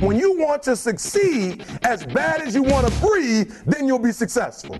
When 0.00 0.16
you 0.16 0.38
want 0.38 0.62
to 0.62 0.76
succeed 0.76 1.64
as 1.82 2.06
bad 2.06 2.40
as 2.40 2.54
you 2.54 2.62
want 2.62 2.86
to 2.86 3.00
breathe, 3.00 3.50
then 3.66 3.88
you'll 3.88 3.98
be 3.98 4.12
successful. 4.12 4.78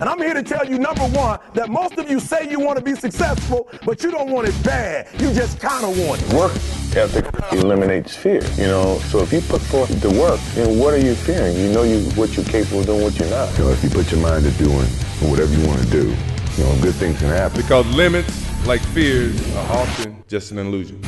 And 0.00 0.08
I'm 0.08 0.18
here 0.18 0.34
to 0.34 0.42
tell 0.42 0.68
you, 0.68 0.76
number 0.76 1.04
one, 1.04 1.38
that 1.54 1.70
most 1.70 1.98
of 1.98 2.10
you 2.10 2.18
say 2.18 2.50
you 2.50 2.58
want 2.58 2.76
to 2.76 2.84
be 2.84 2.96
successful, 2.96 3.68
but 3.84 4.02
you 4.02 4.10
don't 4.10 4.28
want 4.28 4.48
it 4.48 4.64
bad. 4.64 5.08
You 5.20 5.32
just 5.32 5.60
kind 5.60 5.84
of 5.84 5.96
want 6.04 6.20
it. 6.20 6.32
Work 6.32 6.52
ethic 6.96 7.26
eliminates 7.52 8.16
fear, 8.16 8.42
you 8.56 8.66
know. 8.66 8.98
So 9.10 9.20
if 9.20 9.32
you 9.32 9.40
put 9.42 9.62
forth 9.62 10.00
the 10.00 10.10
work, 10.10 10.40
then 10.56 10.80
what 10.80 10.94
are 10.94 10.98
you 10.98 11.14
fearing? 11.14 11.56
You 11.56 11.72
know 11.72 11.84
you 11.84 12.00
what 12.16 12.36
you're 12.36 12.44
capable 12.44 12.80
of 12.80 12.86
doing, 12.86 13.02
what 13.02 13.16
you're 13.20 13.30
not. 13.30 13.56
You 13.56 13.66
know, 13.66 13.70
if 13.70 13.84
you 13.84 13.90
put 13.90 14.10
your 14.10 14.20
mind 14.20 14.44
to 14.46 14.50
doing 14.52 14.86
whatever 15.30 15.54
you 15.54 15.64
want 15.64 15.80
to 15.80 15.90
do, 15.90 16.08
you 16.56 16.64
know, 16.64 16.76
good 16.82 16.96
things 16.96 17.20
can 17.20 17.28
happen. 17.28 17.62
Because 17.62 17.86
limits, 17.94 18.66
like 18.66 18.80
fears, 18.80 19.40
are 19.54 19.76
often 19.76 20.24
just 20.26 20.50
an 20.50 20.58
illusion. 20.58 21.00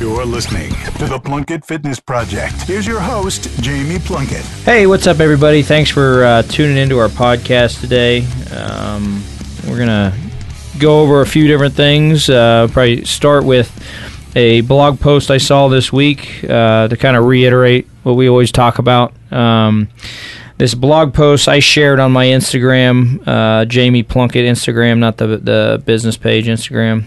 You're 0.00 0.24
listening 0.24 0.70
to 0.98 1.06
the 1.06 1.18
Plunkett 1.18 1.64
Fitness 1.64 1.98
Project. 1.98 2.54
Here's 2.62 2.86
your 2.86 3.00
host, 3.00 3.50
Jamie 3.60 3.98
Plunkett. 3.98 4.44
Hey, 4.64 4.86
what's 4.86 5.08
up, 5.08 5.18
everybody? 5.18 5.60
Thanks 5.62 5.90
for 5.90 6.22
uh, 6.22 6.42
tuning 6.42 6.76
into 6.76 6.98
our 6.98 7.08
podcast 7.08 7.80
today. 7.80 8.24
Um, 8.56 9.24
we're 9.66 9.76
going 9.76 9.88
to 9.88 10.14
go 10.78 11.00
over 11.00 11.20
a 11.20 11.26
few 11.26 11.48
different 11.48 11.74
things. 11.74 12.30
Uh, 12.30 12.68
probably 12.70 13.04
start 13.06 13.42
with 13.44 13.74
a 14.36 14.60
blog 14.60 15.00
post 15.00 15.32
I 15.32 15.38
saw 15.38 15.66
this 15.66 15.92
week 15.92 16.44
uh, 16.44 16.86
to 16.86 16.96
kind 16.96 17.16
of 17.16 17.24
reiterate 17.24 17.88
what 18.04 18.12
we 18.12 18.28
always 18.28 18.52
talk 18.52 18.78
about. 18.78 19.12
Um, 19.32 19.88
this 20.58 20.74
blog 20.74 21.12
post 21.12 21.48
I 21.48 21.58
shared 21.58 21.98
on 21.98 22.12
my 22.12 22.26
Instagram, 22.26 23.26
uh, 23.26 23.64
Jamie 23.64 24.04
Plunkett 24.04 24.44
Instagram, 24.44 24.98
not 24.98 25.16
the 25.16 25.38
the 25.38 25.82
business 25.84 26.16
page 26.16 26.46
Instagram. 26.46 27.02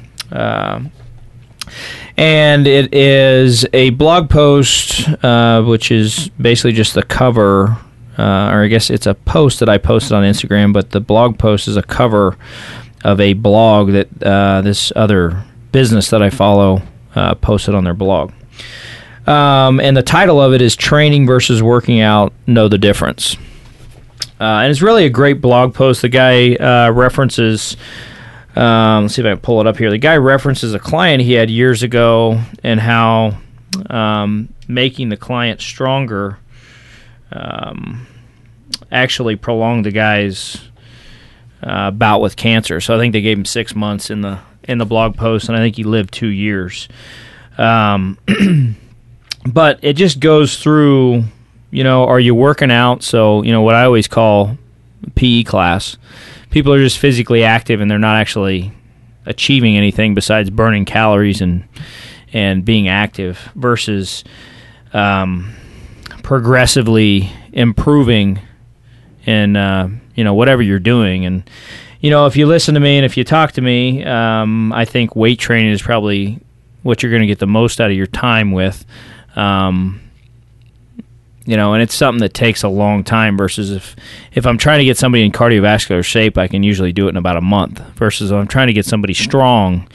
And 2.21 2.67
it 2.67 2.93
is 2.93 3.65
a 3.73 3.89
blog 3.89 4.29
post, 4.29 5.09
uh, 5.23 5.63
which 5.63 5.89
is 5.89 6.29
basically 6.39 6.73
just 6.73 6.93
the 6.93 7.01
cover, 7.01 7.79
uh, 8.15 8.51
or 8.51 8.63
I 8.63 8.67
guess 8.67 8.91
it's 8.91 9.07
a 9.07 9.15
post 9.15 9.59
that 9.59 9.69
I 9.69 9.79
posted 9.79 10.11
on 10.11 10.23
Instagram, 10.23 10.71
but 10.71 10.91
the 10.91 10.99
blog 10.99 11.39
post 11.39 11.67
is 11.67 11.77
a 11.77 11.81
cover 11.81 12.37
of 13.03 13.19
a 13.19 13.33
blog 13.33 13.93
that 13.93 14.21
uh, 14.21 14.61
this 14.61 14.93
other 14.95 15.43
business 15.71 16.11
that 16.11 16.21
I 16.21 16.29
follow 16.29 16.83
uh, 17.15 17.33
posted 17.33 17.73
on 17.73 17.85
their 17.85 17.95
blog. 17.95 18.31
Um, 19.25 19.79
and 19.79 19.97
the 19.97 20.03
title 20.03 20.39
of 20.39 20.53
it 20.53 20.61
is 20.61 20.75
Training 20.75 21.25
versus 21.25 21.63
Working 21.63 22.01
Out 22.01 22.33
Know 22.45 22.67
the 22.67 22.77
Difference. 22.77 23.35
Uh, 24.39 24.61
and 24.61 24.69
it's 24.69 24.83
really 24.83 25.05
a 25.05 25.09
great 25.09 25.41
blog 25.41 25.73
post. 25.73 26.03
The 26.03 26.09
guy 26.09 26.53
uh, 26.53 26.91
references 26.91 27.77
um, 28.55 29.03
let's 29.03 29.15
see 29.15 29.21
if 29.21 29.25
I 29.25 29.31
can 29.31 29.39
pull 29.39 29.61
it 29.61 29.67
up 29.67 29.77
here. 29.77 29.89
The 29.89 29.97
guy 29.97 30.17
references 30.17 30.73
a 30.73 30.79
client 30.79 31.23
he 31.23 31.33
had 31.33 31.49
years 31.49 31.83
ago 31.83 32.41
and 32.63 32.79
how 32.79 33.37
um, 33.89 34.53
making 34.67 35.09
the 35.09 35.17
client 35.17 35.61
stronger 35.61 36.37
um, 37.31 38.07
actually 38.91 39.37
prolonged 39.37 39.85
the 39.85 39.91
guy's 39.91 40.69
uh, 41.63 41.91
bout 41.91 42.21
with 42.21 42.35
cancer. 42.35 42.81
So 42.81 42.95
I 42.95 42.99
think 42.99 43.13
they 43.13 43.21
gave 43.21 43.37
him 43.37 43.45
six 43.45 43.75
months 43.75 44.09
in 44.09 44.21
the 44.21 44.39
in 44.63 44.77
the 44.77 44.85
blog 44.85 45.15
post, 45.15 45.47
and 45.47 45.57
I 45.57 45.61
think 45.61 45.75
he 45.75 45.83
lived 45.83 46.13
two 46.13 46.27
years. 46.27 46.87
Um, 47.57 48.17
but 49.45 49.79
it 49.81 49.93
just 49.93 50.19
goes 50.19 50.61
through. 50.61 51.23
You 51.73 51.85
know, 51.85 52.03
are 52.03 52.19
you 52.19 52.35
working 52.35 52.69
out? 52.69 53.01
So 53.01 53.43
you 53.43 53.51
know 53.53 53.61
what 53.61 53.75
I 53.75 53.85
always 53.85 54.07
call 54.09 54.57
PE 55.15 55.43
class 55.43 55.97
people 56.51 56.73
are 56.73 56.79
just 56.79 56.99
physically 56.99 57.43
active 57.43 57.81
and 57.81 57.89
they're 57.89 57.97
not 57.97 58.17
actually 58.17 58.71
achieving 59.25 59.75
anything 59.75 60.13
besides 60.13 60.49
burning 60.49 60.85
calories 60.85 61.41
and 61.41 61.63
and 62.33 62.63
being 62.63 62.87
active 62.87 63.51
versus 63.55 64.23
um, 64.93 65.53
progressively 66.23 67.29
improving 67.51 68.39
in 69.25 69.55
uh, 69.55 69.89
you 70.15 70.23
know 70.23 70.33
whatever 70.33 70.61
you're 70.61 70.79
doing. 70.79 71.25
And 71.25 71.49
you 71.99 72.09
know 72.09 72.27
if 72.27 72.35
you 72.37 72.45
listen 72.45 72.75
to 72.75 72.79
me 72.79 72.97
and 72.97 73.05
if 73.05 73.17
you 73.17 73.23
talk 73.23 73.53
to 73.53 73.61
me 73.61 74.03
um, 74.03 74.71
I 74.73 74.85
think 74.85 75.15
weight 75.15 75.39
training 75.39 75.71
is 75.71 75.81
probably 75.81 76.39
what 76.83 77.01
you're 77.01 77.11
going 77.11 77.21
to 77.21 77.27
get 77.27 77.39
the 77.39 77.47
most 77.47 77.79
out 77.79 77.91
of 77.91 77.97
your 77.97 78.07
time 78.07 78.51
with. 78.51 78.85
Um, 79.35 80.01
you 81.45 81.57
know, 81.57 81.73
and 81.73 81.81
it's 81.81 81.95
something 81.95 82.21
that 82.21 82.33
takes 82.33 82.63
a 82.63 82.69
long 82.69 83.03
time 83.03 83.37
versus 83.37 83.71
if 83.71 83.95
if 84.33 84.45
I'm 84.45 84.57
trying 84.57 84.79
to 84.79 84.85
get 84.85 84.97
somebody 84.97 85.25
in 85.25 85.31
cardiovascular 85.31 86.03
shape, 86.03 86.37
I 86.37 86.47
can 86.47 86.63
usually 86.63 86.93
do 86.93 87.07
it 87.07 87.09
in 87.09 87.17
about 87.17 87.37
a 87.37 87.41
month. 87.41 87.79
Versus 87.95 88.31
if 88.31 88.35
I'm 88.35 88.47
trying 88.47 88.67
to 88.67 88.73
get 88.73 88.85
somebody 88.85 89.13
strong, 89.13 89.87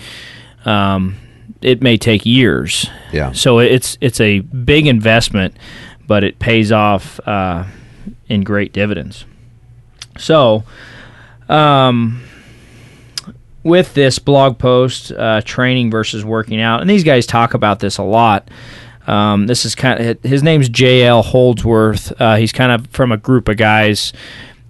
um, 0.65 1.17
it 1.63 1.83
may 1.83 1.97
take 1.97 2.27
years. 2.27 2.91
Yeah. 3.13 3.33
So 3.33 3.61
it's 3.61 3.97
it's 4.01 4.21
a 4.21 4.41
big 4.41 4.87
investment, 4.87 5.57
but 6.07 6.25
it 6.25 6.39
pays 6.39 6.73
off 6.73 7.21
uh, 7.27 7.65
in 8.29 8.43
great 8.43 8.73
dividends. 8.73 9.25
So, 10.19 10.65
um, 11.49 12.23
with 13.63 13.95
this 13.95 14.19
blog 14.19 14.59
post, 14.59 15.13
uh, 15.13 15.43
training 15.43 15.91
versus 15.91 16.25
working 16.25 16.61
out, 16.61 16.81
and 16.81 16.91
these 16.91 17.05
guys 17.05 17.27
talk 17.27 17.55
about 17.55 17.81
this 17.81 17.99
a 17.99 18.03
lot. 18.03 18.49
Um, 19.07 19.47
this 19.47 19.65
is 19.65 19.75
kind 19.75 20.01
of 20.01 20.23
his 20.23 20.43
name's 20.43 20.69
J.L. 20.69 21.23
Holdsworth. 21.23 22.19
Uh, 22.21 22.37
he's 22.37 22.53
kind 22.53 22.73
of 22.73 22.87
from 22.89 23.13
a 23.13 23.17
group 23.17 23.49
of 23.49 23.57
guys 23.57 24.13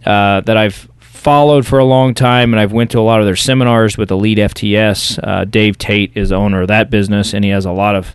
uh, 0.04 0.40
that 0.42 0.56
I've 0.56 0.88
followed 1.00 1.66
for 1.66 1.78
a 1.78 1.84
long 1.84 2.14
time, 2.14 2.52
and 2.52 2.60
I've 2.60 2.72
went 2.72 2.92
to 2.92 3.00
a 3.00 3.02
lot 3.02 3.20
of 3.20 3.26
their 3.26 3.36
seminars 3.36 3.98
with 3.98 4.10
Elite 4.10 4.38
FTS. 4.38 5.18
Uh, 5.22 5.44
Dave 5.44 5.78
Tate 5.78 6.12
is 6.14 6.30
owner 6.30 6.62
of 6.62 6.68
that 6.68 6.90
business, 6.90 7.34
and 7.34 7.44
he 7.44 7.50
has 7.50 7.64
a 7.64 7.72
lot 7.72 7.96
of 7.96 8.14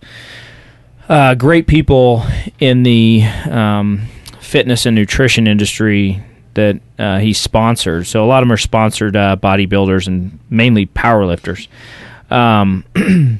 uh, 1.09 1.35
great 1.35 1.67
people 1.67 2.23
in 2.59 2.83
the 2.83 3.23
um, 3.49 4.07
fitness 4.39 4.85
and 4.85 4.95
nutrition 4.95 5.45
industry 5.45 6.23
that 6.53 6.79
uh, 6.99 7.19
he's 7.19 7.37
sponsored. 7.37 8.07
So 8.07 8.23
a 8.23 8.27
lot 8.27 8.43
of 8.43 8.47
them 8.47 8.53
are 8.53 8.57
sponsored 8.57 9.15
uh, 9.15 9.35
bodybuilders 9.35 10.07
and 10.07 10.39
mainly 10.49 10.85
powerlifters. 10.85 11.67
Um, 12.29 12.85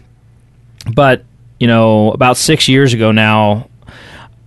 but 0.93 1.23
you 1.61 1.67
know, 1.67 2.11
about 2.11 2.37
six 2.37 2.67
years 2.67 2.91
ago 2.91 3.11
now, 3.11 3.69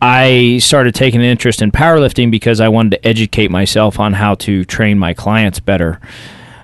I 0.02 0.58
started 0.58 0.97
taking 0.97 1.20
an 1.20 1.26
interest 1.26 1.62
in 1.62 1.70
powerlifting 1.70 2.28
because 2.28 2.60
I 2.60 2.69
wanted 2.69 2.91
to 2.91 3.06
educate 3.06 3.52
myself 3.52 4.00
on 4.00 4.14
how 4.14 4.34
to 4.34 4.64
train 4.64 4.98
my 4.98 5.14
clients 5.14 5.60
better. 5.60 6.00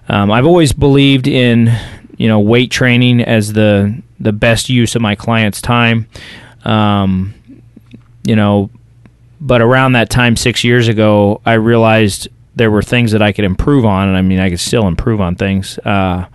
Um, 0.09 0.33
I've 0.33 0.47
always 0.47 0.73
believed 0.73 1.29
in 1.29 1.73
you 2.17 2.27
know 2.27 2.41
weight 2.41 2.73
training 2.73 3.21
as 3.21 3.53
the 3.53 4.03
the 4.19 4.33
best 4.33 4.69
use 4.69 4.97
of 4.97 5.03
my 5.03 5.15
clients' 5.15 5.63
time. 5.63 6.09
Um, 6.65 7.33
you 8.25 8.35
know, 8.35 8.71
but 9.41 9.61
around 9.61 9.93
that 9.93 10.11
time, 10.11 10.37
six 10.37 10.65
years 10.65 10.89
ago, 10.89 11.41
I 11.47 11.53
realized 11.53 12.27
there 12.57 12.73
were 12.73 12.83
things 12.83 13.13
that 13.13 13.23
I 13.23 13.31
could 13.31 13.45
improve 13.45 13.85
on, 13.85 14.09
and 14.09 14.17
I 14.17 14.23
mean, 14.23 14.41
I 14.41 14.51
could 14.51 14.59
still 14.59 14.89
improve 14.89 15.21
on 15.21 15.37
things. 15.37 15.79
Uh, 15.79 16.27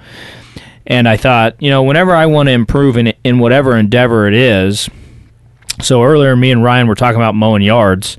and 0.88 1.07
I 1.07 1.18
thought, 1.18 1.62
you 1.62 1.69
know, 1.69 1.84
whenever 1.84 2.13
I 2.13 2.25
want 2.25 2.47
to 2.47 2.53
improve 2.53 2.97
in 2.97 3.13
in 3.23 3.40
whatever 3.40 3.75
endeavor 3.75 4.28
it 4.28 4.34
is. 4.34 4.90
So 5.81 6.03
earlier, 6.03 6.35
me 6.35 6.51
and 6.51 6.63
Ryan 6.63 6.88
were 6.88 6.96
talking 6.96 7.18
about 7.18 7.35
mowing 7.35 7.62
yards. 7.62 8.18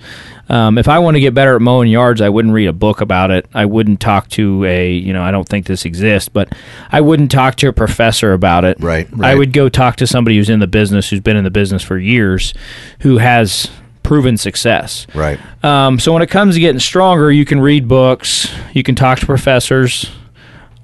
Um, 0.49 0.79
if 0.79 0.89
I 0.89 0.99
want 1.01 1.17
to 1.17 1.21
get 1.21 1.35
better 1.35 1.57
at 1.57 1.63
mowing 1.63 1.91
yards, 1.91 2.21
I 2.21 2.29
wouldn't 2.29 2.55
read 2.55 2.69
a 2.69 2.73
book 2.73 3.01
about 3.01 3.31
it. 3.31 3.47
I 3.53 3.65
wouldn't 3.65 3.99
talk 3.99 4.29
to 4.31 4.65
a, 4.65 4.93
you 4.93 5.13
know, 5.13 5.23
I 5.23 5.33
don't 5.33 5.49
think 5.49 5.67
this 5.67 5.85
exists, 5.85 6.29
but 6.29 6.53
I 6.93 7.01
wouldn't 7.01 7.33
talk 7.33 7.57
to 7.57 7.69
a 7.69 7.73
professor 7.73 8.33
about 8.33 8.65
it. 8.65 8.79
Right, 8.81 9.09
right. 9.11 9.33
I 9.33 9.35
would 9.35 9.53
go 9.53 9.69
talk 9.69 9.97
to 9.97 10.07
somebody 10.07 10.37
who's 10.37 10.51
in 10.51 10.61
the 10.61 10.69
business, 10.69 11.11
who's 11.11 11.21
been 11.21 11.37
in 11.37 11.45
the 11.45 11.51
business 11.51 11.83
for 11.83 11.99
years, 11.99 12.55
who 13.01 13.19
has 13.19 13.69
proven 14.05 14.37
success. 14.37 15.09
Right. 15.15 15.41
Um, 15.65 15.99
so 15.99 16.13
when 16.13 16.23
it 16.23 16.31
comes 16.31 16.55
to 16.55 16.61
getting 16.61 16.79
stronger, 16.79 17.33
you 17.33 17.45
can 17.45 17.59
read 17.59 17.89
books, 17.89 18.49
you 18.73 18.85
can 18.85 18.95
talk 18.95 19.19
to 19.19 19.27
professors, 19.27 20.13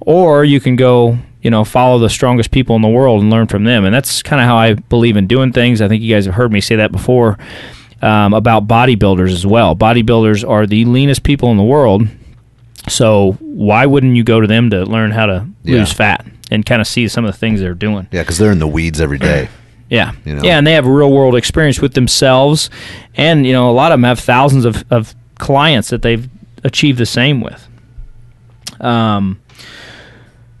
or 0.01 0.43
you 0.43 0.59
can 0.59 0.75
go 0.75 1.17
you 1.43 1.51
know, 1.51 1.63
follow 1.63 1.99
the 1.99 2.09
strongest 2.09 2.49
people 2.49 2.75
in 2.75 2.81
the 2.81 2.87
world 2.87 3.21
and 3.21 3.29
learn 3.29 3.45
from 3.47 3.65
them. 3.65 3.85
And 3.85 3.93
that's 3.93 4.23
kind 4.23 4.41
of 4.41 4.47
how 4.47 4.55
I 4.57 4.73
believe 4.73 5.15
in 5.17 5.27
doing 5.27 5.51
things. 5.51 5.81
I 5.81 5.87
think 5.87 6.01
you 6.01 6.13
guys 6.15 6.25
have 6.25 6.33
heard 6.33 6.51
me 6.51 6.59
say 6.61 6.77
that 6.77 6.91
before 6.91 7.37
um, 8.01 8.33
about 8.33 8.67
bodybuilders 8.67 9.31
as 9.31 9.45
well. 9.45 9.75
Bodybuilders 9.75 10.47
are 10.47 10.65
the 10.65 10.85
leanest 10.85 11.23
people 11.23 11.51
in 11.51 11.57
the 11.57 11.63
world. 11.63 12.07
So 12.87 13.33
why 13.39 13.85
wouldn't 13.85 14.15
you 14.15 14.23
go 14.23 14.41
to 14.41 14.47
them 14.47 14.69
to 14.71 14.83
learn 14.85 15.11
how 15.11 15.25
to 15.27 15.45
Yeah. 15.63 15.77
lose 15.79 15.93
fat 15.93 16.25
and 16.49 16.65
kind 16.65 16.81
of 16.81 16.87
see 16.87 17.07
some 17.07 17.23
of 17.25 17.31
the 17.31 17.37
things 17.37 17.59
they're 17.59 17.73
doing? 17.73 18.07
Yeah, 18.11 18.21
because 18.23 18.37
they're 18.39 18.51
in 18.51 18.59
the 18.59 18.67
weeds 18.67 18.99
every 18.99 19.19
day. 19.19 19.49
Yeah. 19.89 20.13
You 20.25 20.33
know? 20.35 20.41
Yeah, 20.43 20.57
and 20.57 20.65
they 20.65 20.73
have 20.73 20.87
real 20.87 21.11
world 21.11 21.35
experience 21.35 21.79
with 21.79 21.93
themselves. 21.93 22.71
And, 23.15 23.45
you 23.45 23.53
know, 23.53 23.69
a 23.69 23.73
lot 23.73 23.91
of 23.91 23.97
them 23.99 24.05
have 24.05 24.17
thousands 24.19 24.65
of, 24.65 24.83
of 24.89 25.13
clients 25.37 25.89
that 25.91 26.01
they've 26.01 26.27
achieved 26.63 26.97
the 26.97 27.05
same 27.05 27.41
with. 27.41 27.67
Um, 28.79 29.39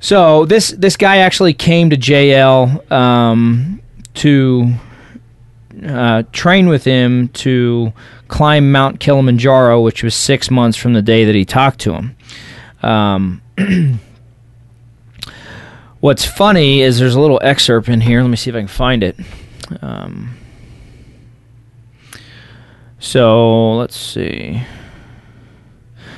so 0.03 0.45
this 0.45 0.69
this 0.71 0.97
guy 0.97 1.17
actually 1.17 1.53
came 1.53 1.89
to 1.89 1.95
JL 1.95 2.91
um, 2.91 3.81
to 4.15 4.73
uh, 5.85 6.23
train 6.33 6.67
with 6.67 6.83
him 6.83 7.29
to 7.29 7.93
climb 8.27 8.71
Mount 8.71 8.99
Kilimanjaro, 8.99 9.81
which 9.81 10.03
was 10.03 10.13
six 10.13 10.51
months 10.51 10.77
from 10.77 10.91
the 10.91 11.01
day 11.01 11.23
that 11.23 11.35
he 11.35 11.45
talked 11.45 11.79
to 11.79 11.93
him. 11.93 12.15
Um, 12.81 13.41
what's 16.01 16.25
funny 16.25 16.81
is 16.81 16.99
there's 16.99 17.15
a 17.15 17.21
little 17.21 17.39
excerpt 17.41 17.87
in 17.87 18.01
here. 18.01 18.21
Let 18.21 18.29
me 18.29 18.35
see 18.35 18.49
if 18.49 18.55
I 18.55 18.59
can 18.59 18.67
find 18.67 19.03
it. 19.03 19.17
Um, 19.81 20.37
So 23.03 23.73
let's 23.73 23.97
see. 23.97 24.63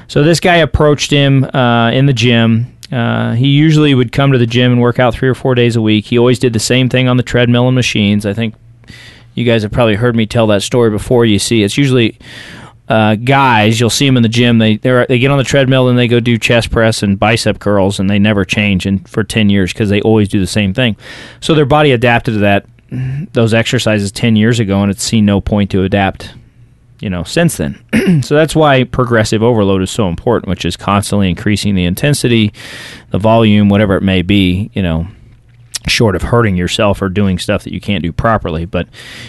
So 0.07 0.21
this 0.21 0.39
guy 0.39 0.57
approached 0.57 1.09
him 1.09 1.43
uh, 1.43 1.89
in 1.89 2.05
the 2.05 2.13
gym. 2.13 2.74
Uh, 2.91 3.33
he 3.33 3.47
usually 3.47 3.93
would 3.95 4.11
come 4.11 4.31
to 4.31 4.37
the 4.37 4.45
gym 4.45 4.71
and 4.71 4.81
work 4.81 4.99
out 4.99 5.13
three 5.13 5.29
or 5.29 5.35
four 5.35 5.55
days 5.55 5.75
a 5.75 5.81
week. 5.81 6.05
He 6.05 6.19
always 6.19 6.39
did 6.39 6.53
the 6.53 6.59
same 6.59 6.87
thing 6.89 7.07
on 7.07 7.17
the 7.17 7.23
treadmill 7.23 7.67
and 7.67 7.75
machines. 7.75 8.25
I 8.25 8.33
think 8.33 8.55
you 9.33 9.43
guys 9.43 9.63
have 9.63 9.71
probably 9.71 9.95
heard 9.95 10.15
me 10.15 10.25
tell 10.25 10.47
that 10.47 10.61
story 10.61 10.89
before. 10.89 11.25
You 11.25 11.39
see, 11.39 11.63
it's 11.63 11.77
usually 11.77 12.17
uh, 12.87 13.15
guys. 13.15 13.79
You'll 13.79 13.89
see 13.89 14.05
them 14.05 14.17
in 14.17 14.23
the 14.23 14.29
gym. 14.29 14.59
They 14.59 14.77
they 14.77 15.19
get 15.19 15.31
on 15.31 15.37
the 15.37 15.43
treadmill 15.43 15.89
and 15.89 15.97
they 15.97 16.07
go 16.07 16.19
do 16.19 16.37
chest 16.37 16.71
press 16.71 17.01
and 17.01 17.19
bicep 17.19 17.59
curls, 17.59 17.99
and 17.99 18.09
they 18.09 18.19
never 18.19 18.45
change 18.45 18.87
for 19.07 19.23
ten 19.23 19.49
years 19.49 19.73
because 19.73 19.89
they 19.89 20.01
always 20.01 20.29
do 20.29 20.39
the 20.39 20.47
same 20.47 20.73
thing. 20.73 20.95
So 21.41 21.55
their 21.55 21.65
body 21.65 21.91
adapted 21.91 22.35
to 22.35 22.39
that 22.41 22.65
those 23.33 23.53
exercises 23.53 24.11
ten 24.11 24.35
years 24.35 24.59
ago, 24.59 24.81
and 24.81 24.91
it's 24.91 25.03
seen 25.03 25.25
no 25.25 25.41
point 25.41 25.71
to 25.71 25.83
adapt 25.83 26.33
you 26.99 27.09
know, 27.09 27.23
since 27.23 27.57
then. 27.57 27.83
so 28.21 28.35
that's 28.35 28.55
why 28.55 28.83
progressive 28.83 29.43
overload 29.43 29.81
is 29.81 29.91
so 29.91 30.07
important, 30.07 30.49
which 30.49 30.65
is 30.65 30.77
constantly 30.77 31.29
increasing 31.29 31.75
the 31.75 31.85
intensity, 31.85 32.53
the 33.11 33.19
volume, 33.19 33.69
whatever 33.69 33.95
it 33.95 34.03
may 34.03 34.21
be, 34.21 34.69
you 34.73 34.81
know, 34.81 35.07
short 35.87 36.15
of 36.15 36.23
hurting 36.23 36.55
yourself 36.55 37.01
or 37.01 37.09
doing 37.09 37.37
stuff 37.37 37.63
that 37.63 37.73
you 37.73 37.81
can't 37.81 38.03
do 38.03 38.11
properly. 38.11 38.65
But 38.65 38.87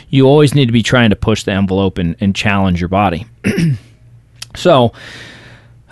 you 0.09 0.27
always 0.27 0.55
need 0.55 0.67
to 0.67 0.73
be 0.73 0.83
trying 0.83 1.11
to 1.11 1.17
push 1.17 1.43
the 1.43 1.53
envelope 1.53 1.99
and, 1.99 2.17
and 2.21 2.35
challenge 2.35 2.81
your 2.81 2.89
body. 2.89 3.27
so, 4.55 4.93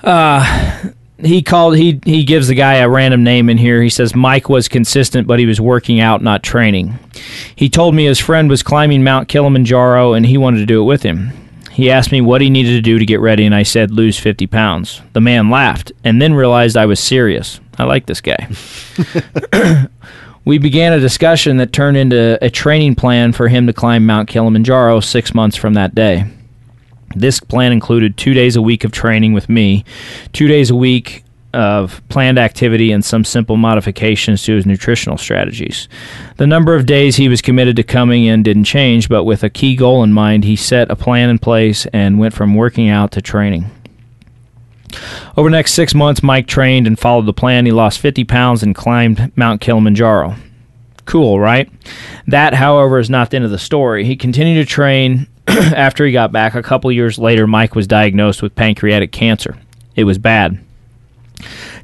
uh, 0.02 0.90
he 1.18 1.42
called 1.42 1.76
he 1.76 2.00
he 2.04 2.24
gives 2.24 2.48
the 2.48 2.54
guy 2.54 2.74
a 2.74 2.88
random 2.88 3.22
name 3.22 3.48
in 3.48 3.56
here. 3.56 3.82
He 3.82 3.88
says 3.88 4.14
Mike 4.14 4.48
was 4.48 4.68
consistent, 4.68 5.26
but 5.26 5.38
he 5.38 5.46
was 5.46 5.60
working 5.60 6.00
out, 6.00 6.22
not 6.22 6.42
training. 6.42 6.98
He 7.54 7.68
told 7.68 7.94
me 7.94 8.04
his 8.04 8.18
friend 8.18 8.50
was 8.50 8.62
climbing 8.62 9.04
Mount 9.04 9.28
Kilimanjaro 9.28 10.12
and 10.12 10.26
he 10.26 10.36
wanted 10.36 10.58
to 10.58 10.66
do 10.66 10.82
it 10.82 10.84
with 10.84 11.02
him. 11.02 11.32
He 11.74 11.90
asked 11.90 12.12
me 12.12 12.20
what 12.20 12.40
he 12.40 12.50
needed 12.50 12.70
to 12.70 12.80
do 12.80 13.00
to 13.00 13.04
get 13.04 13.18
ready, 13.18 13.44
and 13.44 13.54
I 13.54 13.64
said, 13.64 13.90
lose 13.90 14.16
50 14.16 14.46
pounds. 14.46 15.02
The 15.12 15.20
man 15.20 15.50
laughed 15.50 15.90
and 16.04 16.22
then 16.22 16.32
realized 16.32 16.76
I 16.76 16.86
was 16.86 17.00
serious. 17.00 17.60
I 17.78 17.82
like 17.82 18.06
this 18.06 18.20
guy. 18.20 18.48
we 20.44 20.58
began 20.58 20.92
a 20.92 21.00
discussion 21.00 21.56
that 21.56 21.72
turned 21.72 21.96
into 21.96 22.38
a 22.40 22.48
training 22.48 22.94
plan 22.94 23.32
for 23.32 23.48
him 23.48 23.66
to 23.66 23.72
climb 23.72 24.06
Mount 24.06 24.28
Kilimanjaro 24.28 25.00
six 25.00 25.34
months 25.34 25.56
from 25.56 25.74
that 25.74 25.96
day. 25.96 26.26
This 27.16 27.40
plan 27.40 27.72
included 27.72 28.16
two 28.16 28.34
days 28.34 28.54
a 28.54 28.62
week 28.62 28.84
of 28.84 28.92
training 28.92 29.32
with 29.32 29.48
me, 29.48 29.84
two 30.32 30.46
days 30.46 30.70
a 30.70 30.76
week 30.76 31.23
of 31.54 32.06
planned 32.08 32.38
activity 32.38 32.92
and 32.92 33.04
some 33.04 33.24
simple 33.24 33.56
modifications 33.56 34.42
to 34.42 34.56
his 34.56 34.66
nutritional 34.66 35.16
strategies. 35.16 35.88
The 36.36 36.46
number 36.46 36.74
of 36.74 36.86
days 36.86 37.16
he 37.16 37.28
was 37.28 37.40
committed 37.40 37.76
to 37.76 37.82
coming 37.82 38.24
in 38.24 38.42
didn't 38.42 38.64
change, 38.64 39.08
but 39.08 39.24
with 39.24 39.42
a 39.42 39.50
key 39.50 39.76
goal 39.76 40.02
in 40.02 40.12
mind, 40.12 40.44
he 40.44 40.56
set 40.56 40.90
a 40.90 40.96
plan 40.96 41.30
in 41.30 41.38
place 41.38 41.86
and 41.86 42.18
went 42.18 42.34
from 42.34 42.54
working 42.54 42.88
out 42.88 43.12
to 43.12 43.22
training. 43.22 43.70
Over 45.36 45.48
the 45.48 45.56
next 45.56 45.72
six 45.72 45.94
months, 45.94 46.22
Mike 46.22 46.46
trained 46.46 46.86
and 46.86 46.98
followed 46.98 47.26
the 47.26 47.32
plan. 47.32 47.66
He 47.66 47.72
lost 47.72 47.98
50 47.98 48.24
pounds 48.24 48.62
and 48.62 48.74
climbed 48.74 49.36
Mount 49.36 49.60
Kilimanjaro. 49.60 50.36
Cool, 51.06 51.38
right? 51.38 51.70
That, 52.26 52.54
however, 52.54 52.98
is 52.98 53.10
not 53.10 53.30
the 53.30 53.36
end 53.36 53.44
of 53.44 53.50
the 53.50 53.58
story. 53.58 54.04
He 54.04 54.16
continued 54.16 54.66
to 54.66 54.72
train. 54.72 55.26
After 55.46 56.06
he 56.06 56.12
got 56.12 56.32
back, 56.32 56.54
a 56.54 56.62
couple 56.62 56.90
years 56.90 57.18
later, 57.18 57.46
Mike 57.46 57.74
was 57.74 57.86
diagnosed 57.86 58.42
with 58.42 58.54
pancreatic 58.54 59.12
cancer. 59.12 59.58
It 59.96 60.04
was 60.04 60.18
bad. 60.18 60.63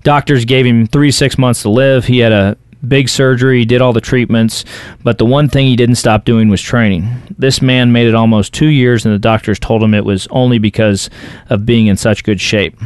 Doctors 0.03 0.45
gave 0.45 0.67
him 0.67 0.87
three 0.87 1.11
six 1.11 1.39
months 1.39 1.63
to 1.63 1.71
live. 1.71 2.07
He 2.07 2.19
had 2.19 2.33
a 2.33 2.57
big 2.87 3.09
surgery, 3.09 3.65
did 3.65 3.83
all 3.83 3.93
the 3.93 4.01
treatments, 4.01 4.65
but 5.03 5.19
the 5.19 5.27
one 5.27 5.49
thing 5.49 5.67
he 5.67 5.77
didn't 5.77 5.97
stop 5.97 6.25
doing 6.25 6.49
was 6.49 6.63
training. 6.63 7.09
This 7.39 7.61
man 7.61 7.93
made 7.93 8.07
it 8.07 8.15
almost 8.15 8.55
two 8.55 8.69
years, 8.69 9.05
and 9.05 9.15
the 9.15 9.19
doctors 9.19 9.59
told 9.59 9.83
him 9.83 9.95
it 9.95 10.05
was 10.05 10.27
only 10.31 10.59
because 10.59 11.11
of 11.49 11.67
being 11.67 11.89
in 11.89 11.97
such 11.97 12.25
good 12.25 12.41
shape. 12.41 12.77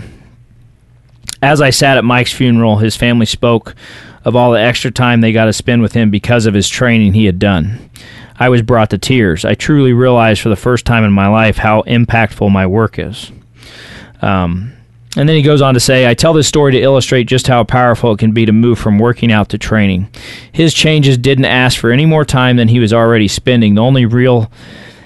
As 1.42 1.60
I 1.60 1.70
sat 1.70 1.98
at 1.98 2.04
Mike's 2.04 2.32
funeral, 2.32 2.78
his 2.78 2.96
family 2.96 3.26
spoke 3.26 3.74
of 4.24 4.34
all 4.34 4.52
the 4.52 4.60
extra 4.60 4.90
time 4.90 5.20
they 5.20 5.32
got 5.32 5.44
to 5.44 5.52
spend 5.52 5.82
with 5.82 5.92
him 5.92 6.10
because 6.10 6.46
of 6.46 6.54
his 6.54 6.68
training 6.68 7.12
he 7.12 7.26
had 7.26 7.38
done. 7.38 7.90
I 8.38 8.48
was 8.48 8.62
brought 8.62 8.90
to 8.90 8.98
tears. 8.98 9.44
I 9.44 9.54
truly 9.54 9.92
realized 9.92 10.40
for 10.40 10.48
the 10.48 10.56
first 10.56 10.86
time 10.86 11.04
in 11.04 11.12
my 11.12 11.28
life 11.28 11.56
how 11.56 11.82
impactful 11.82 12.50
my 12.50 12.66
work 12.66 12.98
is. 12.98 13.30
Um, 14.22 14.73
and 15.16 15.28
then 15.28 15.36
he 15.36 15.42
goes 15.42 15.62
on 15.62 15.74
to 15.74 15.80
say, 15.80 16.08
I 16.08 16.14
tell 16.14 16.32
this 16.32 16.48
story 16.48 16.72
to 16.72 16.80
illustrate 16.80 17.24
just 17.24 17.46
how 17.46 17.62
powerful 17.62 18.12
it 18.12 18.18
can 18.18 18.32
be 18.32 18.46
to 18.46 18.52
move 18.52 18.78
from 18.78 18.98
working 18.98 19.30
out 19.30 19.48
to 19.50 19.58
training. 19.58 20.08
His 20.50 20.74
changes 20.74 21.16
didn't 21.16 21.44
ask 21.44 21.78
for 21.78 21.90
any 21.90 22.04
more 22.04 22.24
time 22.24 22.56
than 22.56 22.68
he 22.68 22.80
was 22.80 22.92
already 22.92 23.28
spending. 23.28 23.74
The 23.74 23.82
only 23.82 24.06
real 24.06 24.50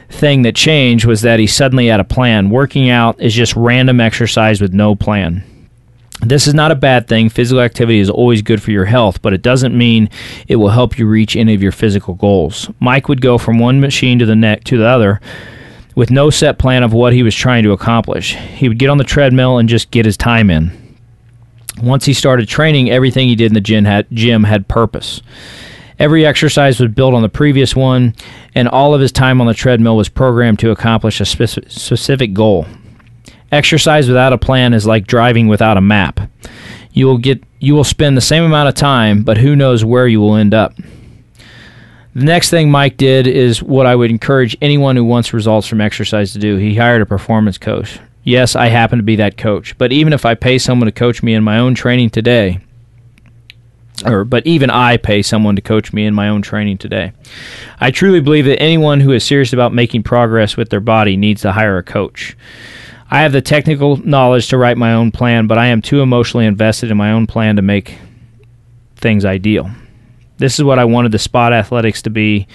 thing 0.08 0.42
that 0.42 0.56
changed 0.56 1.04
was 1.04 1.20
that 1.22 1.38
he 1.38 1.46
suddenly 1.46 1.88
had 1.88 2.00
a 2.00 2.04
plan. 2.04 2.48
Working 2.48 2.88
out 2.88 3.20
is 3.20 3.34
just 3.34 3.54
random 3.54 4.00
exercise 4.00 4.60
with 4.60 4.72
no 4.72 4.94
plan. 4.94 5.44
This 6.20 6.46
is 6.48 6.54
not 6.54 6.72
a 6.72 6.76
bad 6.76 7.06
thing. 7.06 7.28
Physical 7.28 7.60
activity 7.60 8.00
is 8.00 8.10
always 8.10 8.42
good 8.42 8.62
for 8.62 8.72
your 8.72 8.86
health, 8.86 9.22
but 9.22 9.34
it 9.34 9.42
doesn't 9.42 9.76
mean 9.76 10.08
it 10.48 10.56
will 10.56 10.70
help 10.70 10.98
you 10.98 11.06
reach 11.06 11.36
any 11.36 11.54
of 11.54 11.62
your 11.62 11.70
physical 11.70 12.14
goals. 12.14 12.70
Mike 12.80 13.08
would 13.08 13.20
go 13.20 13.38
from 13.38 13.58
one 13.58 13.80
machine 13.80 14.18
to 14.18 14.26
the 14.26 14.34
neck 14.34 14.64
to 14.64 14.78
the 14.78 14.86
other 14.86 15.20
with 15.98 16.12
no 16.12 16.30
set 16.30 16.60
plan 16.60 16.84
of 16.84 16.92
what 16.92 17.12
he 17.12 17.24
was 17.24 17.34
trying 17.34 17.64
to 17.64 17.72
accomplish. 17.72 18.36
He 18.36 18.68
would 18.68 18.78
get 18.78 18.88
on 18.88 18.98
the 18.98 19.04
treadmill 19.04 19.58
and 19.58 19.68
just 19.68 19.90
get 19.90 20.06
his 20.06 20.16
time 20.16 20.48
in. 20.48 20.70
Once 21.82 22.04
he 22.04 22.14
started 22.14 22.46
training, 22.48 22.88
everything 22.88 23.28
he 23.28 23.34
did 23.34 23.50
in 23.50 23.54
the 23.54 23.60
gym 23.60 23.84
had, 23.84 24.06
gym 24.12 24.44
had 24.44 24.68
purpose. 24.68 25.20
Every 25.98 26.24
exercise 26.24 26.78
was 26.78 26.92
built 26.92 27.14
on 27.14 27.22
the 27.22 27.28
previous 27.28 27.74
one, 27.74 28.14
and 28.54 28.68
all 28.68 28.94
of 28.94 29.00
his 29.00 29.10
time 29.10 29.40
on 29.40 29.48
the 29.48 29.54
treadmill 29.54 29.96
was 29.96 30.08
programmed 30.08 30.60
to 30.60 30.70
accomplish 30.70 31.20
a 31.20 31.26
specific 31.26 32.32
goal. 32.32 32.68
Exercise 33.50 34.06
without 34.06 34.32
a 34.32 34.38
plan 34.38 34.74
is 34.74 34.86
like 34.86 35.04
driving 35.08 35.48
without 35.48 35.76
a 35.76 35.80
map. 35.80 36.20
You 36.92 37.06
will 37.06 37.18
get 37.18 37.42
you 37.58 37.74
will 37.74 37.82
spend 37.82 38.16
the 38.16 38.20
same 38.20 38.44
amount 38.44 38.68
of 38.68 38.76
time, 38.76 39.24
but 39.24 39.38
who 39.38 39.56
knows 39.56 39.84
where 39.84 40.06
you 40.06 40.20
will 40.20 40.36
end 40.36 40.54
up. 40.54 40.74
The 42.18 42.24
next 42.24 42.50
thing 42.50 42.68
Mike 42.68 42.96
did 42.96 43.28
is 43.28 43.62
what 43.62 43.86
I 43.86 43.94
would 43.94 44.10
encourage 44.10 44.56
anyone 44.60 44.96
who 44.96 45.04
wants 45.04 45.32
results 45.32 45.68
from 45.68 45.80
exercise 45.80 46.32
to 46.32 46.40
do. 46.40 46.56
He 46.56 46.74
hired 46.74 47.00
a 47.00 47.06
performance 47.06 47.58
coach. 47.58 48.00
Yes, 48.24 48.56
I 48.56 48.66
happen 48.66 48.98
to 48.98 49.04
be 49.04 49.14
that 49.14 49.36
coach, 49.36 49.78
but 49.78 49.92
even 49.92 50.12
if 50.12 50.26
I 50.26 50.34
pay 50.34 50.58
someone 50.58 50.86
to 50.86 50.92
coach 50.92 51.22
me 51.22 51.34
in 51.34 51.44
my 51.44 51.60
own 51.60 51.76
training 51.76 52.10
today, 52.10 52.58
or 54.04 54.24
but 54.24 54.44
even 54.48 54.68
I 54.68 54.96
pay 54.96 55.22
someone 55.22 55.54
to 55.54 55.62
coach 55.62 55.92
me 55.92 56.06
in 56.06 56.12
my 56.12 56.28
own 56.28 56.42
training 56.42 56.78
today. 56.78 57.12
I 57.78 57.92
truly 57.92 58.18
believe 58.18 58.46
that 58.46 58.60
anyone 58.60 58.98
who 58.98 59.12
is 59.12 59.22
serious 59.22 59.52
about 59.52 59.72
making 59.72 60.02
progress 60.02 60.56
with 60.56 60.70
their 60.70 60.80
body 60.80 61.16
needs 61.16 61.42
to 61.42 61.52
hire 61.52 61.78
a 61.78 61.84
coach. 61.84 62.36
I 63.12 63.20
have 63.20 63.30
the 63.30 63.40
technical 63.40 63.96
knowledge 63.98 64.48
to 64.48 64.58
write 64.58 64.76
my 64.76 64.92
own 64.92 65.12
plan, 65.12 65.46
but 65.46 65.56
I 65.56 65.66
am 65.66 65.82
too 65.82 66.02
emotionally 66.02 66.46
invested 66.46 66.90
in 66.90 66.96
my 66.96 67.12
own 67.12 67.28
plan 67.28 67.54
to 67.54 67.62
make 67.62 67.96
things 68.96 69.24
ideal. 69.24 69.70
This 70.38 70.58
is 70.58 70.64
what 70.64 70.78
I 70.78 70.84
wanted 70.84 71.12
the 71.12 71.18
Spot 71.18 71.52
Athletics 71.52 72.02
to 72.02 72.10
be. 72.10 72.46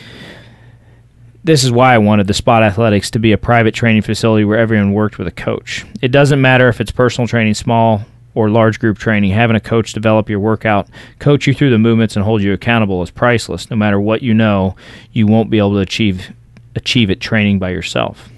This 1.43 1.63
is 1.65 1.71
why 1.71 1.93
I 1.93 1.97
wanted 1.97 2.27
the 2.27 2.33
Spot 2.33 2.63
Athletics 2.63 3.11
to 3.11 3.19
be 3.19 3.33
a 3.33 3.37
private 3.37 3.73
training 3.73 4.01
facility 4.03 4.45
where 4.45 4.57
everyone 4.57 4.93
worked 4.93 5.17
with 5.17 5.27
a 5.27 5.31
coach. 5.31 5.85
It 6.01 6.09
doesn't 6.11 6.39
matter 6.41 6.69
if 6.69 6.79
it's 6.79 6.91
personal 6.91 7.27
training, 7.27 7.53
small 7.55 8.05
or 8.35 8.49
large 8.49 8.79
group 8.79 8.97
training, 8.97 9.31
having 9.31 9.55
a 9.55 9.59
coach 9.59 9.93
develop 9.93 10.29
your 10.29 10.39
workout, 10.39 10.87
coach 11.19 11.45
you 11.45 11.53
through 11.53 11.69
the 11.69 11.77
movements, 11.77 12.15
and 12.15 12.23
hold 12.25 12.41
you 12.41 12.53
accountable 12.53 13.03
is 13.03 13.11
priceless. 13.11 13.69
No 13.69 13.75
matter 13.75 13.99
what 13.99 14.21
you 14.23 14.33
know, 14.33 14.75
you 15.11 15.27
won't 15.27 15.49
be 15.49 15.57
able 15.59 15.73
to 15.73 15.79
achieve 15.79 16.31
achieve 16.75 17.11
it 17.11 17.19
training 17.19 17.59
by 17.59 17.69
yourself. 17.69 18.29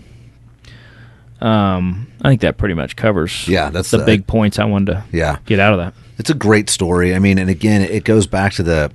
Um, 1.40 2.08
I 2.22 2.30
think 2.30 2.42
that 2.42 2.58
pretty 2.58 2.74
much 2.74 2.96
covers. 2.96 3.48
Yeah, 3.48 3.70
that's 3.70 3.92
the 3.92 4.00
the- 4.00 4.06
big 4.06 4.26
points 4.28 4.58
I 4.60 4.66
wanted 4.66 4.94
to 4.94 5.04
Yeah. 5.12 5.38
get 5.46 5.60
out 5.60 5.74
of 5.74 5.80
that. 5.80 5.94
It's 6.18 6.30
a 6.30 6.34
great 6.34 6.70
story. 6.70 7.14
I 7.14 7.20
mean, 7.20 7.38
and 7.38 7.50
again, 7.50 7.82
it 7.82 8.04
goes 8.04 8.26
back 8.26 8.54
to 8.54 8.64
the, 8.64 8.92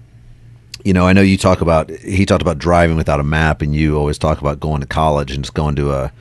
you 0.84 0.92
know, 0.92 1.06
I 1.06 1.12
know 1.12 1.20
you 1.22 1.36
talk 1.36 1.60
about 1.60 1.90
he 1.90 2.24
talked 2.26 2.42
about 2.42 2.58
driving 2.58 2.96
without 2.96 3.20
a 3.20 3.24
map, 3.24 3.62
and 3.62 3.74
you 3.74 3.96
always 3.98 4.18
talk 4.18 4.40
about 4.40 4.60
going 4.60 4.80
to 4.80 4.86
college 4.86 5.30
and 5.32 5.44
just 5.44 5.54
going 5.54 5.76
to 5.76 5.92
a, 5.92 6.12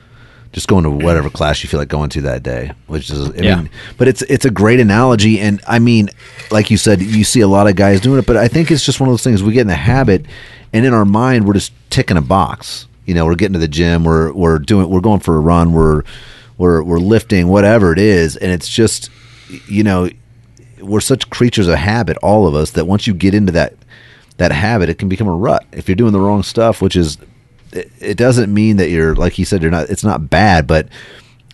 just 0.52 0.68
going 0.68 0.84
to 0.84 0.90
whatever 0.90 1.30
class 1.30 1.62
you 1.62 1.68
feel 1.68 1.78
like 1.80 1.88
going 1.88 2.10
to 2.10 2.20
that 2.22 2.42
day. 2.42 2.72
Which 2.86 3.10
is, 3.10 3.30
I 3.30 3.34
Yeah. 3.42 3.56
mean, 3.56 3.70
but 3.98 4.08
it's 4.08 4.22
it's 4.22 4.44
a 4.44 4.50
great 4.50 4.80
analogy, 4.80 5.38
and 5.40 5.60
I 5.66 5.78
mean, 5.78 6.10
like 6.50 6.70
you 6.70 6.76
said, 6.76 7.00
you 7.00 7.24
see 7.24 7.40
a 7.40 7.48
lot 7.48 7.66
of 7.68 7.76
guys 7.76 8.00
doing 8.00 8.18
it, 8.18 8.26
but 8.26 8.36
I 8.36 8.48
think 8.48 8.70
it's 8.70 8.84
just 8.84 9.00
one 9.00 9.08
of 9.08 9.12
those 9.12 9.22
things 9.22 9.42
we 9.42 9.52
get 9.52 9.62
in 9.62 9.66
the 9.68 9.74
habit, 9.74 10.26
and 10.72 10.84
in 10.84 10.92
our 10.94 11.04
mind, 11.04 11.46
we're 11.46 11.54
just 11.54 11.72
ticking 11.90 12.16
a 12.16 12.22
box. 12.22 12.86
You 13.06 13.14
know, 13.14 13.26
we're 13.26 13.34
getting 13.34 13.54
to 13.54 13.58
the 13.58 13.68
gym, 13.68 14.04
we're 14.04 14.32
we're 14.32 14.58
doing, 14.58 14.88
we're 14.88 15.00
going 15.00 15.20
for 15.20 15.36
a 15.36 15.40
run, 15.40 15.72
we're 15.72 16.02
we're 16.58 16.82
we're 16.82 16.98
lifting, 16.98 17.48
whatever 17.48 17.92
it 17.92 17.98
is, 17.98 18.36
and 18.36 18.52
it's 18.52 18.68
just, 18.68 19.10
you 19.66 19.82
know, 19.82 20.10
we're 20.80 21.00
such 21.00 21.28
creatures 21.30 21.66
of 21.68 21.76
habit, 21.76 22.16
all 22.18 22.46
of 22.46 22.54
us, 22.54 22.70
that 22.72 22.86
once 22.86 23.06
you 23.06 23.14
get 23.14 23.34
into 23.34 23.52
that 23.52 23.74
that 24.40 24.52
habit, 24.52 24.88
it 24.88 24.98
can 24.98 25.08
become 25.08 25.28
a 25.28 25.36
rut. 25.36 25.64
If 25.70 25.86
you're 25.86 25.96
doing 25.96 26.12
the 26.12 26.20
wrong 26.20 26.42
stuff, 26.42 26.80
which 26.80 26.96
is, 26.96 27.18
it, 27.72 27.92
it 28.00 28.16
doesn't 28.16 28.52
mean 28.52 28.78
that 28.78 28.88
you're 28.88 29.14
like 29.14 29.38
you 29.38 29.44
said, 29.44 29.62
you're 29.62 29.70
not. 29.70 29.90
It's 29.90 30.02
not 30.02 30.28
bad, 30.30 30.66
but 30.66 30.88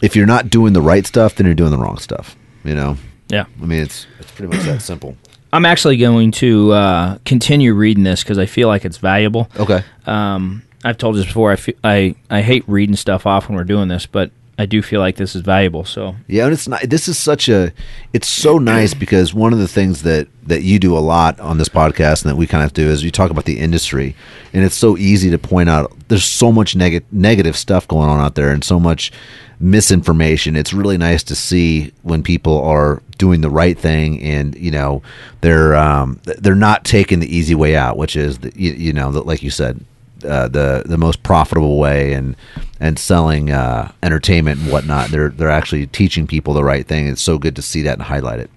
if 0.01 0.15
you're 0.15 0.27
not 0.27 0.49
doing 0.49 0.73
the 0.73 0.81
right 0.81 1.05
stuff, 1.05 1.35
then 1.35 1.47
you're 1.47 1.55
doing 1.55 1.73
the 1.73 1.79
wrong 1.79 1.99
stuff. 1.99 2.37
You 2.65 2.75
know. 2.75 2.97
Yeah. 3.29 3.47
I 3.61 3.67
mean, 3.67 3.83
it's 3.83 4.07
it's 4.21 4.31
pretty 4.31 4.57
much 4.57 4.65
that 4.67 4.83
simple. 4.83 5.17
I'm 5.53 5.67
actually 5.67 5.97
going 5.97 6.31
to 6.33 6.73
uh, 6.73 7.19
continue 7.25 7.75
reading 7.75 8.05
this 8.05 8.23
because 8.23 8.39
I 8.39 8.47
feel 8.47 8.69
like 8.69 8.85
it's 8.85 8.99
valuable. 8.99 9.49
Okay. 9.59 9.83
Um, 10.07 10.63
I've 10.85 10.99
told 10.99 11.17
this 11.17 11.27
before. 11.27 11.51
I, 11.51 11.57
feel, 11.57 11.75
I 11.83 12.15
I 12.31 12.43
hate 12.43 12.63
reading 12.69 12.95
stuff 12.95 13.27
off 13.27 13.49
when 13.49 13.57
we're 13.57 13.65
doing 13.65 13.89
this, 13.89 14.07
but 14.07 14.31
I 14.59 14.65
do 14.65 14.81
feel 14.81 15.01
like 15.01 15.17
this 15.17 15.37
is 15.37 15.43
valuable. 15.43 15.85
So 15.85 16.17
Yeah, 16.27 16.45
and 16.45 16.53
it's 16.53 16.67
not. 16.67 16.83
This 16.83 17.09
is 17.09 17.19
such 17.19 17.49
a. 17.49 17.73
It's 18.13 18.29
so 18.29 18.59
nice 18.59 18.95
because 19.05 19.35
one 19.35 19.53
of 19.53 19.59
the 19.59 19.69
things 19.69 20.03
that 20.03 20.29
that 20.45 20.63
you 20.63 20.79
do 20.79 20.97
a 20.97 21.01
lot 21.01 21.39
on 21.41 21.59
this 21.59 21.69
podcast 21.69 22.23
and 22.23 22.31
that 22.31 22.37
we 22.37 22.47
kind 22.47 22.65
of 22.65 22.73
do 22.73 22.89
is 22.89 23.03
you 23.05 23.11
talk 23.11 23.31
about 23.31 23.45
the 23.45 23.59
industry, 23.59 24.17
and 24.53 24.65
it's 24.65 24.75
so 24.75 24.97
easy 24.97 25.31
to 25.31 25.39
point 25.39 25.69
out. 25.69 25.93
There's 26.09 26.25
so 26.25 26.51
much 26.51 26.75
neg- 26.75 27.05
negative 27.13 27.57
stuff 27.57 27.87
going 27.87 28.09
on 28.09 28.21
out 28.21 28.35
there, 28.35 28.51
and 28.51 28.65
so 28.65 28.81
much 28.81 29.13
misinformation. 29.61 30.57
It's 30.57 30.73
really 30.73 30.99
nice 30.99 31.23
to 31.25 31.35
see 31.35 31.93
when 32.03 32.23
people 32.23 32.61
are 32.63 33.03
doing 33.19 33.43
the 33.43 33.51
right 33.51 33.79
thing, 33.79 34.23
and 34.23 34.57
you 34.57 34.71
know 34.71 35.03
they're 35.43 35.77
um, 35.77 36.19
they're 36.25 36.55
not 36.55 36.85
taking 36.85 37.21
the 37.21 37.35
easy 37.37 37.55
way 37.55 37.77
out, 37.77 37.99
which 37.99 38.17
is 38.17 38.39
the, 38.39 38.53
you, 38.57 38.73
you 38.73 38.93
know 38.95 39.13
the, 39.13 39.23
like 39.23 39.43
you 39.43 39.51
said 39.51 39.85
uh, 40.25 40.49
the 40.49 40.83
the 40.87 40.99
most 40.99 41.23
profitable 41.23 41.79
way 41.79 42.13
and 42.13 42.37
and 42.81 42.99
selling 42.99 43.51
uh, 43.51 43.93
entertainment 44.03 44.61
and 44.61 44.73
whatnot. 44.73 45.11
They're 45.11 45.31
they're 45.31 45.51
actually 45.51 45.87
teaching 45.87 46.27
people 46.27 46.55
the 46.55 46.65
right 46.65 46.87
thing. 46.87 47.09
It's 47.09 47.23
so 47.23 47.39
good 47.39 47.57
to 47.57 47.63
see 47.63 47.83
that 47.83 47.95
and 47.95 48.03
highlight 48.03 48.41
it. 48.41 48.51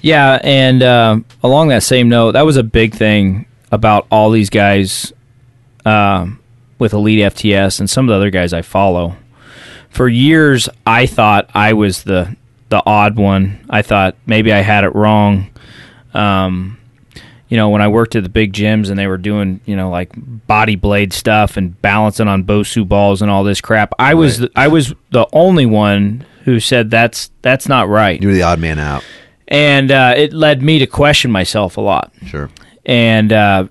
Yeah, 0.00 0.38
and 0.42 0.82
uh, 0.82 1.20
along 1.42 1.68
that 1.68 1.82
same 1.82 2.08
note, 2.08 2.32
that 2.32 2.42
was 2.42 2.56
a 2.56 2.62
big 2.62 2.94
thing 2.94 3.46
about 3.72 4.06
all 4.10 4.30
these 4.30 4.50
guys 4.50 5.12
um 5.84 6.38
with 6.78 6.92
Elite 6.92 7.20
FTS 7.20 7.80
and 7.80 7.88
some 7.88 8.06
of 8.06 8.12
the 8.12 8.16
other 8.16 8.30
guys 8.30 8.52
I 8.52 8.62
follow. 8.62 9.16
For 9.90 10.08
years, 10.08 10.68
I 10.86 11.06
thought 11.06 11.48
I 11.54 11.72
was 11.72 12.02
the 12.02 12.36
the 12.68 12.82
odd 12.84 13.16
one. 13.16 13.64
I 13.70 13.82
thought 13.82 14.16
maybe 14.26 14.52
I 14.52 14.60
had 14.60 14.84
it 14.84 14.94
wrong. 14.94 15.50
Um, 16.12 16.78
you 17.54 17.60
know, 17.60 17.68
when 17.68 17.80
I 17.80 17.86
worked 17.86 18.16
at 18.16 18.24
the 18.24 18.28
big 18.28 18.52
gyms 18.52 18.90
and 18.90 18.98
they 18.98 19.06
were 19.06 19.16
doing, 19.16 19.60
you 19.64 19.76
know, 19.76 19.88
like 19.88 20.10
body 20.48 20.74
blade 20.74 21.12
stuff 21.12 21.56
and 21.56 21.80
balancing 21.80 22.26
on 22.26 22.42
Bosu 22.42 22.82
balls 22.88 23.22
and 23.22 23.30
all 23.30 23.44
this 23.44 23.60
crap, 23.60 23.92
I 23.96 24.14
was 24.14 24.38
the, 24.38 24.50
I 24.56 24.66
was 24.66 24.92
the 25.12 25.28
only 25.32 25.64
one 25.64 26.26
who 26.46 26.58
said 26.58 26.90
that's 26.90 27.30
that's 27.42 27.68
not 27.68 27.88
right 27.88 28.20
You're 28.20 28.32
the 28.32 28.42
odd 28.42 28.58
man 28.58 28.80
out. 28.80 29.04
and 29.46 29.92
uh, 29.92 30.14
it 30.16 30.32
led 30.32 30.62
me 30.62 30.80
to 30.80 30.86
question 30.88 31.30
myself 31.30 31.76
a 31.76 31.80
lot. 31.80 32.10
Sure. 32.26 32.50
And 32.84 33.32
uh, 33.32 33.68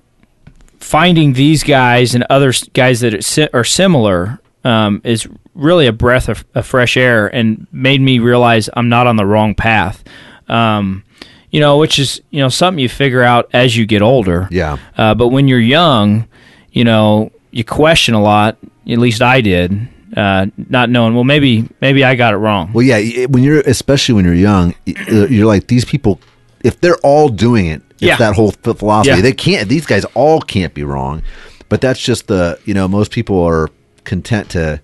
finding 0.80 1.34
these 1.34 1.62
guys 1.62 2.14
and 2.14 2.24
other 2.30 2.52
guys 2.72 3.00
that 3.00 3.38
are, 3.38 3.60
are 3.60 3.64
similar 3.64 4.40
um, 4.64 5.02
is 5.04 5.28
really 5.54 5.86
a 5.86 5.92
breath 5.92 6.30
of, 6.30 6.42
of 6.54 6.64
fresh 6.66 6.96
air, 6.96 7.26
and 7.28 7.66
made 7.70 8.00
me 8.00 8.18
realize 8.18 8.70
I'm 8.74 8.88
not 8.88 9.06
on 9.06 9.16
the 9.16 9.26
wrong 9.26 9.54
path. 9.54 10.02
Um, 10.48 11.04
you 11.54 11.60
know, 11.60 11.78
which 11.78 12.00
is 12.00 12.20
you 12.30 12.40
know 12.40 12.48
something 12.48 12.80
you 12.80 12.88
figure 12.88 13.22
out 13.22 13.48
as 13.52 13.76
you 13.76 13.86
get 13.86 14.02
older. 14.02 14.48
Yeah. 14.50 14.76
Uh, 14.98 15.14
but 15.14 15.28
when 15.28 15.46
you're 15.46 15.60
young, 15.60 16.26
you 16.72 16.82
know, 16.82 17.30
you 17.52 17.62
question 17.62 18.14
a 18.14 18.20
lot. 18.20 18.56
At 18.90 18.98
least 18.98 19.22
I 19.22 19.40
did, 19.40 19.88
uh, 20.16 20.46
not 20.68 20.90
knowing. 20.90 21.14
Well, 21.14 21.22
maybe 21.22 21.68
maybe 21.80 22.02
I 22.02 22.16
got 22.16 22.34
it 22.34 22.38
wrong. 22.38 22.72
Well, 22.72 22.84
yeah. 22.84 23.26
When 23.26 23.44
you're 23.44 23.60
especially 23.60 24.16
when 24.16 24.24
you're 24.24 24.34
young, 24.34 24.74
uh, 25.12 25.26
you're 25.28 25.46
like 25.46 25.68
these 25.68 25.84
people. 25.84 26.18
If 26.64 26.80
they're 26.80 26.98
all 27.04 27.28
doing 27.28 27.66
it, 27.66 27.82
it's 27.92 28.02
Yeah. 28.02 28.16
that 28.16 28.34
whole 28.34 28.50
philosophy. 28.50 29.14
Yeah. 29.16 29.22
They 29.22 29.32
can't. 29.32 29.68
These 29.68 29.86
guys 29.86 30.04
all 30.14 30.40
can't 30.40 30.74
be 30.74 30.82
wrong. 30.82 31.22
But 31.68 31.80
that's 31.80 32.00
just 32.00 32.26
the 32.26 32.58
you 32.64 32.74
know 32.74 32.88
most 32.88 33.12
people 33.12 33.40
are 33.44 33.68
content 34.02 34.50
to 34.50 34.80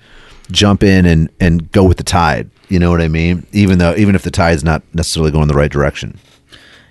jump 0.53 0.85
in 0.85 1.05
and 1.05 1.31
and 1.41 1.71
go 1.73 1.83
with 1.83 1.97
the 1.97 2.05
tide. 2.05 2.49
You 2.69 2.79
know 2.79 2.91
what 2.93 3.01
I 3.01 3.09
mean? 3.09 3.45
Even 3.51 3.79
though 3.79 3.95
even 3.97 4.15
if 4.15 4.23
the 4.23 4.31
tide's 4.31 4.63
not 4.63 4.83
necessarily 4.95 5.33
going 5.33 5.49
the 5.49 5.55
right 5.63 5.73
direction. 5.73 6.17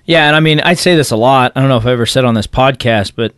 Yeah, 0.10 0.26
and 0.28 0.36
I 0.36 0.40
mean, 0.40 0.60
I 0.60 0.74
say 0.74 0.96
this 0.96 1.12
a 1.12 1.16
lot. 1.16 1.52
I 1.56 1.60
don't 1.60 1.70
know 1.70 1.78
if 1.78 1.86
I 1.86 1.92
ever 1.92 2.08
said 2.08 2.26
on 2.26 2.34
this 2.34 2.48
podcast, 2.48 3.12
but 3.16 3.34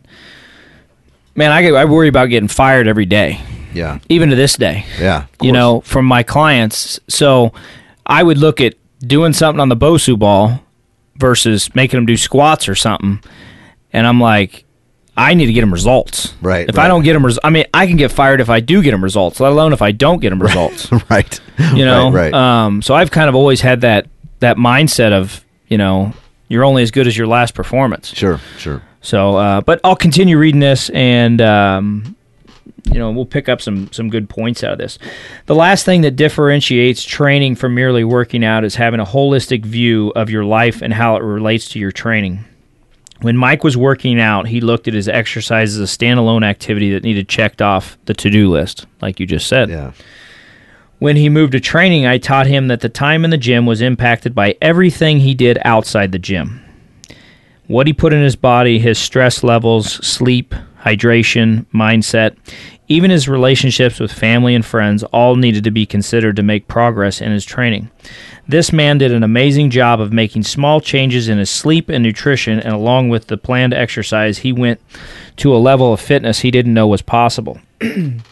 man, 1.34 1.52
I 1.52 1.60
get, 1.62 1.74
I 1.74 1.84
worry 1.84 2.08
about 2.08 2.26
getting 2.26 2.48
fired 2.48 2.88
every 2.88 3.04
day, 3.04 3.40
Yeah. 3.74 3.98
even 4.08 4.30
to 4.30 4.36
this 4.36 4.54
day. 4.56 4.86
Yeah. 4.98 5.26
You 5.42 5.52
know, 5.52 5.80
from 5.82 6.06
my 6.06 6.22
clients. 6.22 6.98
So 7.08 7.52
I 8.06 8.22
would 8.22 8.38
look 8.38 8.60
at 8.60 8.74
doing 9.00 9.32
something 9.34 9.60
on 9.60 9.68
the 9.68 9.76
Bosu 9.76 10.18
ball 10.18 10.62
versus 11.16 11.74
making 11.74 11.98
them 11.98 12.06
do 12.06 12.16
squats 12.16 12.68
or 12.68 12.74
something, 12.74 13.22
and 13.92 14.06
I'm 14.06 14.18
like, 14.20 14.64
I 15.14 15.34
need 15.34 15.44
to 15.46 15.52
get 15.52 15.60
them 15.60 15.74
results. 15.74 16.32
Right, 16.40 16.66
If 16.66 16.78
right. 16.78 16.86
I 16.86 16.88
don't 16.88 17.02
get 17.02 17.12
them, 17.12 17.26
res- 17.26 17.38
I 17.44 17.50
mean, 17.50 17.66
I 17.74 17.86
can 17.86 17.96
get 17.98 18.10
fired 18.10 18.40
if 18.40 18.48
I 18.48 18.60
do 18.60 18.82
get 18.82 18.92
them 18.92 19.04
results, 19.04 19.40
let 19.40 19.52
alone 19.52 19.74
if 19.74 19.82
I 19.82 19.92
don't 19.92 20.20
get 20.22 20.30
them 20.30 20.40
results. 20.40 20.90
right. 21.10 21.38
you 21.74 21.84
know 21.84 22.10
Right. 22.10 22.32
right. 22.32 22.64
um 22.64 22.80
so 22.82 22.94
i've 22.94 23.10
kind 23.10 23.28
of 23.28 23.34
always 23.34 23.60
had 23.60 23.82
that 23.82 24.06
that 24.40 24.56
mindset 24.56 25.12
of 25.12 25.44
you 25.68 25.76
know 25.76 26.12
you're 26.52 26.64
only 26.64 26.82
as 26.82 26.90
good 26.90 27.06
as 27.06 27.16
your 27.16 27.26
last 27.26 27.54
performance 27.54 28.08
sure. 28.14 28.38
Sure. 28.58 28.82
so 29.00 29.36
uh 29.36 29.60
but 29.60 29.80
i'll 29.84 29.96
continue 29.96 30.38
reading 30.38 30.60
this 30.60 30.90
and 30.90 31.40
um 31.40 32.16
you 32.84 32.98
know 32.98 33.10
we'll 33.10 33.26
pick 33.26 33.48
up 33.48 33.60
some 33.60 33.90
some 33.92 34.10
good 34.10 34.28
points 34.28 34.62
out 34.62 34.72
of 34.72 34.78
this 34.78 34.98
the 35.46 35.54
last 35.54 35.84
thing 35.84 36.02
that 36.02 36.12
differentiates 36.12 37.02
training 37.04 37.54
from 37.54 37.74
merely 37.74 38.04
working 38.04 38.44
out 38.44 38.64
is 38.64 38.74
having 38.74 39.00
a 39.00 39.04
holistic 39.04 39.64
view 39.64 40.12
of 40.14 40.28
your 40.30 40.44
life 40.44 40.82
and 40.82 40.92
how 40.92 41.16
it 41.16 41.22
relates 41.22 41.68
to 41.70 41.78
your 41.78 41.92
training 41.92 42.44
when 43.22 43.36
Mike 43.36 43.62
was 43.62 43.76
working 43.76 44.20
out, 44.20 44.48
he 44.48 44.60
looked 44.60 44.88
at 44.88 44.94
his 44.94 45.08
exercise 45.08 45.76
as 45.76 45.80
a 45.80 45.96
standalone 45.96 46.44
activity 46.44 46.92
that 46.92 47.04
needed 47.04 47.28
checked 47.28 47.62
off 47.62 47.96
the 48.06 48.14
to-do 48.14 48.50
list, 48.50 48.86
like 49.00 49.20
you 49.20 49.26
just 49.26 49.46
said. 49.46 49.70
Yeah. 49.70 49.92
When 51.02 51.16
he 51.16 51.28
moved 51.28 51.50
to 51.50 51.58
training, 51.58 52.06
I 52.06 52.18
taught 52.18 52.46
him 52.46 52.68
that 52.68 52.78
the 52.78 52.88
time 52.88 53.24
in 53.24 53.32
the 53.32 53.36
gym 53.36 53.66
was 53.66 53.82
impacted 53.82 54.36
by 54.36 54.54
everything 54.62 55.18
he 55.18 55.34
did 55.34 55.58
outside 55.64 56.12
the 56.12 56.18
gym. 56.20 56.64
What 57.66 57.88
he 57.88 57.92
put 57.92 58.12
in 58.12 58.22
his 58.22 58.36
body, 58.36 58.78
his 58.78 59.00
stress 59.00 59.42
levels, 59.42 59.94
sleep, 60.06 60.54
hydration, 60.82 61.66
mindset, 61.74 62.36
even 62.86 63.10
his 63.10 63.28
relationships 63.28 63.98
with 63.98 64.12
family 64.12 64.54
and 64.54 64.64
friends 64.64 65.02
all 65.02 65.34
needed 65.34 65.64
to 65.64 65.72
be 65.72 65.86
considered 65.86 66.36
to 66.36 66.44
make 66.44 66.68
progress 66.68 67.20
in 67.20 67.32
his 67.32 67.44
training. 67.44 67.90
This 68.46 68.72
man 68.72 68.98
did 68.98 69.10
an 69.10 69.24
amazing 69.24 69.70
job 69.70 70.00
of 70.00 70.12
making 70.12 70.44
small 70.44 70.80
changes 70.80 71.28
in 71.28 71.38
his 71.38 71.50
sleep 71.50 71.88
and 71.88 72.04
nutrition, 72.04 72.60
and 72.60 72.72
along 72.72 73.08
with 73.08 73.26
the 73.26 73.36
planned 73.36 73.74
exercise, 73.74 74.38
he 74.38 74.52
went 74.52 74.80
to 75.38 75.52
a 75.52 75.58
level 75.58 75.92
of 75.92 76.00
fitness 76.00 76.38
he 76.38 76.52
didn't 76.52 76.74
know 76.74 76.86
was 76.86 77.02
possible. 77.02 77.58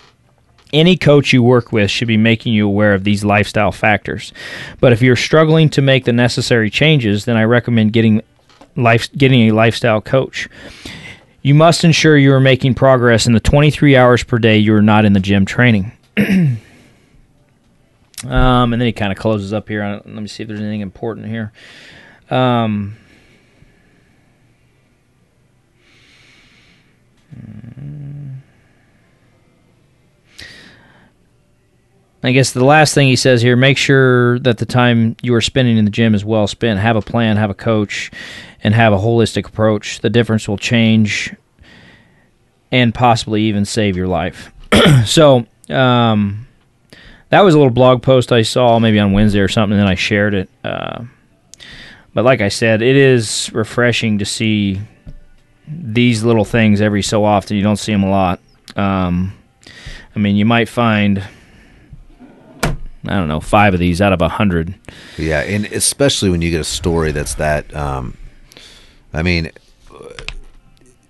Any 0.73 0.97
coach 0.97 1.33
you 1.33 1.43
work 1.43 1.73
with 1.73 1.91
should 1.91 2.09
be 2.09 2.17
making 2.17 2.53
you 2.53 2.67
aware 2.67 2.95
of 2.95 3.05
these 3.05 3.25
lifestyle 3.25 3.73
factors. 3.73 4.33
But 4.79 4.93
if 4.93 5.03
you're 5.03 5.17
struggling 5.17 5.69
to 5.71 5.83
make 5.83 6.05
the 6.05 6.13
necessary 6.13 6.71
changes, 6.71 7.25
then 7.25 7.37
I 7.37 7.45
recommend 7.45 7.93
getting 7.93 8.23
life 8.77 9.13
getting 9.13 9.49
a 9.49 9.53
lifestyle 9.53 10.01
coach. 10.01 10.49
You 11.43 11.55
must 11.55 11.85
ensure 11.85 12.17
you 12.17 12.33
are 12.33 12.41
making 12.41 12.75
progress 12.75 13.27
in 13.27 13.33
the 13.33 13.41
23 13.41 13.97
hours 13.97 14.23
per 14.23 14.39
day 14.39 14.59
you 14.59 14.75
are 14.75 14.83
not 14.83 15.05
in 15.05 15.15
the 15.15 15.21
gym 15.21 15.47
training. 15.47 15.93
um, 16.19 16.59
and 18.25 18.73
then 18.75 18.81
he 18.83 18.93
kind 18.93 19.11
of 19.11 19.19
closes 19.19 19.53
up 19.53 19.69
here. 19.69 19.83
Let 19.83 20.07
me 20.07 20.29
see 20.29 20.43
if 20.43 20.49
there's 20.49 20.61
anything 20.61 20.83
important 20.83 21.27
here. 21.27 21.53
Um, 22.29 22.97
I 32.23 32.33
guess 32.33 32.53
the 32.53 32.65
last 32.65 32.93
thing 32.95 33.09
he 33.09 33.17
says 33.17 33.41
here 33.41 33.57
make 33.57 33.79
sure 33.79 34.39
that 34.41 34.59
the 34.59 34.67
time 34.67 35.17
you 35.23 35.35
are 35.35 35.41
spending 35.41 35.79
in 35.79 35.85
the 35.87 35.91
gym 35.91 36.15
is 36.15 36.25
well 36.25 36.47
spent. 36.47 36.79
Have 36.79 36.97
a 36.97 37.03
plan, 37.03 37.37
have 37.39 37.51
a 37.51 37.55
coach, 37.55 38.11
and 38.63 38.75
have 38.75 38.93
a 38.93 38.99
holistic 38.99 39.49
approach. 39.49 40.01
The 40.01 40.11
difference 40.11 40.47
will 40.47 40.59
change 40.59 41.35
and 42.71 42.95
possibly 42.95 43.43
even 43.45 43.65
save 43.65 43.97
your 43.97 44.07
life. 44.07 44.53
so, 45.07 45.47
um, 45.71 46.47
that 47.31 47.41
was 47.41 47.55
a 47.55 47.59
little 47.59 47.73
blog 47.73 48.03
post 48.03 48.33
I 48.33 48.43
saw 48.43 48.79
maybe 48.79 48.99
on 48.99 49.13
Wednesday 49.13 49.41
or 49.41 49.49
something, 49.49 49.73
and 49.73 49.81
then 49.81 49.91
I 49.91 49.95
shared 49.95 50.35
it. 50.35 50.51
Uh, 50.63 51.05
but 52.13 52.25
like 52.25 52.41
I 52.41 52.49
said, 52.49 52.83
it 52.83 52.97
is 52.97 53.51
refreshing 53.53 54.19
to 54.19 54.25
see 54.25 54.81
these 55.69 56.25
little 56.25 56.45
things 56.45 56.81
every 56.81 57.03
so 57.03 57.25
often. 57.25 57.57
You 57.57 57.63
don't 57.63 57.77
see 57.77 57.93
them 57.93 58.03
a 58.03 58.11
lot. 58.11 58.41
Um, 58.77 59.33
I 60.15 60.19
mean, 60.19 60.37
you 60.37 60.45
might 60.45 60.69
find 60.69 61.25
I 63.07 63.15
don't 63.17 63.29
know 63.29 63.41
five 63.41 63.73
of 63.75 63.81
these 63.81 64.01
out 64.03 64.13
of 64.13 64.21
a 64.21 64.29
hundred. 64.29 64.75
Yeah, 65.17 65.41
and 65.41 65.65
especially 65.67 66.29
when 66.31 66.43
you 66.43 66.51
get 66.51 66.61
a 66.61 66.65
story 66.65 67.13
that's 67.13 67.35
that. 67.37 67.75
Um, 67.75 68.17
I 69.15 69.23
mean, 69.23 69.51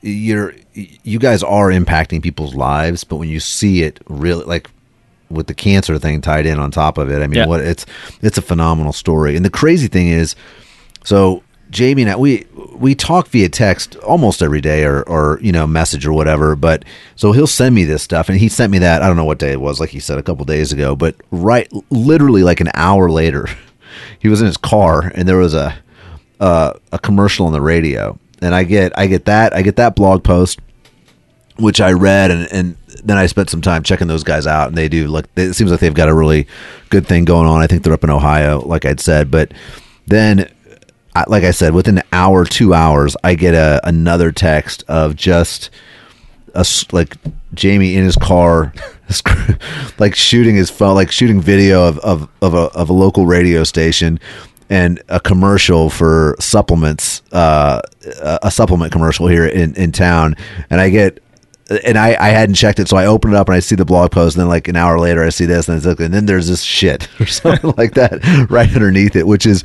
you're 0.03 0.55
you 0.73 1.19
guys 1.19 1.43
are 1.43 1.69
impacting 1.69 2.23
people's 2.23 2.55
lives, 2.55 3.05
but 3.05 3.17
when 3.17 3.29
you 3.29 3.41
see 3.41 3.83
it 3.83 4.01
really 4.09 4.45
like 4.45 4.71
with 5.29 5.47
the 5.47 5.55
cancer 5.55 5.99
thing 5.99 6.21
tied 6.21 6.47
in 6.47 6.59
on 6.59 6.71
top 6.71 6.97
of 6.99 7.11
it, 7.11 7.23
I 7.23 7.27
mean, 7.27 7.39
Yeah. 7.39 7.47
what 7.47 7.61
it's 7.61 7.85
it's 8.23 8.39
a 8.39 8.43
phenomenal 8.43 8.93
story. 8.93 9.37
And 9.37 9.45
the 9.45 9.51
crazy 9.51 9.89
thing 9.89 10.09
is, 10.09 10.35
so 11.05 11.43
Jamie 11.71 12.03
and 12.03 12.11
I, 12.11 12.17
we 12.17 12.47
we 12.75 12.95
talk 12.95 13.29
via 13.29 13.49
text 13.49 13.97
almost 13.97 14.43
every 14.43 14.61
day 14.61 14.85
or 14.85 15.03
or 15.03 15.39
you 15.43 15.53
know 15.53 15.67
message 15.67 16.07
or 16.07 16.13
whatever. 16.13 16.57
But 16.57 16.85
so 17.17 17.33
he'll 17.33 17.47
send 17.47 17.75
me 17.75 17.85
this 17.85 18.03
stuff, 18.03 18.29
and 18.29 18.39
he 18.39 18.49
sent 18.49 18.73
me 18.73 18.79
that 18.79 19.03
I 19.03 19.07
don't 19.07 19.17
know 19.17 19.25
what 19.25 19.39
day 19.39 19.53
it 19.53 19.61
was, 19.61 19.81
like 19.81 19.91
he 19.91 20.01
said 20.01 20.19
a 20.19 20.23
couple 20.23 20.45
days 20.45 20.73
ago. 20.73 20.97
But 20.97 21.17
right, 21.31 21.71
literally 21.91 22.43
like 22.43 22.61
an 22.61 22.71
hour 22.75 23.11
later, 23.11 23.49
he 24.19 24.29
was 24.29 24.41
in 24.41 24.47
his 24.47 24.57
car, 24.57 25.13
and 25.15 25.29
there 25.29 25.37
was 25.37 25.55
a 25.55 25.77
uh, 26.41 26.75
a 26.93 26.99
commercial 26.99 27.47
on 27.47 27.53
the 27.53 27.61
radio, 27.61 28.19
and 28.43 28.55
I 28.55 28.65
get 28.65 28.93
I 28.99 29.07
get 29.07 29.27
that 29.27 29.55
I 29.55 29.63
get 29.63 29.77
that 29.77 29.95
blog 29.95 30.25
post, 30.25 30.59
which 31.57 31.81
I 31.81 31.93
read, 31.93 32.31
and 32.31 32.49
and 32.53 32.77
then 33.05 33.17
I 33.17 33.27
spent 33.27 33.51
some 33.51 33.63
time 33.63 33.83
checking 33.83 34.09
those 34.09 34.25
guys 34.25 34.47
out, 34.47 34.69
and 34.69 34.77
they 34.77 34.89
do 34.89 35.09
look. 35.09 35.27
It 35.37 35.55
seems 35.55 35.71
like 35.71 35.81
they've 35.81 35.95
got 35.95 36.09
a 36.09 36.15
really 36.15 36.47
good 36.89 37.07
thing 37.07 37.25
going 37.25 37.47
on. 37.47 37.61
I 37.61 37.67
think 37.67 37.83
they're 37.83 37.93
up 37.93 38.05
in 38.05 38.11
Ohio, 38.11 38.61
like 38.61 38.85
I'd 38.85 39.01
said. 39.01 39.31
But 39.31 39.53
then, 40.07 40.51
like 41.27 41.45
I 41.45 41.51
said, 41.51 41.75
within 41.75 41.99
an 41.99 42.05
hour, 42.13 42.45
two 42.45 42.75
hours, 42.75 43.17
I 43.25 43.35
get 43.35 43.55
a 43.55 43.81
another 43.85 44.33
text 44.33 44.85
of 44.89 45.17
just 45.17 45.71
a 46.55 46.65
like 46.93 47.17
Jamie 47.55 47.97
in 47.97 48.05
his 48.05 48.17
car, 48.17 48.73
like 49.99 50.15
shooting 50.15 50.57
his 50.57 50.71
phone, 50.71 50.95
like 50.95 51.11
shooting 51.11 51.41
video 51.41 51.87
of 51.87 51.99
of 51.99 52.29
of 52.43 52.55
a, 52.55 52.71
of 52.79 52.89
a 52.91 52.93
local 52.93 53.27
radio 53.27 53.65
station. 53.65 54.21
And 54.73 55.03
a 55.09 55.19
commercial 55.19 55.91
for 55.91 56.37
supplements, 56.39 57.23
uh, 57.33 57.83
a 58.23 58.53
supplement 58.53 58.93
commercial 58.93 59.27
here 59.27 59.45
in, 59.45 59.75
in 59.75 59.91
town, 59.91 60.37
and 60.71 60.81
I 60.81 60.91
get 60.91 61.21
and 61.85 61.97
I, 61.97 62.17
I 62.21 62.29
hadn't 62.31 62.57
checked 62.57 62.81
it, 62.81 62.89
so 62.89 62.97
I 62.97 63.07
open 63.07 63.31
it 63.31 63.37
up 63.37 63.49
and 63.49 63.57
I 63.57 63.61
see 63.61 63.77
the 63.77 63.85
blog 63.85 64.11
post, 64.11 64.37
and 64.37 64.43
then 64.43 64.49
like 64.49 64.69
an 64.69 64.77
hour 64.77 64.99
later 64.99 65.23
I 65.25 65.29
see 65.29 65.47
this, 65.47 65.69
and 65.69 65.77
it's 65.77 65.87
like, 65.87 66.01
and 66.01 66.13
then 66.13 66.27
there's 66.27 66.49
this 66.49 66.63
shit 66.63 67.09
or 67.21 67.27
something 67.27 67.73
like 67.77 67.95
that 67.95 68.21
right 68.51 68.73
underneath 68.75 69.17
it, 69.17 69.27
which 69.27 69.47
is 69.47 69.63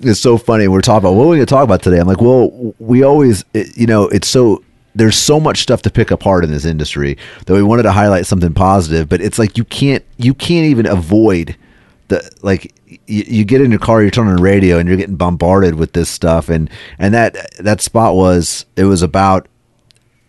is 0.00 0.20
so 0.20 0.36
funny. 0.36 0.68
We're 0.68 0.80
talking 0.80 1.06
about 1.06 1.14
what 1.14 1.24
are 1.24 1.28
we 1.28 1.38
to 1.38 1.46
talk 1.46 1.64
about 1.64 1.82
today? 1.82 1.98
I'm 1.98 2.06
like, 2.06 2.20
well, 2.20 2.74
we 2.78 3.02
always, 3.02 3.44
it, 3.54 3.76
you 3.76 3.86
know, 3.86 4.08
it's 4.08 4.28
so 4.28 4.62
there's 4.94 5.16
so 5.16 5.40
much 5.40 5.58
stuff 5.58 5.82
to 5.82 5.90
pick 5.90 6.10
apart 6.10 6.44
in 6.44 6.50
this 6.50 6.64
industry 6.64 7.16
that 7.46 7.54
we 7.54 7.62
wanted 7.62 7.82
to 7.84 7.92
highlight 7.92 8.26
something 8.26 8.54
positive, 8.54 9.08
but 9.08 9.20
it's 9.20 9.38
like 9.38 9.56
you 9.56 9.64
can't 9.64 10.04
you 10.16 10.34
can't 10.34 10.66
even 10.66 10.86
avoid 10.86 11.56
the 12.08 12.28
like 12.42 12.72
you, 13.06 13.24
you 13.26 13.44
get 13.44 13.60
in 13.60 13.70
your 13.70 13.80
car, 13.80 14.02
you're 14.02 14.10
turning 14.10 14.36
the 14.36 14.42
radio, 14.42 14.78
and 14.78 14.88
you're 14.88 14.98
getting 14.98 15.16
bombarded 15.16 15.74
with 15.76 15.92
this 15.92 16.08
stuff, 16.08 16.48
and 16.48 16.70
and 16.98 17.14
that 17.14 17.36
that 17.58 17.80
spot 17.80 18.14
was 18.14 18.66
it 18.76 18.84
was 18.84 19.02
about 19.02 19.48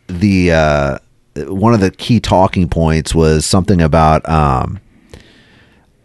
the 0.07 0.51
uh, 0.51 0.97
one 1.35 1.73
of 1.73 1.79
the 1.79 1.91
key 1.91 2.19
talking 2.19 2.69
points 2.69 3.13
was 3.13 3.45
something 3.45 3.81
about 3.81 4.27
um, 4.29 4.79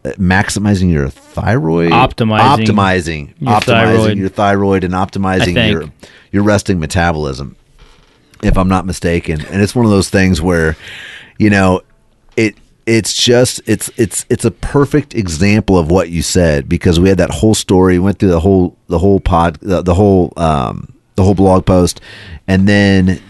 maximizing 0.05 0.91
your 0.91 1.09
thyroid, 1.09 1.93
Optimizing 1.93 2.67
optimizing, 2.67 3.35
your 3.39 3.51
optimizing 3.51 3.65
thyroid. 3.65 4.19
your 4.19 4.29
thyroid, 4.29 4.85
and 4.85 4.95
optimizing 4.95 5.71
your 5.71 5.85
your 6.33 6.43
resting 6.43 6.81
metabolism. 6.81 7.57
If 8.43 8.57
I'm 8.57 8.69
not 8.69 8.87
mistaken, 8.87 9.45
and 9.47 9.63
it's 9.63 9.75
one 9.75 9.85
of 9.85 9.91
those 9.91 10.09
things 10.09 10.41
where, 10.41 10.77
you 11.39 11.51
know, 11.51 11.83
it 12.37 12.57
it's 12.87 13.15
just 13.15 13.61
it's 13.67 13.91
it's 13.97 14.25
it's 14.31 14.45
a 14.45 14.51
perfect 14.51 15.15
example 15.15 15.79
of 15.79 15.91
what 15.91 16.09
you 16.09 16.23
said 16.23 16.69
because 16.69 16.99
we 16.99 17.09
had 17.09 17.19
that 17.19 17.31
whole 17.31 17.55
story 17.55 17.99
went 17.99 18.19
through 18.19 18.31
the 18.31 18.41
whole 18.41 18.77
the 18.89 18.99
whole 18.99 19.21
pod 19.21 19.59
the, 19.61 19.83
the 19.83 19.95
whole 19.95 20.33
um 20.39 20.93
the 21.17 21.23
whole 21.23 21.35
blog 21.35 21.67
post 21.67 22.01
and 22.49 22.67
then 22.67 23.21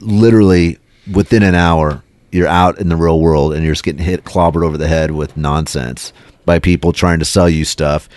literally 0.00 0.78
within 1.10 1.42
an 1.42 1.54
hour 1.54 2.02
you're 2.32 2.48
out 2.48 2.78
in 2.78 2.88
the 2.88 2.96
real 2.96 3.20
world 3.20 3.52
and 3.52 3.64
you're 3.64 3.72
just 3.72 3.84
getting 3.84 4.04
hit 4.04 4.24
clobbered 4.24 4.64
over 4.64 4.78
the 4.78 4.88
head 4.88 5.10
with 5.10 5.36
nonsense 5.36 6.12
by 6.44 6.58
people 6.58 6.92
trying 6.92 7.18
to 7.18 7.24
sell 7.24 7.48
you 7.48 7.64
stuff. 7.64 8.08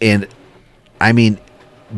And 0.00 0.26
i 1.00 1.12
mean 1.12 1.38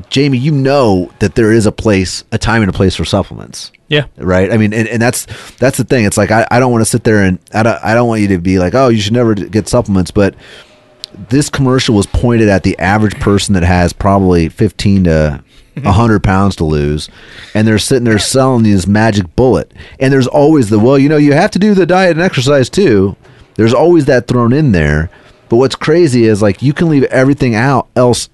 jamie 0.09 0.38
you 0.38 0.52
know 0.52 1.12
that 1.19 1.35
there 1.35 1.52
is 1.52 1.66
a 1.66 1.73
place 1.73 2.25
a 2.33 2.38
time 2.38 2.62
and 2.62 2.71
a 2.71 2.73
place 2.73 2.97
for 2.97 3.04
supplements. 3.04 3.73
Yeah. 3.88 4.07
right? 4.16 4.50
I 4.50 4.57
mean 4.57 4.73
and, 4.73 4.88
and 4.88 5.02
that's 5.02 5.26
that's 5.57 5.76
the 5.76 5.85
thing. 5.85 6.04
It's 6.04 6.16
like 6.16 6.31
i, 6.31 6.47
I 6.50 6.61
don't 6.61 6.73
want 6.73 6.83
to 6.83 6.90
sit 6.90 7.04
there 7.04 7.23
and 7.23 7.38
I 7.52 7.62
don't, 7.62 7.85
I 7.85 7.95
don't 7.95 8.09
want 8.09 8.23
you 8.23 8.28
to 8.28 8.38
be 8.38 8.59
like 8.59 8.75
oh 8.75 8.88
you 8.88 9.00
should 9.00 9.12
never 9.12 9.35
get 9.35 9.69
supplements 9.69 10.11
but 10.11 10.35
this 11.28 11.50
commercial 11.50 11.95
was 11.95 12.07
pointed 12.07 12.49
at 12.49 12.62
the 12.62 12.78
average 12.78 13.19
person 13.21 13.54
that 13.54 13.64
has 13.64 13.92
probably 13.92 14.49
15 14.49 15.04
to 15.04 15.45
100 15.75 16.23
pounds 16.23 16.57
to 16.57 16.64
lose 16.64 17.09
and 17.55 17.67
they're 17.67 17.79
sitting 17.79 18.05
there 18.05 18.19
selling 18.19 18.64
you 18.64 18.75
this 18.75 18.87
magic 18.87 19.35
bullet 19.37 19.73
and 19.99 20.12
there's 20.12 20.26
always 20.26 20.69
the 20.69 20.79
well 20.79 20.99
you 20.99 21.09
know 21.09 21.17
you 21.17 21.33
have 21.33 21.50
to 21.50 21.59
do 21.59 21.73
the 21.75 21.87
diet 21.87 22.11
and 22.12 22.21
exercise 22.21 22.69
too 22.69 23.17
there's 23.55 23.73
always 23.75 24.05
that 24.05 24.26
thrown 24.29 24.52
in 24.52 24.73
there 24.73 25.09
but 25.49 25.57
what's 25.57 25.75
crazy 25.75 26.25
is 26.25 26.43
like 26.43 26.62
you 26.62 26.73
can 26.73 26.88
leave 26.91 27.05
everything 27.05 27.55
out 27.55 27.88
else 27.97 28.29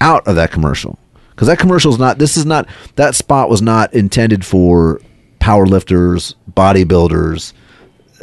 out 0.00 0.26
of 0.28 0.36
that 0.36 0.50
commercial 0.50 0.98
because 1.30 1.48
that 1.48 1.58
commercial 1.58 1.90
is 1.92 1.98
not 1.98 2.18
this 2.18 2.36
is 2.36 2.44
not 2.44 2.68
that 2.96 3.14
spot 3.14 3.48
was 3.48 3.62
not 3.62 3.92
intended 3.94 4.44
for 4.44 5.00
power 5.38 5.64
lifters 5.66 6.34
bodybuilders 6.52 7.52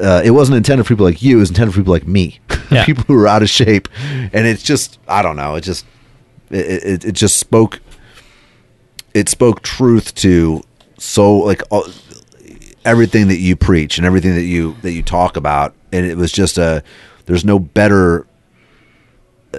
uh, 0.02 0.22
it 0.24 0.32
wasn't 0.32 0.56
intended 0.58 0.84
for 0.84 0.94
people 0.96 1.06
like 1.06 1.22
you. 1.22 1.38
It 1.38 1.40
was 1.42 1.50
intended 1.50 1.74
for 1.74 1.82
people 1.82 1.94
like 1.94 2.08
me, 2.08 2.40
Yeah. 2.72 2.86
people 2.86 3.04
who 3.04 3.20
are 3.22 3.28
out 3.28 3.44
of 3.44 3.50
shape. 3.50 3.88
And 4.34 4.48
it's 4.48 4.64
just, 4.64 4.98
I 5.08 5.22
don't 5.22 5.36
know. 5.36 5.54
It 5.56 5.62
just, 5.62 5.86
it, 6.50 6.84
it, 6.84 7.06
it 7.06 7.12
just 7.12 7.38
spoke, 7.38 7.82
it 9.14 9.30
spoke 9.30 9.62
truth 9.62 10.14
to 10.16 10.64
so 10.98 11.38
like 11.38 11.62
all, 11.70 11.86
everything 12.86 13.28
that 13.28 13.38
you 13.38 13.56
preach 13.56 13.98
and 13.98 14.06
everything 14.08 14.36
that 14.36 14.44
you 14.44 14.76
that 14.82 14.92
you 14.94 15.04
talk 15.04 15.38
about. 15.38 15.74
And 15.92 16.06
it 16.06 16.16
was 16.18 16.32
just 16.32 16.58
a, 16.58 16.84
there's 17.26 17.44
no 17.44 17.60
better 17.60 18.26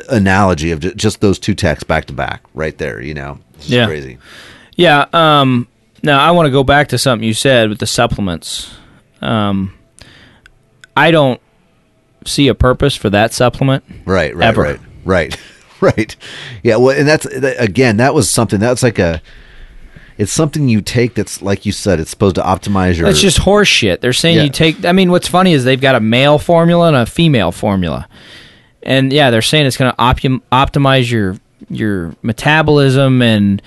analogy 0.08 0.70
of 0.70 0.80
ju- 0.80 0.94
just 0.94 1.20
those 1.20 1.38
two 1.38 1.54
texts 1.54 1.84
back 1.84 2.06
to 2.06 2.12
back 2.12 2.42
right 2.54 2.76
there. 2.78 3.00
You 3.00 3.14
know, 3.14 3.38
it's 3.54 3.68
Yeah. 3.68 3.86
crazy. 3.86 4.18
Yeah. 4.76 5.06
Um, 5.12 5.68
now 6.02 6.20
I 6.20 6.30
want 6.30 6.46
to 6.46 6.50
go 6.50 6.64
back 6.64 6.88
to 6.88 6.98
something 6.98 7.26
you 7.26 7.34
said 7.34 7.68
with 7.68 7.78
the 7.78 7.86
supplements. 7.86 8.72
Um, 9.20 9.74
I 10.96 11.10
don't 11.10 11.40
see 12.24 12.48
a 12.48 12.54
purpose 12.54 12.96
for 12.96 13.10
that 13.10 13.32
supplement. 13.32 13.84
Right, 14.04 14.34
right, 14.34 14.48
Ever. 14.48 14.62
right, 14.62 14.80
right, 15.04 15.36
right. 15.96 16.16
Yeah, 16.62 16.76
well, 16.76 16.96
and 16.96 17.06
that's 17.06 17.26
again, 17.26 17.96
that 17.98 18.14
was 18.14 18.30
something 18.30 18.60
that's 18.60 18.82
like 18.82 18.98
a. 18.98 19.20
It's 20.18 20.30
something 20.30 20.68
you 20.68 20.82
take 20.82 21.14
that's 21.14 21.42
like 21.42 21.64
you 21.66 21.72
said. 21.72 21.98
It's 21.98 22.10
supposed 22.10 22.36
to 22.36 22.42
optimize 22.42 22.98
your. 22.98 23.08
It's 23.08 23.20
just 23.20 23.38
horse 23.38 23.66
shit. 23.68 24.00
They're 24.00 24.12
saying 24.12 24.36
Yeah. 24.36 24.42
you 24.44 24.50
take. 24.50 24.84
I 24.84 24.92
mean, 24.92 25.10
what's 25.10 25.26
funny 25.28 25.52
is 25.52 25.64
they've 25.64 25.80
got 25.80 25.94
a 25.94 26.00
male 26.00 26.38
formula 26.38 26.88
and 26.88 26.96
a 26.96 27.06
female 27.06 27.50
formula, 27.50 28.06
and 28.82 29.12
yeah, 29.12 29.30
they're 29.30 29.42
saying 29.42 29.66
it's 29.66 29.76
going 29.76 29.90
to 29.90 29.96
optim- 29.98 30.42
optimize 30.52 31.10
your 31.10 31.36
your 31.70 32.14
metabolism, 32.22 33.22
and 33.22 33.62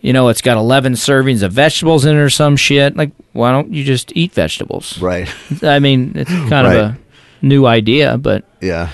you 0.00 0.12
know 0.12 0.28
it's 0.28 0.42
got 0.42 0.56
eleven 0.58 0.94
servings 0.94 1.42
of 1.44 1.52
vegetables 1.52 2.04
in 2.04 2.16
it 2.16 2.20
or 2.20 2.28
some 2.30 2.56
shit. 2.56 2.96
Like, 2.96 3.12
why 3.32 3.52
don't 3.52 3.72
you 3.72 3.84
just 3.84 4.12
eat 4.16 4.32
vegetables? 4.32 4.98
right. 5.00 5.32
I 5.62 5.78
mean, 5.78 6.12
it's 6.16 6.28
kind 6.30 6.50
Right. 6.66 6.76
of 6.76 6.84
a 6.90 6.98
new 7.40 7.66
idea, 7.66 8.18
but 8.18 8.44
Yeah, 8.60 8.88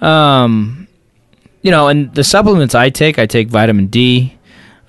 um, 0.00 0.88
you 1.62 1.70
know, 1.70 1.88
and 1.88 2.14
the 2.14 2.24
supplements 2.24 2.74
I 2.74 2.90
take, 2.90 3.18
I 3.18 3.26
take 3.26 3.48
vitamin 3.48 3.86
D, 3.86 4.38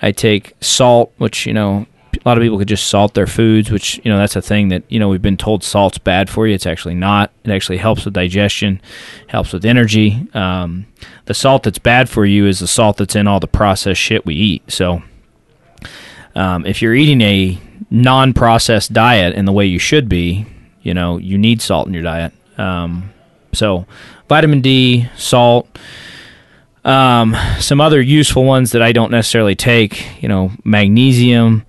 I 0.01 0.11
take 0.11 0.55
salt, 0.61 1.13
which 1.17 1.45
you 1.45 1.53
know 1.53 1.85
a 2.13 2.29
lot 2.29 2.37
of 2.37 2.41
people 2.41 2.57
could 2.57 2.67
just 2.67 2.87
salt 2.87 3.13
their 3.13 3.27
foods, 3.27 3.71
which 3.71 3.99
you 4.03 4.11
know 4.11 4.17
that's 4.17 4.35
a 4.35 4.41
thing 4.41 4.69
that 4.69 4.83
you 4.89 4.99
know 4.99 5.09
we've 5.09 5.21
been 5.21 5.37
told 5.37 5.63
salt's 5.63 5.97
bad 5.97 6.29
for 6.29 6.47
you. 6.47 6.53
It's 6.53 6.65
actually 6.65 6.95
not. 6.95 7.31
It 7.43 7.51
actually 7.51 7.77
helps 7.77 8.05
with 8.05 8.13
digestion, 8.13 8.81
helps 9.27 9.53
with 9.53 9.65
energy. 9.65 10.27
Um, 10.33 10.87
the 11.25 11.33
salt 11.33 11.63
that's 11.63 11.79
bad 11.79 12.09
for 12.09 12.25
you 12.25 12.47
is 12.47 12.59
the 12.59 12.67
salt 12.67 12.97
that's 12.97 13.15
in 13.15 13.27
all 13.27 13.39
the 13.39 13.47
processed 13.47 14.01
shit 14.01 14.25
we 14.25 14.35
eat. 14.35 14.71
So, 14.71 15.03
um, 16.35 16.65
if 16.65 16.81
you're 16.81 16.95
eating 16.95 17.21
a 17.21 17.59
non-processed 17.89 18.93
diet 18.93 19.35
in 19.35 19.45
the 19.45 19.51
way 19.51 19.65
you 19.65 19.79
should 19.79 20.07
be, 20.07 20.45
you 20.81 20.93
know 20.93 21.17
you 21.17 21.37
need 21.37 21.61
salt 21.61 21.87
in 21.87 21.93
your 21.93 22.03
diet. 22.03 22.33
Um, 22.57 23.11
so, 23.53 23.85
vitamin 24.29 24.61
D, 24.61 25.09
salt. 25.15 25.67
Um, 26.83 27.35
some 27.59 27.79
other 27.79 28.01
useful 28.01 28.43
ones 28.43 28.71
that 28.71 28.81
I 28.81 28.91
don't 28.91 29.11
necessarily 29.11 29.55
take, 29.55 30.21
you 30.21 30.27
know, 30.27 30.51
magnesium. 30.63 31.63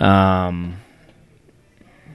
Um, 0.00 0.76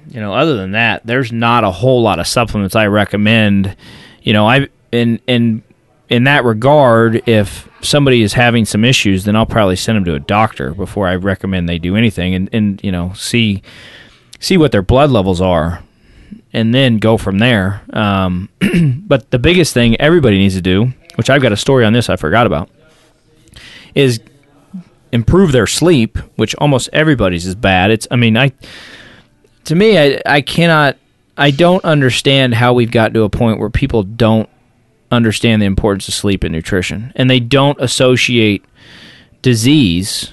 you 0.10 0.20
know, 0.20 0.34
other 0.34 0.58
than 0.58 0.72
that, 0.72 1.06
there's 1.06 1.32
not 1.32 1.64
a 1.64 1.72
whole 1.72 2.02
lot 2.02 2.20
of 2.20 2.28
supplements 2.28 2.76
I 2.76 2.88
recommend. 2.88 3.76
You 4.22 4.34
know, 4.34 4.48
I 4.48 4.68
in 4.92 5.22
in 5.28 5.64
in 6.10 6.26
that 6.26 6.44
regard, 6.44 7.24
if 7.28 7.70
somebody 7.82 8.22
is 8.22 8.34
having 8.34 8.66
some 8.66 8.84
issues, 8.84 9.24
then 9.24 9.38
I'll 9.38 9.46
probably 9.46 9.78
send 9.78 9.96
them 9.96 10.06
to 10.06 10.16
a 10.16 10.20
doctor 10.20 10.74
before 10.74 11.08
I 11.08 11.16
recommend 11.16 11.70
they 11.70 11.80
do 11.80 11.96
anything, 11.96 12.36
and 12.36 12.50
and 12.52 12.84
you 12.84 12.92
know, 12.92 13.14
see 13.14 13.62
see 14.40 14.58
what 14.58 14.74
their 14.74 14.82
blood 14.82 15.10
levels 15.10 15.40
are, 15.40 15.82
and 16.52 16.76
then 16.76 16.98
go 16.98 17.18
from 17.18 17.40
there. 17.40 17.82
Um, 17.94 18.50
but 19.08 19.32
the 19.32 19.40
biggest 19.40 19.74
thing 19.74 20.00
everybody 20.02 20.38
needs 20.38 20.56
to 20.56 20.62
do, 20.62 20.92
which 21.16 21.30
I've 21.30 21.42
got 21.42 21.52
a 21.52 21.58
story 21.58 21.86
on 21.86 21.94
this 21.94 22.10
I 22.10 22.16
forgot 22.16 22.46
about, 22.48 22.70
is 23.96 24.20
improve 25.12 25.52
their 25.52 25.68
sleep, 25.68 26.18
which 26.36 26.56
almost 26.56 26.90
everybody's 26.94 27.46
is 27.46 27.56
bad. 27.56 27.92
It's 27.92 28.08
I 28.12 28.16
mean, 28.16 28.38
I 28.38 28.52
to 29.66 29.76
me 29.76 29.98
I 29.98 30.22
I 30.26 30.42
cannot 30.42 30.98
I 31.38 31.52
don't 31.52 31.84
understand 31.84 32.56
how 32.56 32.74
we've 32.74 32.92
got 32.92 33.14
to 33.14 33.24
a 33.24 33.30
point 33.30 33.60
where 33.60 33.70
people 33.70 34.04
don't 34.04 34.50
understand 35.12 35.62
the 35.62 35.66
importance 35.66 36.08
of 36.08 36.14
sleep 36.14 36.44
and 36.44 36.54
nutrition 36.54 37.12
and 37.16 37.30
they 37.30 37.40
don't 37.40 37.80
associate 37.82 38.64
disease 39.42 40.32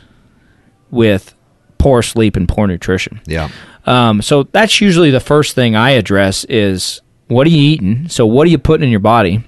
with 0.90 1.34
poor 1.78 2.02
sleep 2.02 2.36
and 2.36 2.48
poor 2.48 2.66
nutrition. 2.66 3.20
yeah, 3.26 3.48
Um, 3.86 4.22
so 4.22 4.44
that's 4.44 4.80
usually 4.80 5.10
the 5.10 5.20
first 5.20 5.54
thing 5.54 5.74
I 5.74 5.90
address 5.90 6.44
is 6.44 7.00
what 7.28 7.46
are 7.46 7.50
you 7.50 7.62
eating? 7.62 8.08
So 8.08 8.26
what 8.26 8.46
are 8.46 8.50
you 8.50 8.58
putting 8.58 8.84
in 8.84 8.90
your 8.90 9.00
body? 9.00 9.42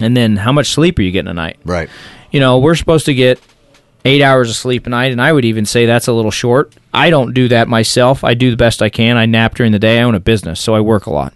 And 0.00 0.16
then 0.16 0.36
how 0.36 0.52
much 0.52 0.70
sleep 0.70 0.98
are 0.98 1.02
you 1.02 1.10
getting 1.10 1.30
a 1.30 1.34
night? 1.34 1.58
right. 1.64 1.88
You 2.32 2.40
know, 2.40 2.58
we're 2.58 2.74
supposed 2.74 3.06
to 3.06 3.14
get 3.14 3.40
eight 4.04 4.20
hours 4.20 4.50
of 4.50 4.56
sleep 4.56 4.86
a 4.86 4.90
night, 4.90 5.12
and 5.12 5.22
I 5.22 5.32
would 5.32 5.44
even 5.44 5.64
say 5.64 5.86
that's 5.86 6.06
a 6.06 6.12
little 6.12 6.30
short. 6.30 6.74
I 6.92 7.08
don't 7.08 7.34
do 7.34 7.48
that 7.48 7.68
myself. 7.68 8.24
I 8.24 8.34
do 8.34 8.50
the 8.50 8.56
best 8.56 8.82
I 8.82 8.88
can. 8.88 9.16
I 9.16 9.26
nap 9.26 9.54
during 9.54 9.72
the 9.72 9.78
day. 9.78 10.00
I 10.00 10.02
own 10.02 10.14
a 10.14 10.20
business, 10.20 10.60
so 10.60 10.74
I 10.74 10.80
work 10.80 11.06
a 11.06 11.10
lot. 11.10 11.34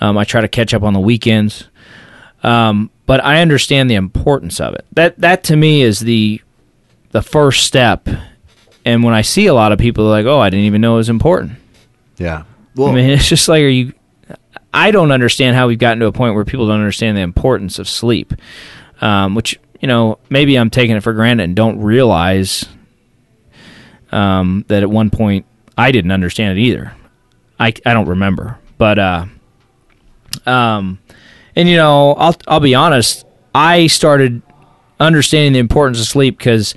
Um, 0.00 0.16
I 0.16 0.24
try 0.24 0.40
to 0.40 0.48
catch 0.48 0.72
up 0.74 0.82
on 0.82 0.94
the 0.94 1.00
weekends. 1.00 1.64
Um, 2.42 2.90
but 3.06 3.24
I 3.24 3.40
understand 3.40 3.90
the 3.90 3.94
importance 3.94 4.60
of 4.60 4.74
it. 4.74 4.86
That 4.92 5.18
that 5.18 5.44
to 5.44 5.56
me 5.56 5.82
is 5.82 6.00
the 6.00 6.40
the 7.10 7.22
first 7.22 7.66
step. 7.66 8.08
And 8.84 9.02
when 9.02 9.14
I 9.14 9.22
see 9.22 9.46
a 9.46 9.54
lot 9.54 9.72
of 9.72 9.78
people 9.78 10.04
like, 10.04 10.26
"Oh, 10.26 10.38
I 10.38 10.50
didn't 10.50 10.66
even 10.66 10.80
know 10.80 10.94
it 10.94 10.98
was 10.98 11.08
important." 11.08 11.52
Yeah. 12.16 12.44
Well, 12.74 12.88
I 12.88 12.94
mean, 12.94 13.10
it's 13.10 13.28
just 13.28 13.48
like, 13.48 13.62
are 13.62 13.68
you? 13.68 13.92
I 14.72 14.90
don't 14.90 15.12
understand 15.12 15.56
how 15.56 15.68
we've 15.68 15.78
gotten 15.78 16.00
to 16.00 16.06
a 16.06 16.12
point 16.12 16.34
where 16.34 16.44
people 16.44 16.66
don't 16.66 16.80
understand 16.80 17.16
the 17.16 17.22
importance 17.22 17.78
of 17.78 17.88
sleep, 17.88 18.32
um, 19.00 19.34
which 19.34 19.58
you 19.80 19.88
know 19.88 20.18
maybe 20.28 20.56
I'm 20.56 20.70
taking 20.70 20.96
it 20.96 21.02
for 21.02 21.12
granted 21.12 21.44
and 21.44 21.56
don't 21.56 21.80
realize 21.80 22.66
um, 24.12 24.64
that 24.68 24.82
at 24.82 24.90
one 24.90 25.10
point 25.10 25.46
I 25.76 25.92
didn't 25.92 26.12
understand 26.12 26.58
it 26.58 26.62
either. 26.62 26.92
I 27.58 27.72
I 27.84 27.94
don't 27.94 28.08
remember, 28.08 28.58
but 28.76 28.98
uh, 28.98 29.26
um, 30.46 30.98
and 31.56 31.68
you 31.68 31.76
know 31.76 32.14
I'll 32.14 32.36
I'll 32.46 32.60
be 32.60 32.74
honest, 32.74 33.24
I 33.54 33.86
started 33.86 34.42
understanding 35.00 35.52
the 35.52 35.58
importance 35.60 36.00
of 36.00 36.06
sleep 36.06 36.38
because 36.38 36.74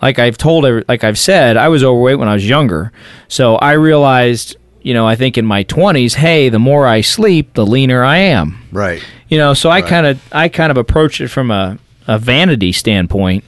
like 0.00 0.18
I've 0.18 0.38
told 0.38 0.64
like 0.88 1.04
I've 1.04 1.18
said 1.18 1.56
I 1.56 1.68
was 1.68 1.82
overweight 1.82 2.18
when 2.18 2.28
I 2.28 2.34
was 2.34 2.48
younger 2.48 2.92
so 3.28 3.56
I 3.56 3.72
realized 3.72 4.56
you 4.84 4.94
know 4.94 5.04
I 5.06 5.16
think 5.16 5.36
in 5.36 5.44
my 5.44 5.64
20s 5.64 6.14
hey 6.14 6.48
the 6.48 6.60
more 6.60 6.86
I 6.86 7.00
sleep 7.00 7.54
the 7.54 7.66
leaner 7.66 8.04
I 8.04 8.18
am 8.18 8.62
Right. 8.70 9.02
you 9.28 9.36
know 9.38 9.52
so 9.54 9.68
I 9.70 9.82
kind 9.82 10.06
of 10.06 10.22
I 10.32 10.48
kind 10.48 10.70
of 10.70 10.76
approached 10.76 11.20
it 11.20 11.28
from 11.28 11.50
a, 11.50 11.78
a 12.06 12.18
vanity 12.18 12.70
standpoint 12.70 13.42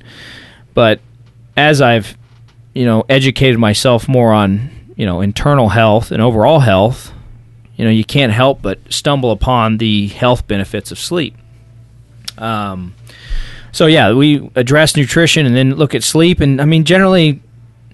but 0.74 0.98
as 1.56 1.80
I've 1.80 2.16
you 2.74 2.84
know 2.84 3.04
educated 3.08 3.58
myself 3.60 4.08
more 4.08 4.32
on 4.32 4.70
you 4.96 5.06
know 5.06 5.20
internal 5.20 5.68
health 5.68 6.10
and 6.10 6.20
overall 6.20 6.60
health 6.60 7.12
you 7.76 7.84
know 7.84 7.90
you 7.90 8.04
can't 8.04 8.32
help 8.32 8.62
but 8.62 8.78
stumble 8.88 9.30
upon 9.30 9.76
the 9.78 10.08
health 10.08 10.46
benefits 10.48 10.90
of 10.90 10.98
sleep 10.98 11.36
um, 12.38 12.94
so 13.72 13.86
yeah, 13.86 14.12
we 14.12 14.50
address 14.54 14.96
nutrition 14.96 15.46
and 15.46 15.54
then 15.56 15.74
look 15.74 15.94
at 15.94 16.02
sleep. 16.02 16.40
And 16.40 16.60
I 16.60 16.64
mean, 16.64 16.84
generally, 16.84 17.40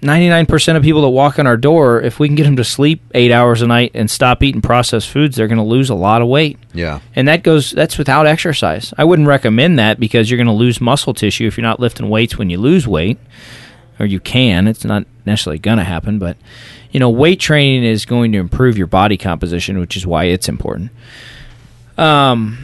ninety 0.03 0.29
nine 0.29 0.47
percent 0.47 0.77
of 0.77 0.83
people 0.83 1.03
that 1.03 1.09
walk 1.09 1.39
in 1.39 1.47
our 1.47 1.57
door, 1.57 2.01
if 2.01 2.19
we 2.19 2.29
can 2.29 2.35
get 2.35 2.45
them 2.45 2.57
to 2.57 2.65
sleep 2.65 3.01
eight 3.15 3.33
hours 3.33 3.63
a 3.63 3.67
night 3.67 3.93
and 3.95 4.11
stop 4.11 4.43
eating 4.43 4.61
processed 4.61 5.09
foods, 5.09 5.37
they're 5.37 5.49
going 5.49 5.59
to 5.59 5.65
lose 5.65 5.89
a 5.91 5.95
lot 5.95 6.23
of 6.23 6.29
weight. 6.29 6.59
Yeah. 6.75 7.01
And 7.15 7.29
that 7.29 7.43
goes 7.43 7.71
that's 7.71 7.99
without 7.99 8.27
exercise. 8.27 8.93
I 8.99 9.05
wouldn't 9.05 9.29
recommend 9.29 9.79
that 9.79 9.99
because 9.99 10.31
you're 10.31 10.39
going 10.39 10.47
to 10.47 10.53
lose 10.53 10.81
muscle 10.81 11.15
tissue 11.15 11.47
if 11.47 11.57
you're 11.57 11.63
not 11.63 11.81
lifting 11.81 12.09
weights 12.09 12.37
when 12.37 12.51
you 12.51 12.59
lose 12.59 12.87
weight, 12.87 13.19
or 13.99 14.07
you 14.07 14.21
can. 14.21 14.67
It's 14.67 14.85
not 14.85 15.07
necessarily 15.25 15.59
going 15.59 15.79
to 15.79 15.85
happen, 15.85 16.19
but 16.19 16.37
you 16.91 17.01
know, 17.01 17.09
weight 17.09 17.41
training 17.41 17.85
is 17.85 18.05
going 18.05 18.33
to 18.33 18.39
improve 18.39 18.77
your 18.77 18.87
body 18.87 19.17
composition, 19.17 19.79
which 19.79 19.97
is 19.97 20.07
why 20.07 20.25
it's 20.25 20.49
important. 20.49 20.91
Um, 21.97 22.59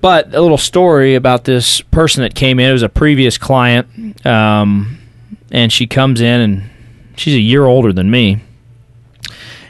but 0.00 0.34
a 0.34 0.40
little 0.40 0.58
story 0.58 1.14
about 1.14 1.44
this 1.44 1.80
person 1.80 2.22
that 2.22 2.34
came 2.34 2.60
in. 2.60 2.68
It 2.68 2.72
was 2.72 2.82
a 2.82 2.88
previous 2.88 3.38
client, 3.38 4.26
um, 4.26 4.98
and 5.56 5.72
she 5.72 5.86
comes 5.86 6.20
in 6.20 6.40
and 6.40 6.70
she's 7.16 7.34
a 7.34 7.40
year 7.40 7.64
older 7.64 7.90
than 7.90 8.10
me. 8.10 8.42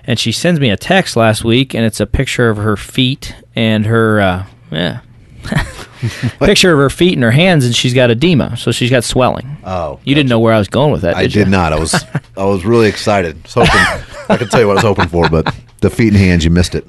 And 0.05 0.19
she 0.19 0.33
sends 0.33 0.59
me 0.61 0.69
a 0.71 0.77
text 0.77 1.17
last 1.17 1.45
week, 1.45 1.75
and 1.75 1.85
it's 1.85 2.01
a 2.01 2.07
picture 2.07 2.49
of 2.49 2.57
her 2.59 2.77
feet 2.77 3.35
and 3.55 3.87
her, 3.87 4.21
uh, 4.21 4.47
yeah, 4.71 5.01
picture 6.39 6.73
of 6.73 6.79
her 6.79 6.91
feet 6.91 7.15
and 7.15 7.23
her 7.23 7.31
hands, 7.33 7.65
and 7.65 7.75
she's 7.75 7.95
got 7.95 8.11
edema, 8.11 8.57
so 8.57 8.71
she's 8.71 8.91
got 8.91 9.03
swelling. 9.05 9.57
Oh. 9.65 9.99
You 10.05 10.15
didn't 10.15 10.29
know 10.29 10.39
where 10.39 10.53
I 10.53 10.59
was 10.59 10.69
going 10.69 10.93
with 10.93 11.03
that, 11.03 11.17
I 11.17 11.23
did, 11.23 11.33
did 11.33 11.47
you? 11.47 11.51
not. 11.51 11.73
I 11.73 11.79
was 11.79 11.95
I 12.37 12.45
was 12.45 12.65
really 12.65 12.89
excited. 12.89 13.37
I 13.37 13.41
was 13.43 13.69
hoping 13.69 14.25
I 14.29 14.37
could 14.37 14.51
tell 14.51 14.61
you 14.61 14.67
what 14.69 14.73
I 14.73 14.83
was 14.83 14.85
hoping 14.85 15.09
for, 15.09 15.29
but 15.29 15.53
the 15.81 15.91
feet 15.91 16.09
and 16.09 16.17
hands, 16.17 16.45
you 16.45 16.51
missed 16.51 16.77
it. 16.77 16.87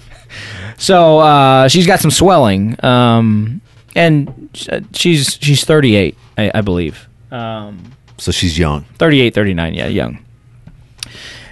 So 0.77 1.19
uh, 1.19 1.67
she's 1.69 1.88
got 1.88 1.99
some 1.99 2.12
swelling, 2.12 2.83
um, 2.86 3.62
and 3.95 4.49
she's 4.93 5.39
she's 5.41 5.63
38, 5.65 6.15
I, 6.38 6.51
I 6.53 6.62
believe. 6.62 7.07
Um, 7.31 7.96
So 8.17 8.32
she's 8.32 8.58
young. 8.58 8.84
38, 8.97 9.34
39, 9.34 9.73
yeah, 9.73 9.88
young. 9.88 10.25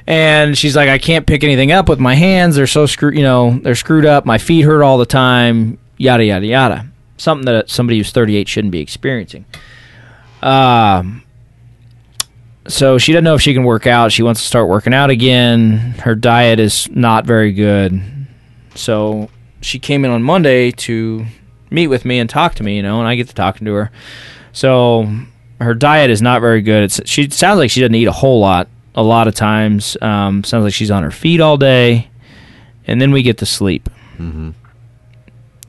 And 0.08 0.58
she's 0.58 0.76
like, 0.76 0.90
I 0.90 0.98
can't 0.98 1.26
pick 1.26 1.44
anything 1.44 1.72
up 1.72 1.90
with 1.90 2.00
my 2.00 2.16
hands. 2.16 2.56
They're 2.56 2.68
so 2.68 2.86
screwed, 2.86 3.16
you 3.16 3.24
know, 3.24 3.60
they're 3.60 3.76
screwed 3.76 4.06
up. 4.06 4.26
My 4.26 4.38
feet 4.38 4.62
hurt 4.62 4.84
all 4.84 4.98
the 4.98 5.06
time. 5.06 5.78
Yada 5.98 6.26
yada 6.26 6.46
yada. 6.46 6.86
Something 7.18 7.46
that 7.46 7.70
somebody 7.70 7.98
who's 7.98 8.12
38 8.12 8.48
shouldn't 8.48 8.72
be 8.72 8.80
experiencing. 8.80 9.46
Um. 10.42 11.24
So 12.68 12.98
she 12.98 13.14
doesn't 13.14 13.24
know 13.24 13.36
if 13.36 13.42
she 13.42 13.54
can 13.54 13.64
work 13.64 13.86
out. 13.86 14.12
She 14.12 14.24
wants 14.24 14.42
to 14.42 14.48
start 14.48 14.68
working 14.68 14.94
out 14.94 15.12
again. 15.12 15.78
Her 16.00 16.16
diet 16.16 16.60
is 16.60 16.90
not 16.90 17.26
very 17.26 17.52
good. 17.54 18.02
So 18.74 19.30
she 19.62 19.78
came 19.78 20.04
in 20.04 20.12
on 20.12 20.24
Monday 20.24 20.72
to 20.72 21.26
meet 21.70 21.88
with 21.88 22.06
me 22.06 22.18
and 22.18 22.30
talk 22.30 22.56
to 22.56 22.64
me, 22.64 22.76
you 22.76 22.84
know, 22.84 23.00
and 23.00 23.08
I 23.08 23.16
get 23.16 23.28
to 23.30 23.36
talking 23.36 23.66
to 23.66 23.74
her. 23.74 23.92
So 24.52 25.08
her 25.62 25.74
diet 25.74 26.10
is 26.10 26.22
not 26.22 26.42
very 26.42 26.62
good. 26.62 26.84
It's 26.84 27.02
she 27.06 27.30
sounds 27.30 27.60
like 27.60 27.72
she 27.72 27.80
doesn't 27.82 27.96
eat 27.96 28.08
a 28.08 28.12
whole 28.12 28.40
lot. 28.40 28.68
A 28.98 29.04
lot 29.04 29.28
of 29.28 29.36
times, 29.36 29.98
um, 30.02 30.44
sounds 30.46 30.64
like 30.64 30.74
she's 30.74 30.92
on 30.92 31.04
her 31.04 31.12
feet 31.12 31.42
all 31.42 31.58
day, 31.58 32.08
and 32.88 33.02
then 33.02 33.12
we 33.12 33.24
get 33.24 33.40
to 33.40 33.46
sleep. 33.46 33.90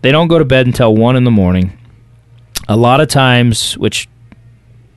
They 0.02 0.12
don't 0.12 0.28
go 0.28 0.38
to 0.38 0.44
bed 0.44 0.66
until 0.66 0.94
one 0.94 1.16
in 1.16 1.24
the 1.24 1.32
morning. 1.32 1.76
A 2.68 2.76
lot 2.76 3.00
of 3.00 3.08
times, 3.08 3.76
which 3.76 4.08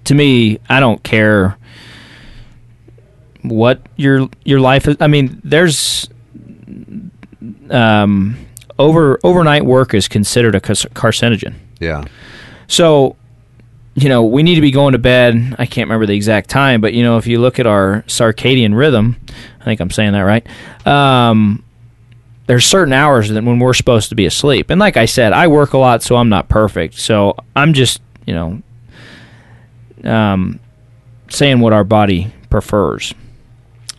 to 0.06 0.13
me, 0.13 0.60
I 0.69 0.80
don't 0.80 1.04
care 1.04 1.58
what 3.41 3.82
your 3.95 4.30
your 4.43 4.60
life 4.60 4.88
is. 4.88 4.97
I 4.99 5.08
mean, 5.08 5.41
there's 5.43 6.10
um, 7.69 8.38
over 8.78 9.19
overnight 9.23 9.65
work 9.65 9.93
is 9.93 10.08
considered 10.08 10.56
a 10.56 10.60
carcinogen. 10.60 11.56
Yeah. 11.80 12.06
So, 12.67 13.15
you 14.01 14.09
know, 14.09 14.23
we 14.23 14.43
need 14.43 14.55
to 14.55 14.62
be 14.62 14.71
going 14.71 14.93
to 14.93 14.97
bed. 14.97 15.55
I 15.57 15.65
can't 15.65 15.88
remember 15.88 16.05
the 16.05 16.15
exact 16.15 16.49
time, 16.49 16.81
but 16.81 16.93
you 16.93 17.03
know, 17.03 17.17
if 17.17 17.27
you 17.27 17.39
look 17.39 17.59
at 17.59 17.67
our 17.67 18.03
circadian 18.07 18.75
rhythm, 18.75 19.17
I 19.59 19.63
think 19.65 19.79
I'm 19.79 19.91
saying 19.91 20.13
that 20.13 20.21
right. 20.21 20.45
Um, 20.85 21.63
there's 22.47 22.65
certain 22.65 22.93
hours 22.93 23.29
that 23.29 23.43
when 23.43 23.59
we're 23.59 23.73
supposed 23.73 24.09
to 24.09 24.15
be 24.15 24.25
asleep. 24.25 24.69
And 24.69 24.79
like 24.79 24.97
I 24.97 25.05
said, 25.05 25.33
I 25.33 25.47
work 25.47 25.73
a 25.73 25.77
lot, 25.77 26.01
so 26.01 26.15
I'm 26.15 26.29
not 26.29 26.49
perfect. 26.49 26.95
So 26.95 27.35
I'm 27.55 27.73
just, 27.73 28.01
you 28.25 28.33
know, 28.33 28.62
um, 30.03 30.59
saying 31.29 31.59
what 31.59 31.73
our 31.73 31.83
body 31.83 32.33
prefers. 32.49 33.13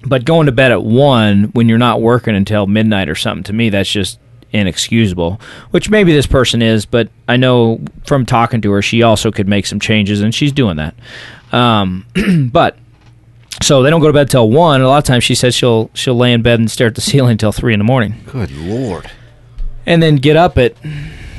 But 0.05 0.25
going 0.25 0.47
to 0.47 0.53
bed 0.53 0.73
at 0.73 0.83
one 0.83 1.45
when 1.53 1.69
you're 1.69 1.79
not 1.79 2.01
working 2.01 2.35
until 2.35 2.67
midnight 2.67 3.09
or 3.09 3.15
something, 3.15 3.45
to 3.45 3.53
me, 3.53 3.71
that's 3.71 3.91
just 3.91 4.19
inexcusable. 4.53 5.41
Which 5.71 5.91
maybe 5.91 6.13
this 6.13 6.27
person 6.27 6.63
is, 6.63 6.87
but 6.87 7.09
I 7.29 7.37
know 7.37 7.81
from 8.05 8.27
talking 8.27 8.61
to 8.63 8.71
her, 8.73 8.83
she 8.83 9.03
also 9.03 9.31
could 9.31 9.49
make 9.49 9.67
some 9.67 9.81
changes, 9.81 10.21
and 10.21 10.35
she's 10.35 10.53
doing 10.53 10.77
that. 10.77 10.95
Um, 11.53 12.07
but 12.53 12.77
so 13.63 13.83
they 13.83 13.91
don't 13.91 14.01
go 14.01 14.07
to 14.07 14.13
bed 14.13 14.31
till 14.31 14.51
one. 14.51 14.81
A 14.81 14.89
lot 14.89 14.99
of 14.99 15.05
times, 15.05 15.25
she 15.25 15.35
says 15.35 15.55
she'll 15.55 15.91
she'll 15.95 16.17
lay 16.17 16.33
in 16.33 16.43
bed 16.43 16.59
and 16.61 16.71
stare 16.71 16.87
at 16.89 16.95
the 16.95 17.01
ceiling 17.11 17.33
until 17.33 17.53
three 17.53 17.73
in 17.73 17.79
the 17.79 17.85
morning 17.85 18.15
Good 18.27 18.51
lord. 18.53 19.11
and 19.87 20.03
then 20.03 20.17
get 20.17 20.37
up 20.37 20.57
at 20.59 20.75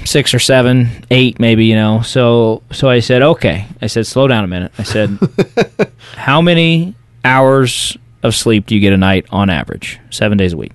six 0.06 0.34
or 0.34 0.40
seven, 0.40 1.06
eight, 1.12 1.40
maybe. 1.40 1.66
You 1.66 1.76
know. 1.76 2.02
So 2.02 2.64
so 2.72 2.90
I 2.90 3.00
said, 3.00 3.22
okay. 3.22 3.66
I 3.82 3.88
said, 3.88 4.06
slow 4.08 4.28
down 4.28 4.44
a 4.44 4.48
minute. 4.48 4.72
I 4.78 4.84
said, 4.84 5.18
how 6.16 6.42
many 6.42 6.96
hours 7.26 7.98
of 8.24 8.36
sleep 8.36 8.66
do 8.68 8.76
you 8.76 8.82
get 8.82 8.94
a 8.94 8.98
night 8.98 9.26
on 9.32 9.50
average? 9.50 10.00
Seven 10.12 10.38
days 10.38 10.54
a 10.54 10.58
week. 10.58 10.72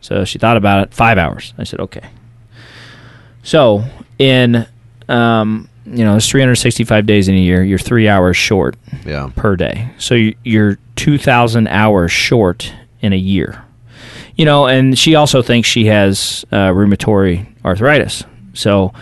So 0.00 0.24
she 0.24 0.38
thought 0.38 0.56
about 0.56 0.82
it. 0.84 0.94
Five 0.94 1.18
hours. 1.18 1.52
I 1.58 1.64
said, 1.64 1.80
okay. 1.80 2.08
So 3.42 3.84
in 4.18 4.66
um, 5.08 5.68
you 5.86 6.04
know, 6.04 6.12
there's 6.12 6.28
365 6.28 7.04
days 7.06 7.26
in 7.28 7.34
a 7.34 7.38
year. 7.38 7.64
You're 7.64 7.78
three 7.78 8.08
hours 8.08 8.36
short 8.36 8.76
Yeah. 9.04 9.30
per 9.34 9.56
day. 9.56 9.90
So 9.98 10.14
you- 10.14 10.36
you're 10.44 10.78
2,000 10.94 11.66
hours 11.66 12.12
short 12.12 12.72
in 13.00 13.12
a 13.12 13.16
year. 13.16 13.62
You 14.36 14.44
know, 14.44 14.66
and 14.66 14.96
she 14.96 15.16
also 15.16 15.42
thinks 15.42 15.68
she 15.68 15.86
has 15.86 16.44
uh, 16.52 16.68
rheumatoid 16.68 17.44
arthritis. 17.64 18.22
So, 18.54 18.92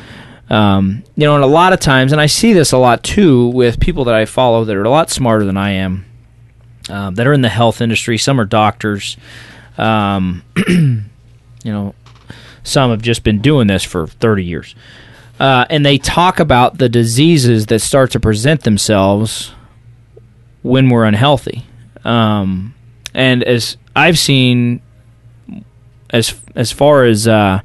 um, 0.48 1.02
you 1.14 1.26
know, 1.26 1.34
and 1.34 1.44
a 1.44 1.48
lot 1.48 1.72
of 1.74 1.80
times, 1.80 2.10
and 2.12 2.20
I 2.20 2.26
see 2.26 2.54
this 2.54 2.72
a 2.72 2.78
lot 2.78 3.02
too 3.02 3.48
with 3.48 3.78
people 3.80 4.04
that 4.04 4.14
I 4.14 4.24
follow 4.24 4.64
that 4.64 4.74
are 4.74 4.82
a 4.84 4.90
lot 4.90 5.10
smarter 5.10 5.44
than 5.44 5.58
I 5.58 5.72
am, 5.72 6.06
um, 6.88 7.16
that 7.16 7.26
are 7.26 7.32
in 7.34 7.42
the 7.42 7.48
health 7.50 7.82
industry. 7.82 8.16
Some 8.16 8.40
are 8.40 8.46
doctors. 8.46 9.16
Um, 9.78 10.42
you 10.68 11.02
know, 11.64 11.94
some 12.62 12.90
have 12.90 13.02
just 13.02 13.24
been 13.24 13.40
doing 13.40 13.66
this 13.66 13.84
for 13.84 14.06
30 14.06 14.44
years. 14.44 14.74
Uh, 15.40 15.64
and 15.70 15.86
they 15.86 15.98
talk 15.98 16.40
about 16.40 16.78
the 16.78 16.88
diseases 16.88 17.66
that 17.66 17.78
start 17.78 18.10
to 18.10 18.20
present 18.20 18.62
themselves 18.62 19.52
when 20.62 20.88
we're 20.88 21.04
unhealthy. 21.04 21.64
Um, 22.04 22.74
and 23.14 23.44
as 23.44 23.76
I've 23.94 24.18
seen, 24.18 24.80
as 26.10 26.34
as 26.54 26.72
far 26.72 27.04
as 27.04 27.28
uh, 27.28 27.60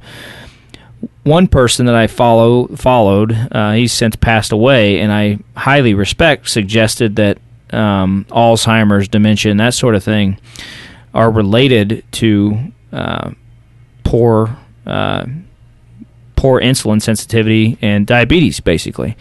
one 1.24 1.48
person 1.48 1.86
that 1.86 1.94
I 1.94 2.06
follow 2.06 2.68
followed, 2.76 3.32
uh, 3.50 3.72
he's 3.72 3.92
since 3.92 4.16
passed 4.16 4.52
away, 4.52 5.00
and 5.00 5.12
I 5.12 5.38
highly 5.56 5.94
respect, 5.94 6.48
suggested 6.48 7.16
that 7.16 7.38
um, 7.72 8.26
Alzheimer's, 8.30 9.08
dementia, 9.08 9.50
and 9.50 9.60
that 9.60 9.74
sort 9.74 9.94
of 9.94 10.04
thing 10.04 10.38
are 11.14 11.30
related 11.30 12.04
to 12.12 12.72
uh, 12.92 13.30
poor 14.02 14.56
uh, 14.86 15.24
poor 16.36 16.60
insulin 16.60 17.00
sensitivity 17.00 17.78
and 17.80 18.06
diabetes, 18.06 18.60
basically. 18.60 19.16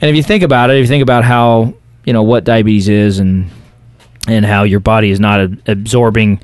And 0.00 0.10
if 0.10 0.16
you 0.16 0.22
think 0.22 0.42
about 0.42 0.70
it, 0.70 0.76
if 0.76 0.80
you 0.80 0.88
think 0.88 1.02
about 1.02 1.24
how 1.24 1.74
you 2.04 2.12
know 2.12 2.22
what 2.22 2.44
diabetes 2.44 2.88
is 2.88 3.18
and 3.18 3.48
and 4.26 4.44
how 4.44 4.64
your 4.64 4.80
body 4.80 5.10
is 5.10 5.20
not 5.20 5.40
ab- 5.40 5.62
absorbing 5.68 6.40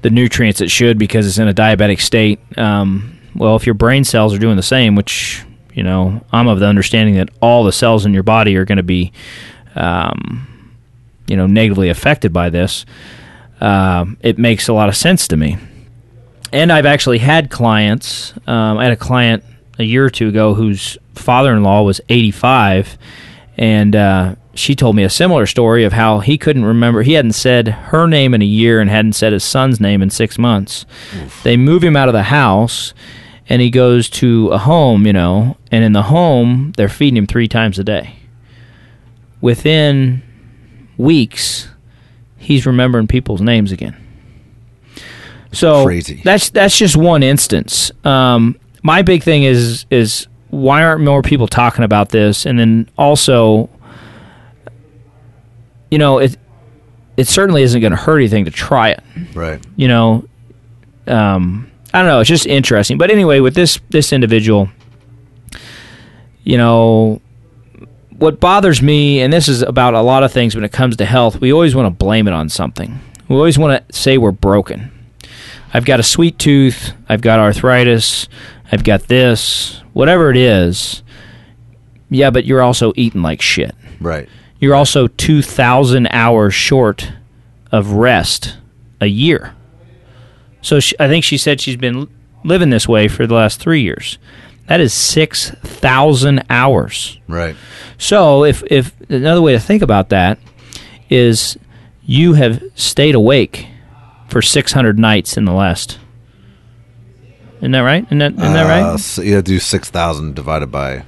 the 0.00 0.08
nutrients 0.08 0.62
it 0.62 0.70
should 0.70 0.98
because 0.98 1.26
it's 1.26 1.38
in 1.38 1.48
a 1.48 1.52
diabetic 1.52 2.00
state. 2.00 2.40
Um, 2.56 3.18
well, 3.34 3.56
if 3.56 3.66
your 3.66 3.74
brain 3.74 4.04
cells 4.04 4.32
are 4.32 4.38
doing 4.38 4.56
the 4.56 4.62
same, 4.62 4.94
which 4.94 5.44
you 5.76 5.82
know, 5.82 6.24
I'm 6.32 6.48
of 6.48 6.58
the 6.58 6.66
understanding 6.66 7.16
that 7.16 7.28
all 7.40 7.62
the 7.62 7.70
cells 7.70 8.06
in 8.06 8.14
your 8.14 8.22
body 8.22 8.56
are 8.56 8.64
going 8.64 8.78
to 8.78 8.82
be, 8.82 9.12
um, 9.74 10.72
you 11.26 11.36
know, 11.36 11.46
negatively 11.46 11.90
affected 11.90 12.32
by 12.32 12.48
this. 12.48 12.86
Uh, 13.60 14.06
it 14.20 14.38
makes 14.38 14.68
a 14.68 14.72
lot 14.72 14.88
of 14.88 14.96
sense 14.96 15.28
to 15.28 15.36
me. 15.36 15.58
And 16.52 16.72
I've 16.72 16.86
actually 16.86 17.18
had 17.18 17.50
clients. 17.50 18.32
Um, 18.46 18.78
I 18.78 18.84
had 18.84 18.92
a 18.92 18.96
client 18.96 19.42
a 19.78 19.84
year 19.84 20.04
or 20.04 20.10
two 20.10 20.28
ago 20.28 20.54
whose 20.54 20.96
father-in-law 21.14 21.82
was 21.82 22.00
85, 22.08 22.96
and 23.56 23.96
uh, 23.96 24.34
she 24.54 24.74
told 24.74 24.96
me 24.96 25.02
a 25.02 25.10
similar 25.10 25.46
story 25.46 25.84
of 25.84 25.92
how 25.92 26.20
he 26.20 26.38
couldn't 26.38 26.64
remember. 26.64 27.02
He 27.02 27.14
hadn't 27.14 27.32
said 27.32 27.68
her 27.68 28.06
name 28.06 28.32
in 28.34 28.42
a 28.42 28.46
year 28.46 28.80
and 28.80 28.88
hadn't 28.88 29.14
said 29.14 29.32
his 29.32 29.44
son's 29.44 29.80
name 29.80 30.02
in 30.02 30.10
six 30.10 30.38
months. 30.38 30.86
They 31.42 31.56
move 31.56 31.82
him 31.82 31.96
out 31.96 32.08
of 32.08 32.14
the 32.14 32.24
house, 32.24 32.94
and 33.48 33.60
he 33.60 33.70
goes 33.70 34.08
to 34.10 34.48
a 34.48 34.58
home, 34.58 35.06
you 35.06 35.12
know, 35.12 35.56
and 35.70 35.84
in 35.84 35.92
the 35.92 36.04
home 36.04 36.72
they're 36.76 36.88
feeding 36.88 37.16
him 37.16 37.26
three 37.26 37.48
times 37.48 37.78
a 37.78 37.84
day. 37.84 38.16
Within 39.40 40.22
weeks, 40.96 41.68
he's 42.46 42.64
remembering 42.64 43.08
people's 43.08 43.40
names 43.40 43.72
again. 43.72 43.96
So 45.52 45.84
Crazy. 45.84 46.20
That's 46.22 46.50
that's 46.50 46.76
just 46.76 46.96
one 46.96 47.22
instance. 47.22 47.90
Um, 48.04 48.58
my 48.82 49.02
big 49.02 49.22
thing 49.22 49.42
is 49.42 49.84
is 49.90 50.28
why 50.50 50.84
aren't 50.84 51.02
more 51.02 51.22
people 51.22 51.48
talking 51.48 51.84
about 51.84 52.10
this? 52.10 52.46
And 52.46 52.58
then 52.58 52.88
also, 52.96 53.68
you 55.90 55.98
know, 55.98 56.18
it 56.18 56.36
it 57.16 57.26
certainly 57.26 57.62
isn't 57.62 57.80
going 57.80 57.90
to 57.90 57.96
hurt 57.96 58.18
anything 58.18 58.44
to 58.44 58.50
try 58.50 58.90
it. 58.90 59.02
Right. 59.34 59.60
You 59.74 59.88
know, 59.88 60.28
um, 61.06 61.70
I 61.92 61.98
don't 61.98 62.08
know. 62.08 62.20
It's 62.20 62.28
just 62.28 62.46
interesting. 62.46 62.96
But 62.96 63.10
anyway, 63.10 63.40
with 63.40 63.54
this 63.54 63.80
this 63.90 64.12
individual, 64.12 64.68
you 66.44 66.58
know, 66.58 67.20
what 68.18 68.40
bothers 68.40 68.82
me, 68.82 69.20
and 69.20 69.32
this 69.32 69.48
is 69.48 69.62
about 69.62 69.94
a 69.94 70.00
lot 70.00 70.22
of 70.22 70.32
things 70.32 70.54
when 70.54 70.64
it 70.64 70.72
comes 70.72 70.96
to 70.96 71.04
health, 71.04 71.40
we 71.40 71.52
always 71.52 71.74
want 71.74 71.86
to 71.86 72.04
blame 72.04 72.26
it 72.28 72.34
on 72.34 72.48
something. 72.48 72.98
We 73.28 73.36
always 73.36 73.58
want 73.58 73.86
to 73.88 73.94
say 73.94 74.18
we're 74.18 74.32
broken. 74.32 74.92
I've 75.74 75.84
got 75.84 76.00
a 76.00 76.04
sweet 76.04 76.38
tooth. 76.38 76.92
I've 77.08 77.20
got 77.20 77.40
arthritis. 77.40 78.28
I've 78.72 78.84
got 78.84 79.08
this. 79.08 79.82
Whatever 79.92 80.30
it 80.30 80.36
is. 80.36 81.02
Yeah, 82.08 82.30
but 82.30 82.44
you're 82.44 82.62
also 82.62 82.92
eating 82.96 83.22
like 83.22 83.42
shit. 83.42 83.74
Right. 84.00 84.28
You're 84.58 84.74
also 84.74 85.08
2,000 85.08 86.06
hours 86.10 86.54
short 86.54 87.12
of 87.72 87.92
rest 87.92 88.56
a 89.00 89.06
year. 89.06 89.54
So 90.62 90.80
she, 90.80 90.96
I 90.98 91.08
think 91.08 91.24
she 91.24 91.36
said 91.36 91.60
she's 91.60 91.76
been 91.76 92.08
living 92.44 92.70
this 92.70 92.88
way 92.88 93.08
for 93.08 93.26
the 93.26 93.34
last 93.34 93.60
three 93.60 93.82
years. 93.82 94.18
That 94.68 94.80
is 94.80 94.92
6,000 94.92 96.44
hours. 96.50 97.18
Right. 97.28 97.54
So 97.98 98.44
if, 98.44 98.62
if 98.70 98.92
another 99.08 99.40
way 99.42 99.52
to 99.52 99.60
think 99.60 99.82
about 99.82 100.08
that 100.08 100.38
is 101.08 101.56
you 102.04 102.32
have 102.34 102.62
stayed 102.74 103.14
awake 103.14 103.68
for 104.28 104.42
600 104.42 104.98
nights 104.98 105.36
in 105.36 105.44
the 105.44 105.52
last. 105.52 105.98
Isn't 107.58 107.70
that 107.72 107.80
right? 107.80 108.04
Isn't 108.06 108.18
that, 108.18 108.32
isn't 108.32 108.52
that 108.52 108.66
Uh, 108.66 108.90
right? 108.92 109.00
so 109.00 109.22
to 109.22 109.42
do 109.42 109.58
six 109.58 109.88
thousand 109.88 110.34
divided 110.34 110.66
by 110.70 111.04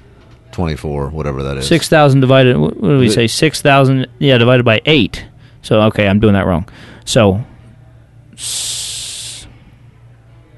twenty-four, 0.52 1.10
whatever 1.10 1.42
that 1.42 1.56
is. 1.58 1.66
6,000 1.68 2.20
divided, 2.20 2.56
what 2.56 2.80
do 2.80 2.98
we 2.98 3.10
say? 3.10 3.26
6,000, 3.26 4.06
yeah, 4.18 4.38
divided 4.38 4.64
by 4.64 4.80
8. 4.86 5.24
So, 5.62 5.82
okay, 5.82 6.08
I'm 6.08 6.18
doing 6.20 6.32
that 6.34 6.46
wrong. 6.46 6.68
So, 7.04 7.44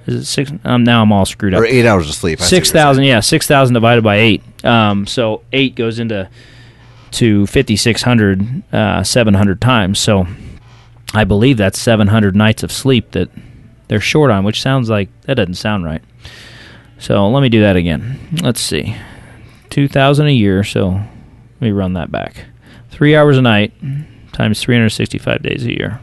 is 0.06 0.14
it 0.14 0.24
6? 0.24 0.52
Um, 0.64 0.84
now 0.84 1.02
I'm 1.02 1.12
all 1.12 1.26
screwed 1.26 1.54
up. 1.54 1.60
or 1.60 1.66
eight 1.66 1.86
hours 1.86 2.08
of 2.08 2.14
sleep. 2.14 2.40
I 2.40 2.42
you're 2.42 2.48
6,000, 2.48 3.04
yeah, 3.04 3.20
6,000 3.20 3.74
divided 3.74 4.02
by 4.04 4.16
8. 4.16 4.64
Um, 4.64 5.06
so, 5.06 5.42
8 5.52 5.74
goes 5.74 5.98
into 5.98 6.28
to 7.12 7.46
5,600, 7.46 8.62
uh, 8.72 9.02
700 9.02 9.60
times. 9.60 9.98
So, 9.98 10.26
I 11.12 11.24
believe 11.24 11.56
that's 11.56 11.78
700 11.78 12.34
nights 12.36 12.62
of 12.62 12.70
sleep 12.72 13.10
that 13.12 13.30
they're 13.88 14.00
short 14.00 14.30
on, 14.30 14.44
which 14.44 14.60
sounds 14.62 14.88
like, 14.88 15.08
that 15.22 15.34
doesn't 15.34 15.54
sound 15.54 15.84
right. 15.84 16.02
So, 16.98 17.28
let 17.28 17.40
me 17.42 17.48
do 17.48 17.60
that 17.60 17.76
again. 17.76 18.18
Let's 18.42 18.60
see. 18.60 18.96
2000 19.70 20.26
a 20.26 20.30
year 20.30 20.64
so 20.64 20.88
let 20.88 21.60
me 21.60 21.70
run 21.70 21.92
that 21.94 22.10
back 22.10 22.46
three 22.90 23.14
hours 23.14 23.38
a 23.38 23.42
night 23.42 23.72
times 24.32 24.60
365 24.60 25.42
days 25.42 25.64
a 25.64 25.70
year 25.70 26.00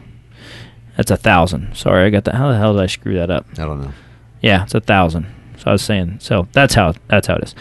that's 0.98 1.10
a 1.10 1.16
thousand 1.16 1.74
sorry 1.74 2.04
i 2.04 2.10
got 2.10 2.24
that 2.24 2.34
how 2.34 2.48
the 2.52 2.58
hell 2.58 2.74
did 2.74 2.82
i 2.82 2.86
screw 2.86 3.14
that 3.14 3.30
up. 3.30 3.46
I 3.52 3.64
don't 3.64 3.80
know. 3.80 3.92
yeah 4.42 4.64
it's 4.64 4.74
a 4.74 4.80
thousand 4.80 5.26
so 5.56 5.64
i 5.68 5.72
was 5.72 5.80
saying 5.82 6.18
so 6.20 6.46
that's 6.52 6.74
how 6.74 6.92
that's 7.08 7.26
how 7.28 7.36
it 7.36 7.44
is 7.44 7.54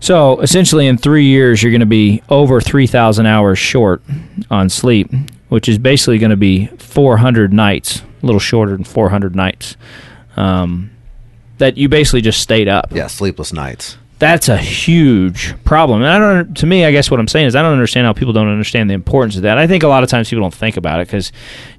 so 0.00 0.40
essentially 0.40 0.86
in 0.88 0.98
three 0.98 1.26
years 1.26 1.62
you're 1.62 1.70
going 1.72 1.80
to 1.80 1.86
be 1.86 2.22
over 2.28 2.60
3000 2.60 3.26
hours 3.26 3.58
short 3.58 4.02
on 4.50 4.68
sleep 4.68 5.10
which 5.48 5.68
is 5.68 5.78
basically 5.78 6.18
going 6.18 6.30
to 6.30 6.36
be 6.36 6.66
400 6.78 7.52
nights 7.52 8.02
a 8.22 8.26
little 8.26 8.40
shorter 8.40 8.72
than 8.72 8.84
400 8.84 9.34
nights 9.36 9.76
um, 10.36 10.90
that 11.58 11.76
you 11.76 11.88
basically 11.88 12.20
just 12.20 12.40
stayed 12.40 12.68
up 12.68 12.92
Yeah, 12.92 13.06
sleepless 13.08 13.52
nights. 13.52 13.96
That's 14.18 14.48
a 14.48 14.56
huge 14.56 15.54
problem. 15.64 16.02
And 16.02 16.10
I 16.10 16.18
don't. 16.18 16.56
To 16.58 16.66
me, 16.66 16.84
I 16.84 16.90
guess 16.90 17.10
what 17.10 17.20
I'm 17.20 17.28
saying 17.28 17.46
is 17.46 17.54
I 17.56 17.62
don't 17.62 17.72
understand 17.72 18.06
how 18.06 18.12
people 18.12 18.32
don't 18.32 18.48
understand 18.48 18.90
the 18.90 18.94
importance 18.94 19.36
of 19.36 19.42
that. 19.42 19.58
I 19.58 19.66
think 19.66 19.82
a 19.84 19.88
lot 19.88 20.02
of 20.02 20.08
times 20.08 20.28
people 20.28 20.42
don't 20.42 20.54
think 20.54 20.76
about 20.76 21.00
it 21.00 21.06
because 21.06 21.30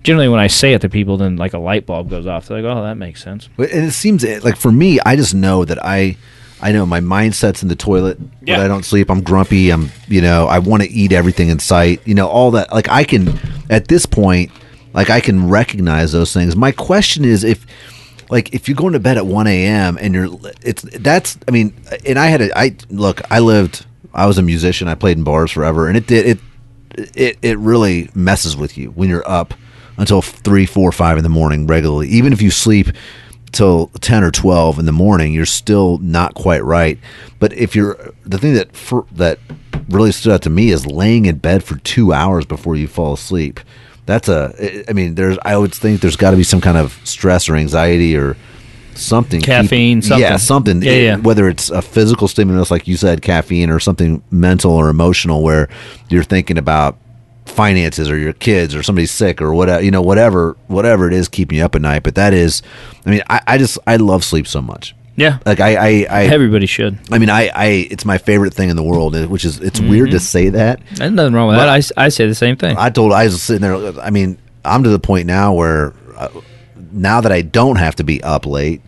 generally 0.03 0.29
when 0.29 0.39
I 0.39 0.47
say 0.47 0.73
it 0.73 0.79
to 0.81 0.89
people, 0.89 1.17
then 1.17 1.35
like 1.35 1.53
a 1.53 1.57
light 1.59 1.85
bulb 1.85 2.09
goes 2.09 2.25
off. 2.27 2.47
They're 2.47 2.61
like, 2.61 2.77
"Oh, 2.77 2.81
that 2.83 2.95
makes 2.95 3.21
sense." 3.23 3.49
But- 3.57 3.71
And 3.71 3.85
it 3.85 3.91
seems 3.91 4.23
eh, 4.23 4.39
like 4.43 4.55
for 4.55 4.71
me, 4.71 4.99
I 5.05 5.15
just 5.17 5.35
know 5.35 5.65
that 5.65 5.83
I, 5.83 6.15
I 6.61 6.71
know 6.71 6.85
my 6.85 7.01
mindset's 7.01 7.61
in 7.61 7.67
the 7.69 7.75
toilet. 7.75 8.17
Yeah. 8.41 8.57
When 8.57 8.65
I 8.65 8.67
don't 8.69 8.85
sleep, 8.85 9.09
I'm 9.11 9.21
grumpy. 9.21 9.69
I'm, 9.69 9.91
you 10.07 10.21
know, 10.21 10.47
I 10.47 10.59
want 10.59 10.83
to 10.83 10.89
eat 10.89 11.11
everything 11.11 11.49
in 11.49 11.59
sight. 11.59 12.01
You 12.07 12.15
know, 12.15 12.27
all 12.27 12.51
that. 12.51 12.71
Like 12.71 12.87
I 12.89 13.03
can, 13.03 13.37
at 13.69 13.89
this 13.89 14.05
point, 14.05 14.51
like 14.93 15.09
I 15.09 15.19
can 15.19 15.49
recognize 15.49 16.13
those 16.13 16.33
things. 16.33 16.55
My 16.55 16.71
question 16.71 17.25
is 17.25 17.43
if. 17.43 17.65
Like 18.29 18.53
if 18.53 18.67
you're 18.67 18.75
going 18.75 18.93
to 18.93 18.99
bed 18.99 19.17
at 19.17 19.25
1 19.25 19.47
a.m. 19.47 19.97
and 19.99 20.13
you're, 20.13 20.29
it's 20.61 20.83
that's. 20.83 21.37
I 21.47 21.51
mean, 21.51 21.73
and 22.05 22.19
I 22.19 22.27
had 22.27 22.41
a. 22.41 22.57
I 22.57 22.75
look. 22.89 23.21
I 23.31 23.39
lived. 23.39 23.85
I 24.13 24.25
was 24.25 24.37
a 24.37 24.41
musician. 24.41 24.87
I 24.87 24.95
played 24.95 25.17
in 25.17 25.23
bars 25.23 25.51
forever, 25.51 25.87
and 25.87 25.97
it 25.97 26.07
did 26.07 26.25
it. 26.25 26.39
It 27.15 27.37
it 27.41 27.57
really 27.59 28.09
messes 28.13 28.55
with 28.55 28.77
you 28.77 28.91
when 28.91 29.09
you're 29.09 29.29
up 29.29 29.53
until 29.97 30.21
three, 30.21 30.65
four, 30.65 30.91
five 30.91 31.17
in 31.17 31.23
the 31.23 31.29
morning 31.29 31.67
regularly. 31.67 32.07
Even 32.09 32.33
if 32.33 32.41
you 32.41 32.51
sleep 32.51 32.87
till 33.51 33.87
10 34.01 34.23
or 34.23 34.31
12 34.31 34.79
in 34.79 34.85
the 34.85 34.91
morning 34.91 35.33
you're 35.33 35.45
still 35.45 35.97
not 35.99 36.35
quite 36.35 36.63
right 36.63 36.99
but 37.39 37.51
if 37.53 37.75
you're 37.75 38.13
the 38.23 38.37
thing 38.37 38.53
that 38.53 38.75
for, 38.75 39.05
that 39.11 39.39
really 39.89 40.11
stood 40.11 40.33
out 40.33 40.41
to 40.43 40.49
me 40.49 40.69
is 40.69 40.85
laying 40.85 41.25
in 41.25 41.37
bed 41.37 41.63
for 41.63 41.77
two 41.79 42.13
hours 42.13 42.45
before 42.45 42.75
you 42.75 42.87
fall 42.87 43.13
asleep 43.13 43.59
that's 44.09 44.27
a 44.29 44.83
i 44.89 44.93
mean 44.93 45.15
there's 45.15 45.37
i 45.45 45.55
would 45.55 45.73
think 45.73 46.01
there's 46.01 46.15
got 46.15 46.31
to 46.31 46.37
be 46.37 46.43
some 46.43 46.59
kind 46.61 46.77
of 46.77 46.99
stress 47.03 47.47
or 47.49 47.55
anxiety 47.55 48.15
or 48.17 48.35
something 48.95 49.39
keep- 49.39 49.45
Caffeine, 49.47 50.01
something. 50.01 50.21
yeah 50.21 50.35
something 50.37 50.81
Yeah, 50.81 50.91
yeah. 50.93 51.15
whether 51.17 51.47
it's 51.47 51.69
a 51.69 51.81
physical 51.81 52.27
stimulus 52.27 52.69
like 52.71 52.87
you 52.87 52.97
said 52.97 53.21
caffeine 53.21 53.69
or 53.69 53.79
something 53.79 54.21
mental 54.31 54.71
or 54.71 54.89
emotional 54.89 55.43
where 55.43 55.69
you're 56.09 56.23
thinking 56.23 56.57
about 56.57 56.97
finances 57.45 58.09
or 58.09 58.17
your 58.17 58.33
kids 58.33 58.75
or 58.75 58.83
somebody's 58.83 59.11
sick 59.11 59.41
or 59.41 59.53
whatever 59.53 59.81
you 59.83 59.91
know 59.91 60.01
whatever 60.01 60.55
whatever 60.67 61.07
it 61.07 61.13
is 61.13 61.27
keeping 61.27 61.57
you 61.57 61.63
up 61.65 61.73
at 61.75 61.81
night 61.81 62.03
but 62.03 62.15
that 62.15 62.33
is 62.33 62.61
i 63.05 63.09
mean 63.09 63.21
i, 63.29 63.41
I 63.47 63.57
just 63.57 63.79
i 63.87 63.95
love 63.95 64.23
sleep 64.23 64.45
so 64.47 64.61
much 64.61 64.93
Yeah, 65.19 65.39
like 65.45 65.59
i 65.59 65.75
i, 65.75 66.05
I 66.09 66.23
everybody 66.25 66.65
should. 66.65 66.97
I 67.11 67.17
mean, 67.17 67.29
I, 67.29 67.49
I, 67.53 67.65
it's 67.91 68.05
my 68.05 68.17
favorite 68.17 68.53
thing 68.53 68.69
in 68.69 68.75
the 68.77 68.83
world, 68.83 69.13
which 69.29 69.43
is, 69.43 69.59
it's 69.59 69.79
weird 69.81 70.07
Mm-hmm. 70.09 70.17
to 70.17 70.19
say 70.21 70.49
that. 70.49 70.79
There's 70.95 71.11
nothing 71.11 71.33
wrong 71.33 71.49
with 71.49 71.57
that. 71.57 71.67
I, 71.97 72.05
I 72.05 72.09
say 72.09 72.25
the 72.27 72.33
same 72.35 72.55
thing. 72.55 72.77
I 72.77 72.89
told, 72.89 73.11
I 73.11 73.25
was 73.25 73.41
sitting 73.43 73.61
there. 73.61 73.99
I 74.01 74.09
mean, 74.11 74.37
I'm 74.63 74.83
to 74.83 74.89
the 74.89 74.99
point 74.99 75.27
now 75.27 75.53
where, 75.53 75.93
uh, 76.15 76.29
now 76.91 77.19
that 77.21 77.31
I 77.33 77.41
don't 77.41 77.75
have 77.75 77.95
to 77.97 78.03
be 78.03 78.23
up 78.23 78.45
late, 78.45 78.81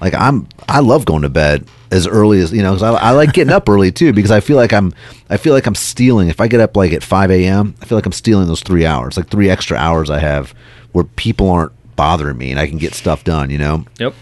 like 0.00 0.14
I'm, 0.14 0.48
I 0.68 0.80
love 0.80 1.04
going 1.04 1.22
to 1.22 1.28
bed 1.28 1.66
as 1.90 2.06
early 2.06 2.40
as 2.40 2.50
you 2.52 2.62
know, 2.62 2.72
'cause 2.72 2.82
I, 2.82 2.92
I 2.94 3.10
like 3.10 3.32
getting 3.34 3.52
up 3.52 3.68
early 3.74 3.92
too 3.92 4.12
because 4.12 4.30
I 4.30 4.40
feel 4.40 4.56
like 4.56 4.72
I'm, 4.72 4.92
I 5.30 5.36
feel 5.36 5.52
like 5.52 5.66
I'm 5.66 5.74
stealing. 5.76 6.28
If 6.28 6.40
I 6.40 6.48
get 6.48 6.60
up 6.60 6.76
like 6.76 6.92
at 6.92 7.02
5 7.02 7.30
a.m., 7.30 7.74
I 7.80 7.84
feel 7.84 7.96
like 7.98 8.06
I'm 8.06 8.12
stealing 8.12 8.46
those 8.48 8.62
three 8.62 8.86
hours, 8.86 9.16
like 9.16 9.28
three 9.28 9.50
extra 9.50 9.76
hours 9.76 10.08
I 10.10 10.18
have 10.18 10.54
where 10.92 11.04
people 11.04 11.50
aren't 11.50 11.72
bothering 11.96 12.36
me 12.38 12.50
and 12.50 12.58
I 12.58 12.66
can 12.66 12.78
get 12.78 12.94
stuff 12.94 13.22
done. 13.22 13.50
You 13.50 13.58
know. 13.58 13.84
yep. 13.98 14.14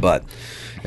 But 0.00 0.24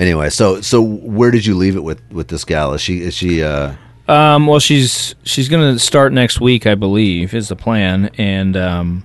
anyway, 0.02 0.30
so 0.30 0.60
so 0.60 0.82
where 0.82 1.32
did 1.32 1.46
you 1.46 1.56
leave 1.56 1.78
it 1.78 1.84
with 1.84 2.02
with 2.12 2.28
this 2.28 2.44
gal? 2.44 2.74
Is 2.74 2.82
she 2.82 3.02
is 3.02 3.14
she 3.14 3.44
uh 3.44 3.76
Um, 4.08 4.48
well, 4.48 4.60
she's 4.60 5.16
she's 5.24 5.48
to 5.48 5.80
start 5.80 6.12
next 6.12 6.42
week, 6.42 6.66
I 6.66 6.76
believe, 6.76 7.34
is 7.34 7.48
the 7.48 7.56
plan, 7.56 8.10
and 8.18 8.58
um, 8.58 9.04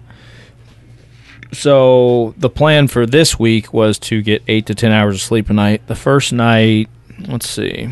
so 1.52 2.34
the 2.36 2.50
plan 2.50 2.88
for 2.88 3.06
this 3.06 3.38
week 3.38 3.72
was 3.72 3.98
to 4.00 4.22
get 4.22 4.42
eight 4.48 4.66
to 4.66 4.74
ten 4.74 4.90
hours 4.90 5.16
of 5.16 5.20
sleep 5.20 5.48
a 5.50 5.52
night. 5.52 5.86
The 5.86 5.94
first 5.94 6.32
night, 6.32 6.88
let's 7.28 7.48
see, 7.48 7.88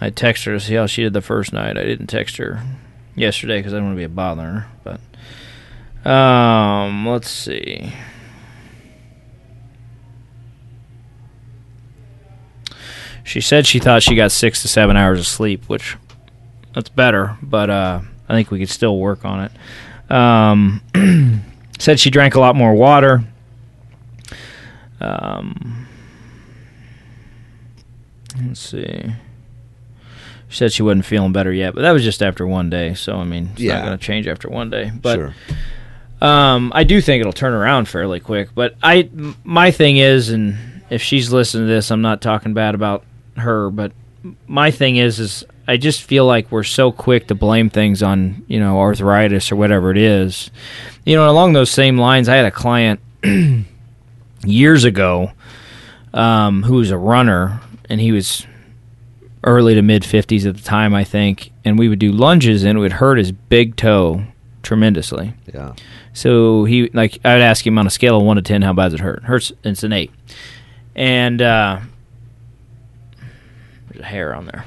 I 0.00 0.10
texted 0.10 0.44
her 0.46 0.52
to 0.52 0.60
see 0.60 0.74
how 0.74 0.86
she 0.86 1.02
did 1.02 1.12
the 1.12 1.20
first 1.20 1.52
night. 1.52 1.76
I 1.76 1.82
didn't 1.82 2.06
text 2.06 2.38
her 2.38 2.62
yesterday 3.14 3.58
because 3.58 3.74
I 3.74 3.76
didn't 3.76 3.88
want 3.88 3.96
to 3.96 4.00
be 4.00 4.04
a 4.04 4.08
bother, 4.08 4.66
but 4.84 5.00
um, 6.10 7.06
let's 7.06 7.28
see. 7.28 7.92
She 13.30 13.40
said 13.40 13.64
she 13.64 13.78
thought 13.78 14.02
she 14.02 14.16
got 14.16 14.32
six 14.32 14.60
to 14.62 14.68
seven 14.68 14.96
hours 14.96 15.20
of 15.20 15.26
sleep, 15.28 15.68
which 15.68 15.96
that's 16.74 16.88
better, 16.88 17.36
but 17.40 17.70
uh, 17.70 18.00
I 18.28 18.32
think 18.34 18.50
we 18.50 18.58
could 18.58 18.68
still 18.68 18.98
work 18.98 19.24
on 19.24 19.44
it. 19.44 20.12
Um, 20.12 20.82
said 21.78 22.00
she 22.00 22.10
drank 22.10 22.34
a 22.34 22.40
lot 22.40 22.56
more 22.56 22.74
water. 22.74 23.22
Um, 25.00 25.86
let's 28.44 28.60
see. 28.60 29.12
She 30.48 30.56
said 30.56 30.72
she 30.72 30.82
wasn't 30.82 31.04
feeling 31.04 31.32
better 31.32 31.52
yet, 31.52 31.74
but 31.74 31.82
that 31.82 31.92
was 31.92 32.02
just 32.02 32.22
after 32.22 32.44
one 32.46 32.68
day. 32.68 32.94
So 32.94 33.14
I 33.16 33.24
mean, 33.24 33.50
it's 33.52 33.60
Yeah. 33.60 33.76
not 33.78 33.86
going 33.86 33.98
to 33.98 34.04
change 34.04 34.26
after 34.26 34.48
one 34.48 34.70
day. 34.70 34.90
But 35.00 35.14
sure. 35.14 35.34
um, 36.20 36.72
I 36.74 36.82
do 36.82 37.00
think 37.00 37.20
it'll 37.20 37.32
turn 37.32 37.52
around 37.52 37.86
fairly 37.88 38.18
quick. 38.18 38.48
But 38.56 38.74
I, 38.82 39.02
m- 39.16 39.36
my 39.44 39.70
thing 39.70 39.98
is, 39.98 40.30
and 40.30 40.58
if 40.90 41.00
she's 41.00 41.32
listening 41.32 41.68
to 41.68 41.72
this, 41.72 41.92
I'm 41.92 42.02
not 42.02 42.20
talking 42.20 42.54
bad 42.54 42.74
about 42.74 43.04
her, 43.40 43.70
but 43.70 43.92
my 44.46 44.70
thing 44.70 44.96
is, 44.96 45.18
is 45.18 45.44
I 45.66 45.76
just 45.76 46.02
feel 46.02 46.26
like 46.26 46.50
we're 46.50 46.62
so 46.62 46.92
quick 46.92 47.28
to 47.28 47.34
blame 47.34 47.70
things 47.70 48.02
on 48.02 48.44
you 48.48 48.58
know 48.58 48.78
arthritis 48.80 49.52
or 49.52 49.56
whatever 49.56 49.90
it 49.90 49.98
is. 49.98 50.50
You 51.04 51.16
know, 51.16 51.30
along 51.30 51.52
those 51.52 51.70
same 51.70 51.98
lines, 51.98 52.28
I 52.28 52.36
had 52.36 52.44
a 52.44 52.50
client 52.50 53.00
years 54.44 54.84
ago 54.84 55.32
um, 56.12 56.62
who 56.64 56.74
was 56.74 56.90
a 56.90 56.98
runner, 56.98 57.60
and 57.88 58.00
he 58.00 58.12
was 58.12 58.46
early 59.44 59.74
to 59.74 59.82
mid 59.82 60.02
50s 60.02 60.46
at 60.46 60.56
the 60.56 60.62
time, 60.62 60.94
I 60.94 61.04
think, 61.04 61.52
and 61.64 61.78
we 61.78 61.88
would 61.88 61.98
do 61.98 62.12
lunges, 62.12 62.64
and 62.64 62.76
it 62.76 62.80
would 62.80 62.92
hurt 62.92 63.18
his 63.18 63.32
big 63.32 63.76
toe 63.76 64.24
tremendously. 64.62 65.34
Yeah. 65.52 65.74
So 66.12 66.64
he 66.64 66.90
like 66.92 67.18
I 67.24 67.34
would 67.34 67.42
ask 67.42 67.66
him 67.66 67.78
on 67.78 67.86
a 67.86 67.90
scale 67.90 68.18
of 68.18 68.24
one 68.24 68.36
to 68.36 68.42
ten, 68.42 68.62
how 68.62 68.72
bad 68.72 68.86
does 68.86 68.94
it 68.94 69.00
hurt? 69.00 69.22
Hurts. 69.24 69.52
It's 69.64 69.82
an 69.82 69.92
eight, 69.92 70.10
and 70.94 71.40
uh, 71.40 71.80
hair 74.04 74.34
on 74.34 74.46
there, 74.46 74.64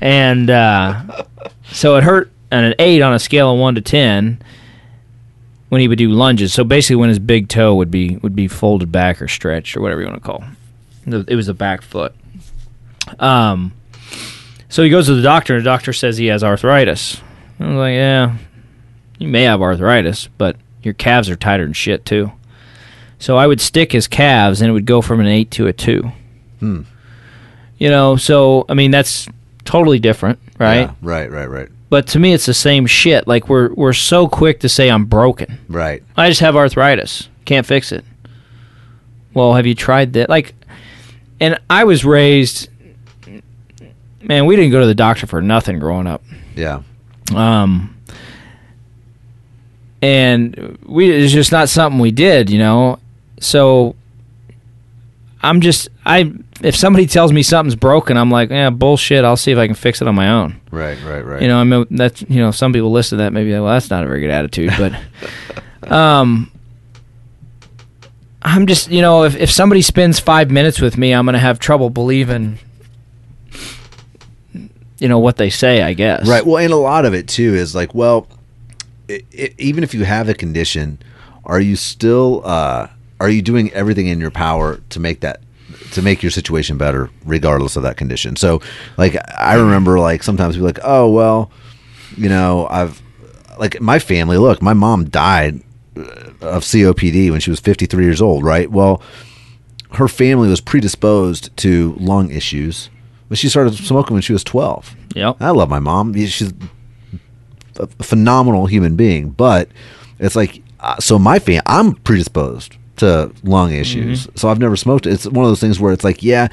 and 0.00 0.48
uh, 0.50 1.24
so 1.64 1.96
it 1.96 2.04
hurt 2.04 2.30
on 2.50 2.64
an 2.64 2.74
eight 2.78 3.02
on 3.02 3.14
a 3.14 3.18
scale 3.18 3.52
of 3.52 3.58
one 3.58 3.74
to 3.74 3.80
ten 3.80 4.42
when 5.68 5.80
he 5.80 5.88
would 5.88 5.98
do 5.98 6.10
lunges. 6.10 6.52
So 6.52 6.64
basically, 6.64 6.96
when 6.96 7.08
his 7.08 7.18
big 7.18 7.48
toe 7.48 7.74
would 7.74 7.90
be 7.90 8.16
would 8.18 8.36
be 8.36 8.48
folded 8.48 8.92
back 8.92 9.22
or 9.22 9.28
stretched 9.28 9.76
or 9.76 9.80
whatever 9.80 10.00
you 10.00 10.06
want 10.06 10.22
to 10.22 10.26
call. 10.26 10.44
It 11.06 11.30
It 11.30 11.36
was 11.36 11.46
the 11.46 11.54
back 11.54 11.82
foot. 11.82 12.14
Um, 13.18 13.72
so 14.68 14.82
he 14.82 14.90
goes 14.90 15.06
to 15.06 15.14
the 15.14 15.22
doctor, 15.22 15.54
and 15.54 15.62
the 15.62 15.68
doctor 15.68 15.92
says 15.92 16.16
he 16.16 16.26
has 16.26 16.44
arthritis. 16.44 17.20
I 17.60 17.66
was 17.66 17.76
like, 17.76 17.94
yeah, 17.94 18.36
you 19.18 19.28
may 19.28 19.42
have 19.42 19.60
arthritis, 19.62 20.28
but 20.38 20.56
your 20.82 20.94
calves 20.94 21.28
are 21.30 21.36
tighter 21.36 21.64
than 21.64 21.72
shit 21.72 22.04
too. 22.04 22.32
So 23.18 23.36
I 23.36 23.46
would 23.46 23.60
stick 23.60 23.92
his 23.92 24.08
calves, 24.08 24.60
and 24.60 24.68
it 24.68 24.72
would 24.72 24.86
go 24.86 25.00
from 25.00 25.20
an 25.20 25.26
eight 25.26 25.50
to 25.52 25.66
a 25.68 25.72
two. 25.72 26.12
Hmm. 26.58 26.82
You 27.82 27.90
know, 27.90 28.14
so 28.14 28.64
I 28.68 28.74
mean 28.74 28.92
that's 28.92 29.28
totally 29.64 29.98
different, 29.98 30.38
right? 30.56 30.82
Yeah, 30.82 30.94
right. 31.02 31.28
Right. 31.28 31.46
Right. 31.46 31.68
But 31.90 32.06
to 32.08 32.20
me, 32.20 32.32
it's 32.32 32.46
the 32.46 32.54
same 32.54 32.86
shit. 32.86 33.26
Like 33.26 33.48
we're 33.48 33.74
we're 33.74 33.92
so 33.92 34.28
quick 34.28 34.60
to 34.60 34.68
say 34.68 34.88
I'm 34.88 35.06
broken. 35.06 35.58
Right. 35.68 36.04
I 36.16 36.28
just 36.28 36.38
have 36.42 36.54
arthritis. 36.54 37.28
Can't 37.44 37.66
fix 37.66 37.90
it. 37.90 38.04
Well, 39.34 39.54
have 39.54 39.66
you 39.66 39.74
tried 39.74 40.12
that? 40.12 40.30
Like, 40.30 40.54
and 41.40 41.58
I 41.68 41.82
was 41.82 42.04
raised. 42.04 42.68
Man, 44.20 44.46
we 44.46 44.54
didn't 44.54 44.70
go 44.70 44.78
to 44.78 44.86
the 44.86 44.94
doctor 44.94 45.26
for 45.26 45.42
nothing 45.42 45.80
growing 45.80 46.06
up. 46.06 46.22
Yeah. 46.54 46.82
Um, 47.34 47.96
and 50.00 50.78
we 50.86 51.10
it's 51.10 51.32
just 51.32 51.50
not 51.50 51.68
something 51.68 51.98
we 51.98 52.12
did, 52.12 52.48
you 52.48 52.60
know. 52.60 53.00
So 53.40 53.96
I'm 55.42 55.60
just 55.60 55.88
I 56.04 56.32
if 56.62 56.76
somebody 56.76 57.06
tells 57.06 57.32
me 57.32 57.42
something's 57.42 57.76
broken, 57.76 58.16
I'm 58.16 58.30
like, 58.30 58.50
yeah, 58.50 58.70
bullshit. 58.70 59.24
I'll 59.24 59.36
see 59.36 59.52
if 59.52 59.58
I 59.58 59.66
can 59.66 59.76
fix 59.76 60.02
it 60.02 60.08
on 60.08 60.14
my 60.14 60.28
own. 60.30 60.60
Right. 60.70 60.98
Right. 61.04 61.24
Right. 61.24 61.42
You 61.42 61.48
know, 61.48 61.58
I 61.58 61.64
mean 61.64 61.86
that's 61.90 62.22
you 62.22 62.40
know 62.40 62.50
some 62.50 62.72
people 62.72 62.90
listen 62.90 63.18
to 63.18 63.24
that 63.24 63.32
maybe 63.32 63.52
well 63.52 63.66
that's 63.66 63.90
not 63.90 64.04
a 64.04 64.06
very 64.06 64.20
good 64.20 64.30
attitude, 64.30 64.72
but 64.78 65.90
um. 65.92 66.48
I'm 68.44 68.66
just, 68.66 68.90
you 68.90 69.02
know, 69.02 69.22
if, 69.22 69.36
if 69.36 69.52
somebody 69.52 69.82
spends 69.82 70.18
five 70.18 70.50
minutes 70.50 70.80
with 70.80 70.98
me, 70.98 71.12
I'm 71.12 71.24
going 71.26 71.34
to 71.34 71.38
have 71.38 71.60
trouble 71.60 71.90
believing, 71.90 72.58
you 74.98 75.06
know, 75.06 75.20
what 75.20 75.36
they 75.36 75.48
say, 75.48 75.80
I 75.82 75.92
guess. 75.92 76.26
Right. 76.26 76.44
Well, 76.44 76.58
and 76.58 76.72
a 76.72 76.76
lot 76.76 77.04
of 77.04 77.14
it 77.14 77.28
too 77.28 77.54
is 77.54 77.72
like, 77.74 77.94
well, 77.94 78.26
i 79.08 79.22
i 79.38 79.54
even 79.58 79.84
if 79.84 79.94
you 79.94 80.04
have 80.04 80.28
a 80.28 80.34
condition, 80.34 80.98
are 81.44 81.60
you 81.60 81.76
still 81.76 82.42
uh, 82.44 82.88
are 83.20 83.28
you 83.28 83.42
doing 83.42 83.72
everything 83.72 84.08
in 84.08 84.18
your 84.18 84.32
power 84.32 84.80
to 84.90 84.98
make 84.98 85.20
that 85.20 85.41
to 85.92 86.02
make 86.02 86.22
your 86.22 86.30
situation 86.30 86.76
better, 86.78 87.10
regardless 87.24 87.76
of 87.76 87.82
that 87.84 87.96
condition? 87.96 88.36
So, 88.36 88.60
like, 88.96 89.16
I 89.38 89.54
remember 89.54 89.98
like 89.98 90.22
sometimes 90.22 90.54
people 90.56 90.66
like, 90.66 90.80
oh 90.82 91.10
well, 91.10 91.50
you 92.16 92.28
know, 92.28 92.66
I've 92.70 93.00
like 93.58 93.80
my 93.80 93.98
family. 93.98 94.38
Look, 94.38 94.62
my 94.62 94.72
mom 94.72 95.08
died 95.08 95.62
uh, 95.96 96.02
of 96.40 96.64
COPD 96.64 97.30
when 97.30 97.40
she 97.40 97.50
was 97.50 97.60
53 97.60 98.04
years 98.04 98.22
old. 98.22 98.44
Right. 98.44 98.70
Well, 98.70 99.02
her 99.92 100.08
family 100.08 100.48
was 100.48 100.60
predisposed 100.60 101.54
to 101.58 101.94
lung 101.98 102.30
issues. 102.30 102.90
But 103.28 103.38
she 103.38 103.48
started 103.48 103.74
smoking 103.74 104.14
when 104.14 104.22
she 104.22 104.34
was 104.34 104.44
12. 104.44 104.94
Yeah. 105.14 105.32
I 105.40 105.50
love 105.50 105.70
my 105.70 105.78
mom. 105.78 106.14
She's 106.14 106.52
a 107.78 107.86
phenomenal 108.02 108.66
human 108.66 108.96
being, 108.96 109.30
but 109.30 109.68
it's 110.18 110.36
like 110.36 110.62
uh, 110.80 110.98
so 110.98 111.18
my 111.18 111.38
fam 111.38 111.62
I'm 111.66 111.94
predisposed 111.94 112.76
to 112.96 113.32
lung 113.42 113.72
issues. 113.72 114.26
Mm-hmm. 114.26 114.36
So 114.36 114.48
I've 114.48 114.58
never 114.58 114.76
smoked. 114.76 115.06
It's 115.06 115.26
one 115.26 115.44
of 115.44 115.50
those 115.50 115.60
things 115.60 115.80
where 115.80 115.92
it's 115.92 116.04
like, 116.04 116.22
yeah, 116.22 116.48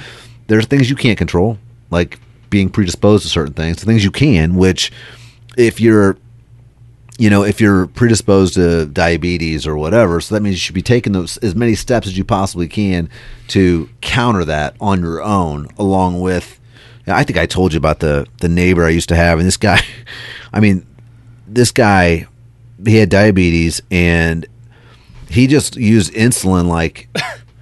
there's 0.48 0.66
things 0.66 0.90
you 0.90 0.96
can't 0.96 1.18
control, 1.18 1.58
like 1.92 2.20
being 2.50 2.70
predisposed 2.70 3.24
to 3.24 3.30
certain 3.30 3.54
things. 3.54 3.78
The 3.78 3.86
things 3.86 4.04
you 4.04 4.12
can, 4.12 4.56
which 4.56 4.92
if 5.58 5.80
you're 5.80 6.18
you 7.20 7.30
know, 7.30 7.44
if 7.44 7.60
you're 7.60 7.88
predisposed 7.88 8.54
to 8.54 8.86
diabetes 8.86 9.68
or 9.68 9.76
whatever, 9.76 10.22
so 10.22 10.34
that 10.34 10.42
means 10.42 10.56
you 10.56 10.60
should 10.60 10.74
be 10.74 10.82
taking 10.82 11.12
those 11.12 11.36
as 11.38 11.54
many 11.54 11.76
steps 11.76 12.08
as 12.08 12.18
you 12.18 12.24
possibly 12.24 12.68
can 12.68 13.10
to 13.50 13.90
counter 14.00 14.46
that 14.46 14.74
on 14.80 15.02
your 15.02 15.22
own, 15.22 15.68
along 15.78 16.22
with. 16.22 16.60
I 17.06 17.26
think 17.26 17.38
I 17.38 17.46
told 17.46 17.74
you 17.74 17.78
about 17.78 18.00
the 18.00 18.26
the 18.40 18.48
neighbor 18.48 18.86
I 18.86 18.90
used 18.90 19.10
to 19.10 19.18
have, 19.18 19.38
and 19.38 19.46
this 19.46 19.58
guy. 19.58 19.82
I 20.54 20.62
mean, 20.62 20.86
this 21.46 21.72
guy, 21.72 22.26
he 22.86 22.96
had 22.96 23.10
diabetes, 23.10 23.82
and 23.92 24.48
he 25.30 25.48
just 25.48 25.76
used 25.76 26.14
insulin 26.14 26.68
like, 26.68 27.08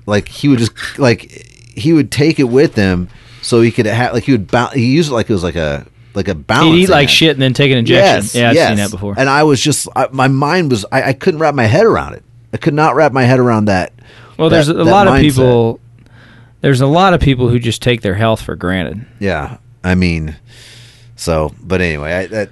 like 0.05 0.27
he 0.27 0.47
would 0.47 0.59
just 0.59 0.99
like 0.99 1.21
he 1.21 1.93
would 1.93 2.11
take 2.11 2.39
it 2.39 2.45
with 2.45 2.75
him 2.75 3.09
so 3.41 3.61
he 3.61 3.71
could 3.71 3.85
have 3.85 4.13
like 4.13 4.23
he 4.23 4.31
would 4.31 4.49
bounce. 4.49 4.73
He 4.73 4.87
used 4.87 5.11
it 5.11 5.13
like 5.13 5.29
it 5.29 5.33
was 5.33 5.43
like 5.43 5.55
a 5.55 5.85
like 6.17 6.27
a 6.27 6.35
balance. 6.35 6.75
He'd 6.75 6.83
eat 6.83 6.89
like 6.89 7.09
shit 7.09 7.31
and 7.31 7.41
then 7.41 7.53
take 7.53 7.71
an 7.71 7.77
injection. 7.77 8.23
Yes, 8.23 8.35
yeah, 8.35 8.49
I've 8.49 8.55
yes. 8.55 8.67
seen 8.69 8.77
that 8.77 8.91
before. 8.91 9.15
And 9.17 9.29
I 9.29 9.43
was 9.43 9.61
just, 9.61 9.87
I, 9.95 10.07
my 10.11 10.27
mind 10.27 10.71
was, 10.71 10.83
I, 10.91 11.03
I 11.03 11.13
couldn't 11.13 11.39
wrap 11.39 11.53
my 11.53 11.65
head 11.65 11.85
around 11.85 12.15
it. 12.15 12.23
I 12.51 12.57
could 12.57 12.73
not 12.73 12.95
wrap 12.95 13.13
my 13.13 13.23
head 13.23 13.39
around 13.39 13.65
that. 13.65 13.93
well, 14.37 14.49
there's 14.49 14.67
a 14.67 14.73
that 14.73 14.85
lot 14.85 15.07
of 15.07 15.15
people. 15.19 15.79
There's 16.61 16.81
a 16.81 16.87
lot 16.87 17.13
of 17.13 17.21
people 17.21 17.49
who 17.49 17.59
just 17.59 17.83
take 17.83 18.01
their 18.01 18.15
health 18.15 18.41
for 18.41 18.55
granted. 18.55 19.05
Yeah, 19.19 19.57
I 19.83 19.93
mean, 19.93 20.35
so, 21.15 21.53
but 21.61 21.81
anyway, 21.81 22.13
I, 22.13 22.25
that 22.27 22.49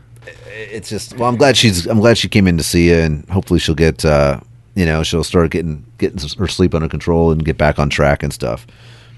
it's 0.51 0.89
just. 0.89 1.17
Well, 1.17 1.27
I'm 1.27 1.37
glad 1.37 1.57
she's. 1.57 1.87
I'm 1.87 1.99
glad 1.99 2.17
she 2.17 2.29
came 2.29 2.47
in 2.47 2.57
to 2.57 2.63
see 2.63 2.89
you, 2.89 2.97
and 2.97 3.27
hopefully 3.29 3.59
she'll 3.59 3.73
get. 3.73 4.05
uh 4.05 4.39
You 4.75 4.85
know, 4.85 5.03
she'll 5.03 5.23
start 5.23 5.51
getting 5.51 5.85
getting 5.97 6.19
her 6.37 6.47
sleep 6.47 6.75
under 6.75 6.89
control 6.89 7.31
and 7.31 7.43
get 7.43 7.57
back 7.57 7.79
on 7.79 7.89
track 7.89 8.23
and 8.23 8.31
stuff, 8.33 8.67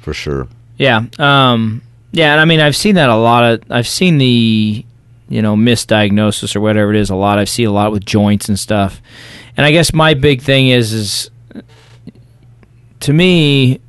for 0.02 0.14
sure. 0.14 0.48
Yeah. 0.78 1.06
Um, 1.18 1.82
yeah, 2.12 2.32
and 2.32 2.42
I 2.42 2.46
mean, 2.46 2.60
I've 2.60 2.76
seen 2.76 2.96
that 2.96 3.10
a 3.10 3.16
lot 3.16 3.44
of. 3.44 3.64
I've 3.72 3.88
seen 3.88 4.18
the, 4.18 4.86
you 5.30 5.42
know, 5.42 5.56
misdiagnosis 5.56 6.56
or 6.56 6.62
whatever 6.62 6.94
it 6.94 7.00
is 7.00 7.10
a 7.10 7.16
lot. 7.16 7.40
I've 7.40 7.50
seen 7.50 7.68
a 7.68 7.72
lot 7.72 7.92
with 7.92 8.06
joints 8.06 8.48
and 8.48 8.58
stuff. 8.58 9.02
And 9.58 9.66
I 9.66 9.72
guess 9.72 9.94
my 9.94 10.14
big 10.14 10.42
thing 10.42 10.70
is, 10.70 10.94
is 10.94 11.32
to 13.02 13.14
me, 13.14 13.82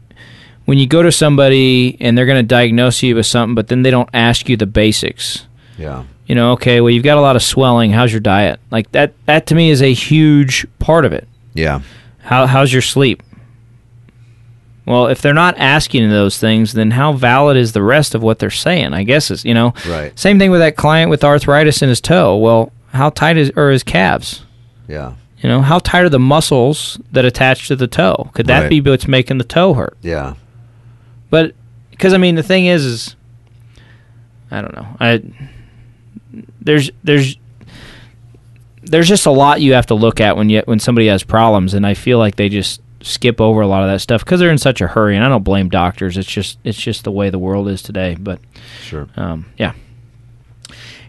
when 0.64 0.78
you 0.78 0.86
go 0.86 1.03
to 1.03 1.12
somebody 1.12 1.97
and 2.01 2.16
they're 2.16 2.26
going 2.26 2.43
to 2.43 2.47
diagnose 2.47 3.03
you 3.03 3.14
with 3.14 3.26
something, 3.26 3.55
but 3.55 3.68
then 3.68 3.82
they 3.82 3.90
don't 3.90 4.09
ask 4.12 4.49
you 4.49 4.57
the 4.57 4.66
basics. 4.66 5.47
Yeah. 5.76 6.05
You 6.26 6.34
know, 6.34 6.53
okay, 6.53 6.80
well, 6.80 6.90
you've 6.90 7.05
got 7.05 7.18
a 7.18 7.22
lot 7.22 7.36
of 7.36 7.43
swelling. 7.43 7.90
How's 7.90 8.12
your 8.12 8.20
diet? 8.20 8.61
Like 8.70 8.90
that. 8.93 9.14
That 9.26 9.47
to 9.47 9.55
me 9.55 9.70
is 9.70 9.80
a 9.80 9.93
huge 9.93 10.66
part 10.78 11.05
of 11.05 11.12
it. 11.12 11.28
Yeah. 11.59 11.80
How 12.20 12.46
how's 12.46 12.72
your 12.72 12.82
sleep? 12.82 13.22
Well, 14.86 15.09
if 15.09 15.20
they're 15.20 15.34
not 15.34 15.59
asking 15.59 16.09
those 16.09 16.38
things, 16.38 16.72
then 16.72 16.92
how 16.92 17.12
valid 17.12 17.56
is 17.59 17.72
the 17.72 17.82
rest 17.82 18.14
of 18.14 18.22
what 18.22 18.38
they're 18.38 18.48
saying? 18.50 18.94
I 18.94 19.02
guess 19.02 19.30
is 19.30 19.44
you 19.44 19.52
know. 19.54 19.74
Right. 19.86 20.18
Same 20.18 20.38
thing 20.38 20.50
with 20.50 20.61
that 20.61 20.76
client 20.76 21.11
with 21.11 21.24
arthritis 21.24 21.82
in 21.82 21.88
his 21.90 22.00
toe. 22.00 22.36
Well, 22.36 22.72
how 22.92 23.11
tight 23.11 23.36
is 23.36 23.50
are 23.56 23.70
his 23.70 23.82
calves? 23.82 24.44
Yeah. 24.86 25.12
You 25.40 25.48
know, 25.48 25.61
how 25.61 25.78
tight 25.78 26.00
are 26.00 26.09
the 26.09 26.18
muscles 26.18 26.98
that 27.12 27.24
attach 27.24 27.68
to 27.68 27.76
the 27.76 27.86
toe? 27.86 28.30
Could 28.34 28.46
that 28.46 28.62
Right. 28.62 28.70
be 28.70 28.80
what's 28.80 29.06
making 29.06 29.38
the 29.38 29.44
toe 29.44 29.74
hurt? 29.74 29.96
Yeah. 30.02 30.34
But 31.30 31.54
because 31.90 32.14
I 32.14 32.18
mean, 32.18 32.34
the 32.36 32.42
thing 32.42 32.66
is, 32.66 32.84
is 32.84 33.16
I 34.50 34.62
don't 34.62 34.74
know. 34.74 34.86
I 34.98 35.22
there's 36.61 36.90
there's 37.04 37.36
there's 38.89 39.09
just 39.09 39.26
a 39.26 39.30
lot 39.30 39.61
you 39.61 39.72
have 39.74 39.86
to 39.86 39.95
look 39.95 40.20
at 40.20 40.36
when 40.36 40.49
you 40.51 40.62
when 40.66 40.78
somebody 40.80 41.07
has 41.09 41.22
problems, 41.22 41.74
and 41.74 41.86
I 41.86 41.95
feel 41.95 42.18
like 42.18 42.36
they 42.36 42.49
just 42.49 42.80
skip 43.01 43.41
over 43.41 43.61
a 43.61 43.66
lot 43.68 43.82
of 43.84 43.89
that 43.89 44.01
stuff 44.01 44.24
because 44.24 44.41
they're 44.41 44.51
in 44.51 44.59
such 44.59 44.80
a 44.80 44.86
hurry. 44.89 45.14
And 45.16 45.24
I 45.24 45.28
don't 45.28 45.45
blame 45.45 45.68
doctors. 45.68 46.16
It's 46.18 46.28
just 46.28 46.59
it's 46.64 46.78
just 46.78 47.05
the 47.05 47.12
way 47.12 47.30
the 47.30 47.39
world 47.39 47.68
is 47.68 47.82
today. 47.82 48.16
But 48.18 48.41
Sure. 48.82 49.09
um, 49.16 49.47
yeah. 49.57 49.72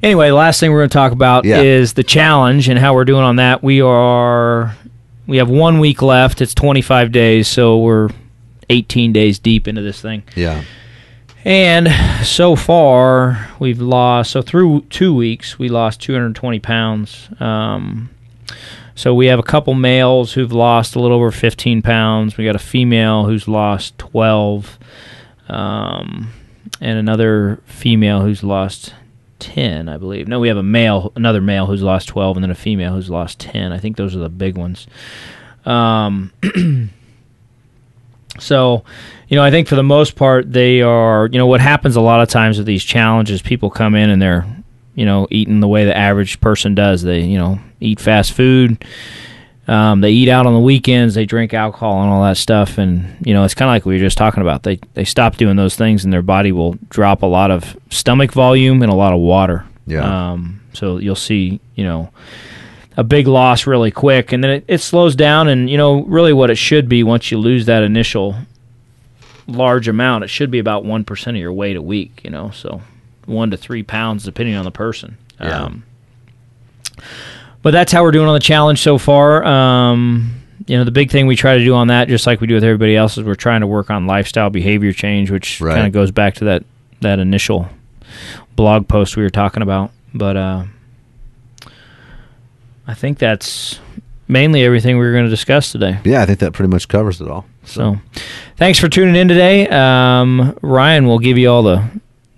Anyway, 0.01 0.29
the 0.29 0.35
last 0.35 0.59
thing 0.59 0.71
we're 0.71 0.79
going 0.79 0.89
to 0.89 0.93
talk 0.93 1.11
about 1.11 1.43
Yeah. 1.45 1.61
is 1.61 1.93
the 1.93 2.03
challenge 2.03 2.69
and 2.69 2.79
how 2.79 2.93
we're 2.93 3.05
doing 3.05 3.23
on 3.23 3.35
that. 3.37 3.61
We 3.63 3.81
are 3.81 4.75
we 5.27 5.37
have 5.37 5.49
one 5.49 5.79
week 5.79 6.01
left. 6.01 6.41
It's 6.41 6.53
25 6.55 7.11
days, 7.11 7.47
so 7.47 7.77
we're 7.79 8.09
18 8.69 9.11
days 9.13 9.39
deep 9.39 9.67
into 9.67 9.81
this 9.81 10.01
thing. 10.01 10.23
Yeah. 10.35 10.63
And 11.45 11.89
so 12.25 12.55
far, 12.55 13.49
we've 13.59 13.79
lost. 13.79 14.31
So 14.31 14.41
through 14.41 14.81
two 14.89 15.15
weeks, 15.15 15.57
we 15.57 15.69
lost 15.69 16.01
220 16.01 16.59
pounds. 16.59 17.29
Um, 17.39 18.09
so 18.93 19.13
we 19.13 19.27
have 19.27 19.39
a 19.39 19.43
couple 19.43 19.73
males 19.75 20.33
who've 20.33 20.51
lost 20.51 20.95
a 20.95 20.99
little 20.99 21.15
over 21.15 21.31
15 21.31 21.81
pounds. 21.81 22.35
We 22.35 22.43
got 22.43 22.55
a 22.55 22.59
female 22.59 23.25
who's 23.25 23.47
lost 23.47 23.97
12, 23.97 24.77
um, 25.47 26.33
and 26.81 26.99
another 26.99 27.61
female 27.65 28.21
who's 28.21 28.43
lost 28.43 28.93
10, 29.39 29.87
I 29.87 29.95
believe. 29.95 30.27
No, 30.27 30.41
we 30.41 30.49
have 30.49 30.57
a 30.57 30.63
male, 30.63 31.13
another 31.15 31.39
male 31.39 31.65
who's 31.65 31.81
lost 31.81 32.09
12, 32.09 32.35
and 32.35 32.43
then 32.43 32.51
a 32.51 32.55
female 32.55 32.93
who's 32.93 33.09
lost 33.09 33.39
10. 33.39 33.71
I 33.71 33.79
think 33.79 33.95
those 33.95 34.15
are 34.17 34.19
the 34.19 34.27
big 34.27 34.57
ones. 34.57 34.85
Um, 35.65 36.33
so, 38.39 38.83
you 39.29 39.35
know, 39.35 39.43
I 39.43 39.51
think 39.51 39.67
for 39.67 39.75
the 39.75 39.83
most 39.83 40.15
part, 40.15 40.51
they 40.51 40.81
are, 40.81 41.27
you 41.27 41.37
know, 41.37 41.45
what 41.45 41.61
happens 41.61 41.95
a 41.95 42.01
lot 42.01 42.21
of 42.21 42.29
times 42.29 42.57
with 42.57 42.65
these 42.65 42.83
challenges, 42.83 43.43
people 43.43 43.69
come 43.69 43.93
in 43.93 44.09
and 44.09 44.19
they're, 44.19 44.45
you 44.95 45.05
know, 45.05 45.27
eating 45.29 45.59
the 45.59 45.67
way 45.67 45.85
the 45.85 45.95
average 45.95 46.41
person 46.41 46.73
does. 46.73 47.03
They, 47.03 47.21
you 47.21 47.37
know, 47.37 47.59
eat 47.79 47.99
fast 47.99 48.33
food. 48.33 48.83
Um, 49.67 50.01
they 50.01 50.09
eat 50.09 50.29
out 50.29 50.47
on 50.47 50.55
the 50.55 50.59
weekends. 50.59 51.13
They 51.13 51.27
drink 51.27 51.53
alcohol 51.53 52.01
and 52.01 52.11
all 52.11 52.23
that 52.23 52.37
stuff. 52.37 52.79
And, 52.79 53.17
you 53.23 53.35
know, 53.35 53.43
it's 53.43 53.53
kind 53.53 53.69
of 53.69 53.73
like 53.73 53.85
we 53.85 53.93
were 53.93 53.99
just 53.99 54.17
talking 54.17 54.41
about. 54.41 54.63
They, 54.63 54.79
they 54.95 55.05
stop 55.05 55.37
doing 55.37 55.57
those 55.57 55.75
things 55.75 56.03
and 56.03 56.11
their 56.11 56.23
body 56.23 56.51
will 56.51 56.79
drop 56.89 57.21
a 57.21 57.27
lot 57.27 57.51
of 57.51 57.77
stomach 57.91 58.31
volume 58.31 58.81
and 58.81 58.91
a 58.91 58.95
lot 58.95 59.13
of 59.13 59.19
water. 59.19 59.63
Yeah. 59.85 60.31
Um, 60.31 60.61
so 60.73 60.97
you'll 60.97 61.15
see, 61.15 61.61
you 61.75 61.83
know, 61.83 62.09
a 62.97 63.03
big 63.03 63.27
loss 63.27 63.65
really 63.65 63.91
quick, 63.91 64.33
and 64.33 64.43
then 64.43 64.51
it, 64.51 64.65
it 64.67 64.77
slows 64.79 65.15
down. 65.15 65.47
And 65.47 65.69
you 65.69 65.77
know, 65.77 66.03
really, 66.03 66.33
what 66.33 66.49
it 66.49 66.57
should 66.57 66.89
be 66.89 67.01
once 67.01 67.31
you 67.31 67.37
lose 67.37 67.65
that 67.65 67.81
initial 67.81 68.35
large 69.49 69.87
amount, 69.87 70.23
it 70.23 70.29
should 70.29 70.51
be 70.51 70.59
about 70.59 70.85
one 70.85 71.03
percent 71.03 71.37
of 71.37 71.41
your 71.41 71.53
weight 71.53 71.75
a 71.75 71.81
week. 71.81 72.21
You 72.23 72.29
know, 72.29 72.51
so 72.51 72.81
one 73.25 73.51
to 73.51 73.57
three 73.57 73.83
pounds, 73.83 74.23
depending 74.23 74.55
on 74.55 74.65
the 74.65 74.71
person. 74.71 75.17
Yeah. 75.39 75.63
Um, 75.65 75.83
but 77.61 77.71
that's 77.71 77.91
how 77.91 78.03
we're 78.03 78.11
doing 78.11 78.27
on 78.27 78.33
the 78.33 78.39
challenge 78.39 78.79
so 78.81 78.97
far. 78.97 79.43
Um, 79.43 80.33
you 80.67 80.77
know, 80.77 80.83
the 80.83 80.91
big 80.91 81.11
thing 81.11 81.27
we 81.27 81.35
try 81.35 81.57
to 81.57 81.63
do 81.63 81.73
on 81.73 81.87
that, 81.87 82.07
just 82.07 82.27
like 82.27 82.41
we 82.41 82.47
do 82.47 82.53
with 82.53 82.63
everybody 82.63 82.95
else, 82.95 83.17
is 83.17 83.23
we're 83.23 83.35
trying 83.35 83.61
to 83.61 83.67
work 83.67 83.89
on 83.89 84.05
lifestyle 84.07 84.49
behavior 84.49 84.91
change, 84.93 85.31
which 85.31 85.59
Right. 85.61 85.73
kind 85.75 85.87
of 85.87 85.93
goes 85.93 86.11
back 86.11 86.35
to 86.35 86.45
that 86.45 86.63
that 87.01 87.19
initial 87.19 87.67
blog 88.55 88.87
post 88.87 89.15
we 89.17 89.23
were 89.23 89.29
talking 89.29 89.63
about. 89.63 89.91
But 90.13 90.35
uh, 90.37 90.63
I 92.87 92.93
think 92.93 93.19
that's 93.19 93.79
mainly 94.29 94.63
everything 94.63 94.97
we 94.97 95.05
were 95.05 95.11
going 95.11 95.25
to 95.25 95.29
discuss 95.29 95.73
today. 95.73 95.99
Yeah, 96.05 96.21
I 96.21 96.25
think 96.25 96.39
that 96.39 96.53
pretty 96.53 96.69
much 96.69 96.87
covers 96.87 97.19
it 97.19 97.27
all. 97.27 97.45
So, 97.65 97.97
thanks 98.55 98.79
for 98.79 98.87
tuning 98.87 99.15
in 99.15 99.27
today. 99.27 99.67
Um, 99.67 100.57
Ryan 100.61 101.05
will 101.07 101.19
give 101.19 101.37
you 101.37 101.49
all 101.49 101.63
the 101.63 101.83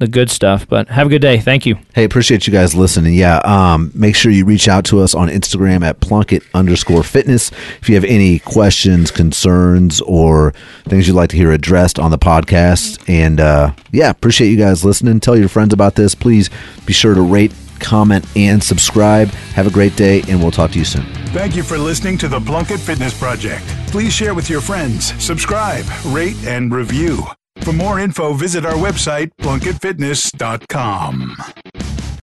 the 0.02 0.08
good 0.08 0.32
stuff. 0.32 0.68
But 0.68 0.90
have 0.90 1.08
a 1.08 1.10
good 1.12 1.22
day. 1.22 1.38
Thank 1.40 1.68
you. 1.68 1.78
Hey, 1.94 2.04
appreciate 2.04 2.48
you 2.48 2.52
guys 2.52 2.74
listening. 2.74 3.14
Yeah, 3.14 3.38
um, 3.46 3.92
make 3.94 4.16
sure 4.16 4.32
you 4.32 4.46
reach 4.46 4.68
out 4.68 4.84
to 4.86 5.00
us 5.00 5.14
on 5.14 5.30
Instagram 5.30 5.84
at 5.84 6.00
Plunkett 6.02 6.42
underscore 6.56 7.04
fitness. 7.04 7.52
If 7.82 7.88
you 7.88 7.94
have 7.96 8.04
any 8.04 8.40
questions, 8.40 9.12
concerns, 9.12 10.02
or 10.02 10.54
things 10.86 11.08
you'd 11.08 11.14
like 11.14 11.30
to 11.30 11.38
hear 11.38 11.52
addressed 11.52 12.00
on 12.00 12.10
the 12.10 12.18
podcast. 12.18 13.08
And 13.08 13.40
uh, 13.40 13.74
yeah, 13.92 14.10
appreciate 14.10 14.50
you 14.50 14.58
guys 14.58 14.84
listening. 14.84 15.20
Tell 15.20 15.38
your 15.38 15.50
friends 15.50 15.72
about 15.72 15.94
this. 15.94 16.16
Please 16.16 16.50
be 16.88 16.94
sure 16.94 17.14
to 17.14 17.22
rate, 17.22 17.54
comment, 17.82 18.26
and 18.36 18.64
subscribe. 18.64 19.30
Have 19.56 19.68
a 19.68 19.72
great 19.72 19.96
day, 19.96 20.22
and 20.28 20.42
we'll 20.42 20.52
talk 20.52 20.72
to 20.72 20.80
you 20.80 20.86
soon. 20.86 21.06
Thank 21.34 21.56
you 21.56 21.64
for 21.64 21.78
listening 21.78 22.18
to 22.20 22.28
the 22.28 22.40
Plunkett 22.40 22.80
Fitness 22.80 23.18
Project. 23.18 23.66
Please 23.88 24.14
share 24.14 24.34
with 24.34 24.50
your 24.50 24.62
friends, 24.62 25.14
subscribe, 25.24 25.86
rate, 26.06 26.38
and 26.46 26.74
review. 26.74 27.26
For 27.62 27.74
more 27.74 28.00
info, 28.00 28.34
visit 28.34 28.66
our 28.66 28.74
website, 28.74 29.30
plunkettfitness.com. 29.40 31.38